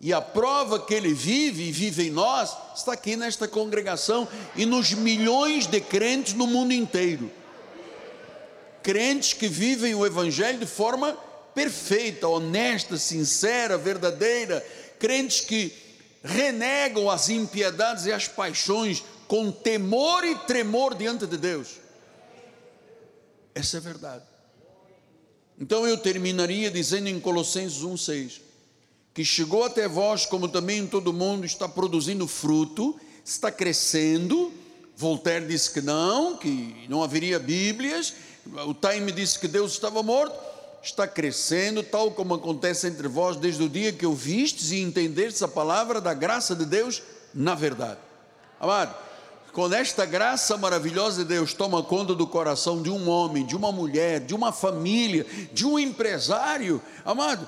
E 0.02 0.12
a 0.12 0.20
prova 0.20 0.80
que 0.80 0.96
ele 0.96 1.14
vive 1.14 1.66
e 1.66 1.72
vive 1.72 2.08
em 2.08 2.10
nós 2.10 2.58
está 2.76 2.94
aqui 2.94 3.16
nesta 3.16 3.48
congregação 3.48 4.28
e 4.56 4.66
nos 4.66 4.94
milhões 4.94 5.68
de 5.68 5.80
crentes 5.80 6.34
no 6.34 6.48
mundo 6.48 6.74
inteiro. 6.74 7.32
Crentes 8.82 9.34
que 9.34 9.48
vivem 9.48 9.94
o 9.94 10.04
Evangelho 10.04 10.58
de 10.58 10.66
forma 10.66 11.14
perfeita, 11.54 12.28
honesta, 12.28 12.98
sincera, 12.98 13.78
verdadeira. 13.78 14.66
Crentes 14.98 15.42
que 15.42 15.72
renegam 16.24 17.08
as 17.08 17.30
impiedades 17.30 18.08
e 18.08 18.12
as 18.12 18.28
paixões 18.28 19.04
com 19.28 19.52
temor 19.52 20.24
e 20.24 20.34
tremor 20.34 20.96
diante 20.96 21.28
de 21.28 21.38
Deus. 21.38 21.80
Essa 23.54 23.78
é 23.78 23.80
a 23.80 23.82
verdade. 23.82 24.24
Então 25.60 25.86
eu 25.86 25.96
terminaria 25.96 26.72
dizendo 26.72 27.08
em 27.08 27.20
Colossenses 27.20 27.84
1,6 27.84 28.51
que 29.14 29.26
chegou 29.26 29.64
até 29.64 29.88
vós, 29.88 30.26
como 30.26 30.48
também 30.48 30.80
em 30.80 30.88
todo 30.88 31.12
mundo, 31.12 31.46
está 31.46 31.68
produzindo 31.68 32.28
fruto, 32.28 32.98
está 33.26 33.52
crescendo. 33.52 34.52
Voltaire 34.96 35.46
disse 35.46 35.72
que 35.72 35.82
não, 35.82 36.38
que 36.38 36.86
não 36.88 37.04
haveria 37.04 37.40
Bíblias. 37.40 38.14
O 38.66 38.74
Time 38.74 39.12
disse 39.12 39.40
que 39.40 39.48
Deus 39.48 39.74
estava 39.74 40.02
morto. 40.02 40.52
Está 40.84 41.08
crescendo, 41.08 41.84
tal 41.84 42.10
como 42.12 42.34
acontece 42.34 42.88
entre 42.88 43.08
vós 43.08 43.38
desde 43.38 43.62
o 43.62 43.70
dia 43.70 43.94
que 43.94 44.06
ouvistes 44.06 44.72
e 44.72 44.80
entendestes 44.82 45.44
a 45.44 45.48
palavra 45.48 46.02
da 46.02 46.14
graça 46.14 46.56
de 46.56 46.66
Deus 46.66 47.04
na 47.34 47.54
verdade. 47.54 48.00
Amado, 48.60 48.96
quando 49.54 49.74
esta 49.74 50.06
graça 50.06 50.58
maravilhosa 50.58 51.24
de 51.24 51.30
Deus 51.30 51.54
toma 51.54 51.84
conta 51.84 52.16
do 52.16 52.26
coração 52.26 52.82
de 52.82 52.90
um 52.90 53.10
homem, 53.10 53.46
de 53.46 53.56
uma 53.56 53.72
mulher, 53.72 54.22
de 54.22 54.34
uma 54.34 54.52
família, 54.52 55.26
de 55.52 55.68
um 55.68 55.78
empresário, 55.78 56.82
amado, 57.06 57.48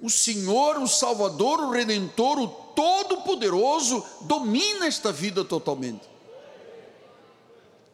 o 0.00 0.08
Senhor, 0.08 0.78
o 0.78 0.88
Salvador, 0.88 1.60
o 1.60 1.70
Redentor, 1.70 2.38
o 2.38 2.48
Todo-Poderoso, 2.48 4.04
domina 4.22 4.86
esta 4.86 5.12
vida 5.12 5.44
totalmente. 5.44 6.08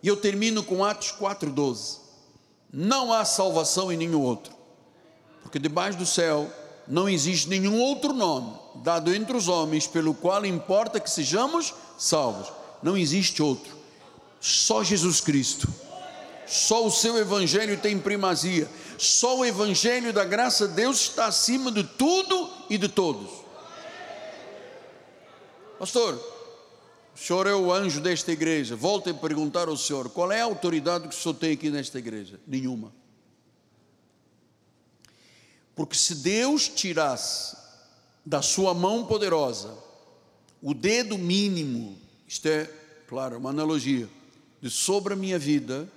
E 0.02 0.08
eu 0.08 0.16
termino 0.16 0.62
com 0.62 0.84
Atos 0.84 1.12
4,12. 1.12 1.98
Não 2.72 3.12
há 3.12 3.24
salvação 3.24 3.90
em 3.90 3.96
nenhum 3.96 4.20
outro, 4.20 4.52
porque 5.42 5.58
debaixo 5.58 5.98
do 5.98 6.06
céu 6.06 6.48
não 6.86 7.08
existe 7.08 7.48
nenhum 7.48 7.80
outro 7.80 8.12
nome 8.12 8.52
dado 8.76 9.12
entre 9.14 9.36
os 9.36 9.48
homens 9.48 9.86
pelo 9.86 10.14
qual 10.14 10.44
importa 10.44 11.00
que 11.00 11.10
sejamos 11.10 11.74
salvos. 11.98 12.52
Não 12.82 12.96
existe 12.96 13.42
outro, 13.42 13.74
só 14.40 14.84
Jesus 14.84 15.20
Cristo. 15.20 15.68
Só 16.46 16.86
o 16.86 16.92
seu 16.92 17.18
evangelho 17.18 17.76
tem 17.76 17.98
primazia. 17.98 18.70
Só 18.98 19.38
o 19.38 19.44
evangelho 19.44 20.12
da 20.12 20.24
graça 20.24 20.66
de 20.66 20.74
Deus 20.74 21.00
está 21.00 21.26
acima 21.26 21.70
de 21.70 21.84
tudo 21.84 22.50
e 22.70 22.78
de 22.78 22.88
todos. 22.88 23.30
Pastor, 25.78 26.14
o 27.14 27.18
senhor 27.18 27.46
é 27.46 27.54
o 27.54 27.72
anjo 27.72 28.00
desta 28.00 28.32
igreja. 28.32 28.76
Volte 28.76 29.10
a 29.10 29.14
perguntar 29.14 29.68
ao 29.68 29.76
senhor: 29.76 30.08
qual 30.10 30.32
é 30.32 30.40
a 30.40 30.44
autoridade 30.44 31.08
que 31.08 31.14
o 31.14 31.18
senhor 31.18 31.34
tem 31.34 31.52
aqui 31.52 31.70
nesta 31.70 31.98
igreja? 31.98 32.40
Nenhuma. 32.46 32.92
Porque 35.74 35.94
se 35.94 36.14
Deus 36.16 36.68
tirasse 36.68 37.56
da 38.24 38.40
sua 38.40 38.72
mão 38.72 39.04
poderosa 39.06 39.76
o 40.62 40.72
dedo 40.72 41.18
mínimo, 41.18 41.98
isto 42.26 42.46
é, 42.46 42.64
claro, 43.06 43.36
uma 43.38 43.50
analogia, 43.50 44.08
de 44.60 44.70
sobre 44.70 45.12
a 45.12 45.16
minha 45.16 45.38
vida, 45.38 45.88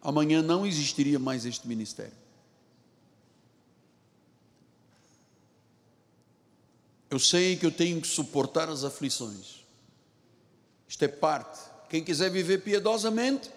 amanhã 0.00 0.40
não 0.40 0.64
existiria 0.64 1.18
mais 1.18 1.44
este 1.44 1.66
ministério. 1.66 2.23
Eu 7.14 7.20
sei 7.20 7.54
que 7.54 7.64
eu 7.64 7.70
tenho 7.70 8.00
que 8.00 8.08
suportar 8.08 8.68
as 8.68 8.82
aflições. 8.82 9.64
Isto 10.88 11.04
é 11.04 11.06
parte. 11.06 11.60
Quem 11.88 12.02
quiser 12.02 12.28
viver 12.28 12.62
piedosamente, 12.62 13.48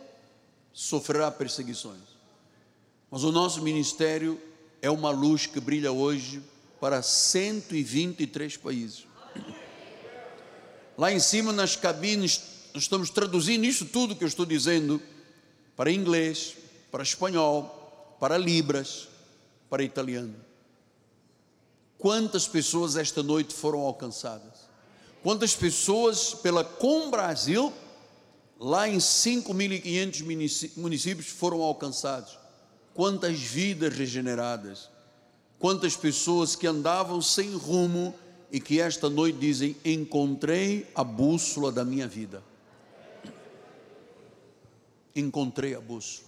sofrerá 0.72 1.32
perseguições. 1.32 2.04
Mas 3.10 3.24
o 3.24 3.32
nosso 3.32 3.64
ministério 3.64 4.40
é 4.80 4.92
uma 4.92 5.10
luz 5.10 5.48
que 5.48 5.60
brilha 5.60 5.92
hoje 5.92 6.40
para 6.80 7.02
123 7.02 8.58
países. 8.58 9.08
Lá 10.96 11.12
em 11.12 11.20
cima 11.20 11.52
nas 11.52 11.76
cabines, 11.76 12.40
nós 12.76 12.84
estamos 12.84 13.10
traduzindo 13.10 13.66
isso 13.66 13.86
tudo 13.86 14.16
que 14.16 14.24
eu 14.24 14.28
estou 14.28 14.46
dizendo 14.46 15.02
para 15.76 15.92
inglês, 15.92 16.56
para 16.92 17.02
espanhol, 17.02 18.16
para 18.20 18.38
libras, 18.38 19.08
para 19.68 19.82
italiano. 19.82 20.46
Quantas 21.98 22.48
pessoas 22.48 22.96
esta 22.96 23.24
noite 23.24 23.54
foram 23.54 23.80
alcançadas? 23.80 24.68
Quantas 25.24 25.56
pessoas 25.56 26.34
pela 26.34 26.64
Com 26.64 27.10
Brasil, 27.10 27.74
lá 28.60 28.88
em 28.88 28.98
5.500 28.98 30.76
municípios, 30.78 31.28
foram 31.28 31.62
alcançados? 31.62 32.38
Quantas 32.94 33.40
vidas 33.40 33.94
regeneradas? 33.94 34.90
Quantas 35.60 35.96
pessoas 35.96 36.56
que 36.56 36.68
andavam 36.68 37.22
sem 37.22 37.56
rumo 37.56 38.14
e 38.52 38.60
que 38.60 38.80
esta 38.80 39.10
noite 39.10 39.40
dizem: 39.40 39.76
Encontrei 39.84 40.88
a 40.94 41.04
bússola 41.04 41.72
da 41.72 41.84
minha 41.84 42.08
vida 42.08 42.44
encontrei 45.20 45.76
a 45.76 45.82
bússola. 45.82 46.28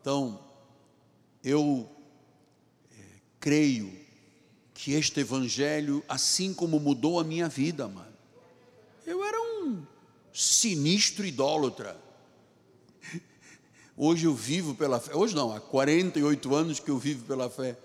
Então, 0.00 0.40
eu 1.44 1.88
creio 3.40 3.90
que 4.74 4.92
este 4.92 5.20
Evangelho, 5.20 6.04
assim 6.08 6.54
como 6.54 6.78
mudou 6.78 7.18
a 7.18 7.24
minha 7.24 7.48
vida, 7.48 7.88
mano. 7.88 8.12
Eu 9.04 9.24
era 9.24 9.40
um 9.40 9.82
sinistro 10.32 11.26
idólatra. 11.26 11.96
Hoje 13.96 14.26
eu 14.26 14.34
vivo 14.34 14.74
pela 14.74 15.00
fé. 15.00 15.14
Hoje 15.14 15.34
não, 15.34 15.52
há 15.52 15.60
48 15.60 16.54
anos 16.54 16.78
que 16.78 16.90
eu 16.90 16.98
vivo 16.98 17.24
pela 17.24 17.50
fé. 17.50 17.76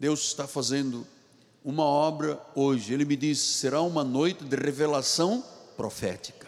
Deus 0.00 0.24
está 0.24 0.46
fazendo 0.48 1.06
uma 1.64 1.84
obra 1.84 2.40
hoje. 2.54 2.94
Ele 2.94 3.04
me 3.04 3.16
disse: 3.16 3.58
será 3.58 3.82
uma 3.82 4.02
noite 4.02 4.44
de 4.44 4.56
revelação 4.56 5.44
profética. 5.76 6.44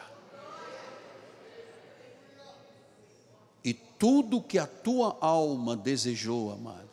tudo 3.99 4.43
que 4.43 4.59
a 4.59 4.67
tua 4.67 5.17
alma 5.21 5.77
desejou, 5.77 6.53
amado. 6.53 6.86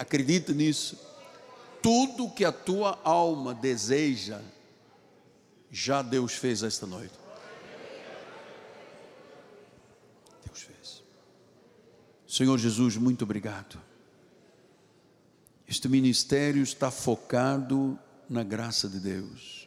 Acredita 0.00 0.52
nisso? 0.52 0.98
Tudo 1.82 2.30
que 2.30 2.44
a 2.44 2.52
tua 2.52 2.98
alma 3.04 3.54
deseja, 3.54 4.40
já 5.70 6.02
Deus 6.02 6.32
fez 6.32 6.62
esta 6.62 6.86
noite. 6.86 7.14
Deus 10.46 10.62
fez. 10.62 11.02
Senhor 12.26 12.58
Jesus, 12.58 12.96
muito 12.96 13.24
obrigado. 13.24 13.80
Este 15.68 15.88
ministério 15.88 16.62
está 16.62 16.90
focado 16.90 17.98
na 18.28 18.42
graça 18.42 18.88
de 18.88 18.98
Deus 18.98 19.60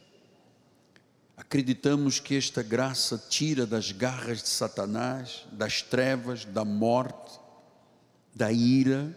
acreditamos 1.54 2.20
que 2.20 2.36
esta 2.36 2.64
graça 2.64 3.16
tira 3.30 3.68
das 3.68 3.92
garras 3.92 4.42
de 4.42 4.50
Satanás, 4.50 5.46
das 5.52 5.84
trevas, 5.84 6.46
da 6.46 6.66
morte, 6.66 7.40
da 8.34 8.52
ira, 8.52 9.16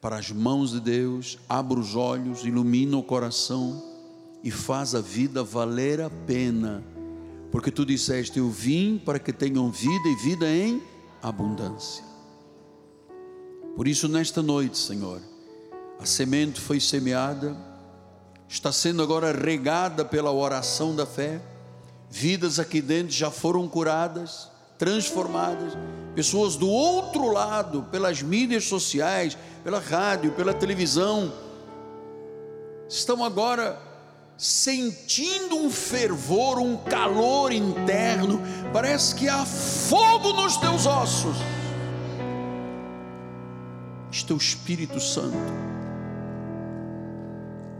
para 0.00 0.16
as 0.16 0.30
mãos 0.30 0.72
de 0.72 0.80
Deus, 0.80 1.38
abre 1.48 1.78
os 1.78 1.94
olhos, 1.94 2.44
ilumina 2.44 2.96
o 2.96 3.02
coração 3.02 3.82
e 4.42 4.50
faz 4.50 4.94
a 4.94 5.00
vida 5.00 5.44
valer 5.44 6.00
a 6.00 6.08
pena, 6.08 6.82
porque 7.52 7.70
tu 7.70 7.84
disseste: 7.84 8.38
Eu 8.38 8.48
vim 8.48 8.98
para 8.98 9.18
que 9.18 9.32
tenham 9.32 9.70
vida 9.70 10.08
e 10.08 10.14
vida 10.16 10.48
em 10.48 10.82
abundância. 11.22 12.02
Por 13.76 13.86
isso, 13.86 14.08
nesta 14.08 14.42
noite, 14.42 14.78
Senhor, 14.78 15.20
a 15.98 16.06
semente 16.06 16.60
foi 16.60 16.80
semeada, 16.80 17.56
está 18.48 18.72
sendo 18.72 19.02
agora 19.02 19.32
regada 19.32 20.04
pela 20.04 20.32
oração 20.32 20.96
da 20.96 21.04
fé, 21.04 21.40
vidas 22.10 22.58
aqui 22.58 22.80
dentro 22.80 23.12
já 23.12 23.30
foram 23.30 23.68
curadas, 23.68 24.48
transformadas, 24.78 25.74
pessoas 26.14 26.56
do 26.56 26.68
outro 26.68 27.30
lado, 27.30 27.82
pelas 27.90 28.22
mídias 28.22 28.64
sociais, 28.64 29.36
pela 29.62 29.78
rádio, 29.78 30.32
pela 30.32 30.54
televisão, 30.54 31.32
estão 32.88 33.24
agora 33.24 33.78
sentindo 34.36 35.56
um 35.56 35.70
fervor, 35.70 36.58
um 36.58 36.76
calor 36.78 37.52
interno, 37.52 38.40
parece 38.72 39.14
que 39.14 39.28
há 39.28 39.44
fogo 39.44 40.32
nos 40.32 40.56
teus 40.56 40.86
ossos. 40.86 41.36
Este 44.10 44.32
é 44.32 44.34
o 44.34 44.38
Espírito 44.38 44.98
Santo, 44.98 45.36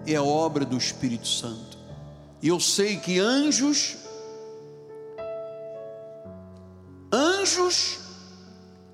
é 0.06 0.14
a 0.16 0.22
obra 0.22 0.64
do 0.64 0.76
Espírito 0.76 1.26
Santo, 1.26 1.78
e 2.42 2.48
eu 2.48 2.60
sei 2.60 2.98
que 2.98 3.18
anjos, 3.18 3.96
anjos 7.12 8.00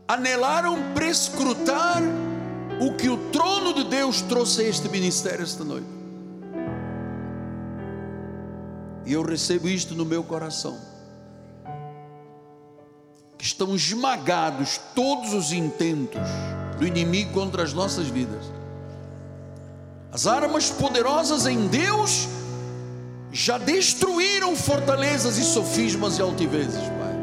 anelaram 0.08 0.94
prescrutar 0.94 2.00
o 2.80 2.92
que 2.94 3.08
o 3.08 3.16
trono 3.30 3.72
de 3.72 3.84
Deus 3.84 4.20
trouxe 4.22 4.62
a 4.62 4.68
este 4.68 4.88
ministério 4.88 5.42
esta 5.42 5.64
noite. 5.64 5.86
E 9.04 9.12
eu 9.12 9.22
recebo 9.22 9.68
isto 9.68 9.94
no 9.94 10.04
meu 10.04 10.22
coração. 10.24 10.76
Que 13.38 13.44
estão 13.44 13.74
esmagados 13.74 14.80
todos 14.94 15.32
os 15.32 15.52
intentos 15.52 16.28
do 16.78 16.86
inimigo 16.86 17.32
contra 17.32 17.62
as 17.62 17.72
nossas 17.72 18.08
vidas. 18.08 18.44
As 20.12 20.26
armas 20.26 20.70
poderosas 20.70 21.46
em 21.46 21.68
Deus 21.68 22.28
já 23.30 23.58
destruíram 23.58 24.56
fortalezas 24.56 25.38
e 25.38 25.44
sofismas 25.44 26.18
e 26.18 26.22
altivezes, 26.22 26.80
Pai. 26.80 27.16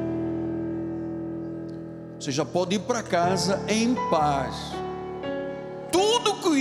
Você 2.20 2.32
já 2.32 2.46
pode 2.46 2.76
ir 2.76 2.80
para 2.80 3.04
casa 3.04 3.62
em 3.68 3.96
paz. 4.10 4.83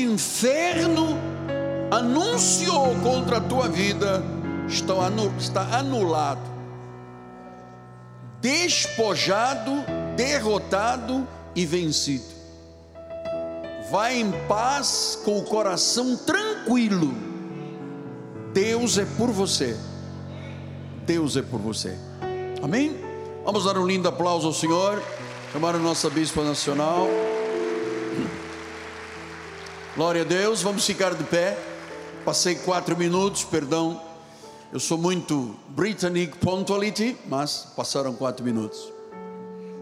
Inferno 0.02 1.18
anunciou 1.90 2.94
contra 3.02 3.38
a 3.38 3.40
tua 3.40 3.68
vida 3.68 4.22
está 5.38 5.76
anulado, 5.76 6.40
despojado, 8.40 9.72
derrotado 10.16 11.26
e 11.54 11.66
vencido. 11.66 12.24
Vai 13.90 14.18
em 14.18 14.32
paz 14.48 15.20
com 15.24 15.38
o 15.38 15.44
coração 15.44 16.16
tranquilo. 16.16 17.14
Deus 18.54 18.96
é 18.96 19.04
por 19.04 19.30
você. 19.30 19.76
Deus 21.04 21.36
é 21.36 21.42
por 21.42 21.60
você. 21.60 21.98
Amém? 22.62 22.96
Vamos 23.44 23.64
dar 23.64 23.76
um 23.76 23.86
lindo 23.86 24.08
aplauso 24.08 24.46
ao 24.46 24.54
Senhor. 24.54 25.02
Chamar 25.52 25.74
a 25.74 25.78
nossa 25.78 26.08
Bispa 26.08 26.42
Nacional. 26.42 27.06
Glória 29.94 30.22
a 30.22 30.24
Deus. 30.24 30.62
Vamos 30.62 30.86
ficar 30.86 31.14
de 31.14 31.22
pé. 31.24 31.54
Passei 32.24 32.54
quatro 32.54 32.96
minutos, 32.96 33.44
perdão. 33.44 34.00
Eu 34.72 34.80
sou 34.80 34.96
muito 34.96 35.54
Britannic 35.68 36.38
punctuality, 36.38 37.14
mas 37.28 37.70
passaram 37.76 38.14
quatro 38.14 38.42
minutos. 38.42 38.90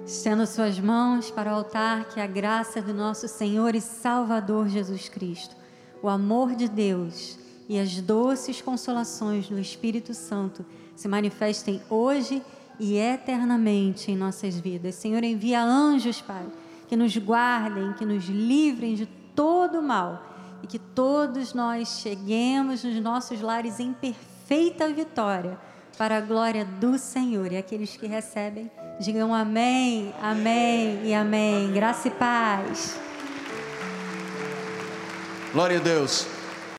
Estendo 0.04 0.44
suas 0.48 0.80
mãos 0.80 1.30
para 1.30 1.52
o 1.52 1.54
altar, 1.54 2.08
que 2.08 2.18
a 2.18 2.26
graça 2.26 2.82
do 2.82 2.92
nosso 2.92 3.28
Senhor 3.28 3.76
e 3.76 3.80
Salvador 3.80 4.68
Jesus 4.68 5.08
Cristo, 5.08 5.54
o 6.02 6.08
amor 6.08 6.56
de 6.56 6.66
Deus 6.66 7.38
e 7.68 7.78
as 7.78 8.00
doces 8.00 8.60
consolações 8.60 9.48
do 9.48 9.60
Espírito 9.60 10.12
Santo 10.12 10.66
se 10.96 11.06
manifestem 11.06 11.80
hoje 11.88 12.42
e 12.80 12.96
eternamente 12.96 14.10
em 14.10 14.16
nossas 14.16 14.58
vidas. 14.58 14.96
Senhor, 14.96 15.22
envia 15.22 15.62
anjos, 15.62 16.20
Pai, 16.20 16.46
que 16.88 16.96
nos 16.96 17.16
guardem, 17.16 17.92
que 17.92 18.04
nos 18.04 18.24
livrem 18.24 18.96
de 18.96 19.19
todo 19.34 19.82
mal 19.82 20.22
e 20.62 20.66
que 20.66 20.78
todos 20.78 21.54
nós 21.54 22.00
cheguemos 22.00 22.84
nos 22.84 23.00
nossos 23.00 23.40
lares 23.40 23.80
em 23.80 23.92
perfeita 23.92 24.88
vitória 24.88 25.58
para 25.96 26.18
a 26.18 26.20
glória 26.20 26.64
do 26.64 26.98
Senhor. 26.98 27.52
E 27.52 27.56
aqueles 27.56 27.96
que 27.96 28.06
recebem, 28.06 28.70
digam 28.98 29.34
amém, 29.34 30.14
amém 30.22 31.00
e 31.04 31.14
amém. 31.14 31.72
Graça 31.72 32.08
e 32.08 32.10
paz. 32.10 32.98
Glória 35.52 35.78
a 35.78 35.82
Deus. 35.82 36.39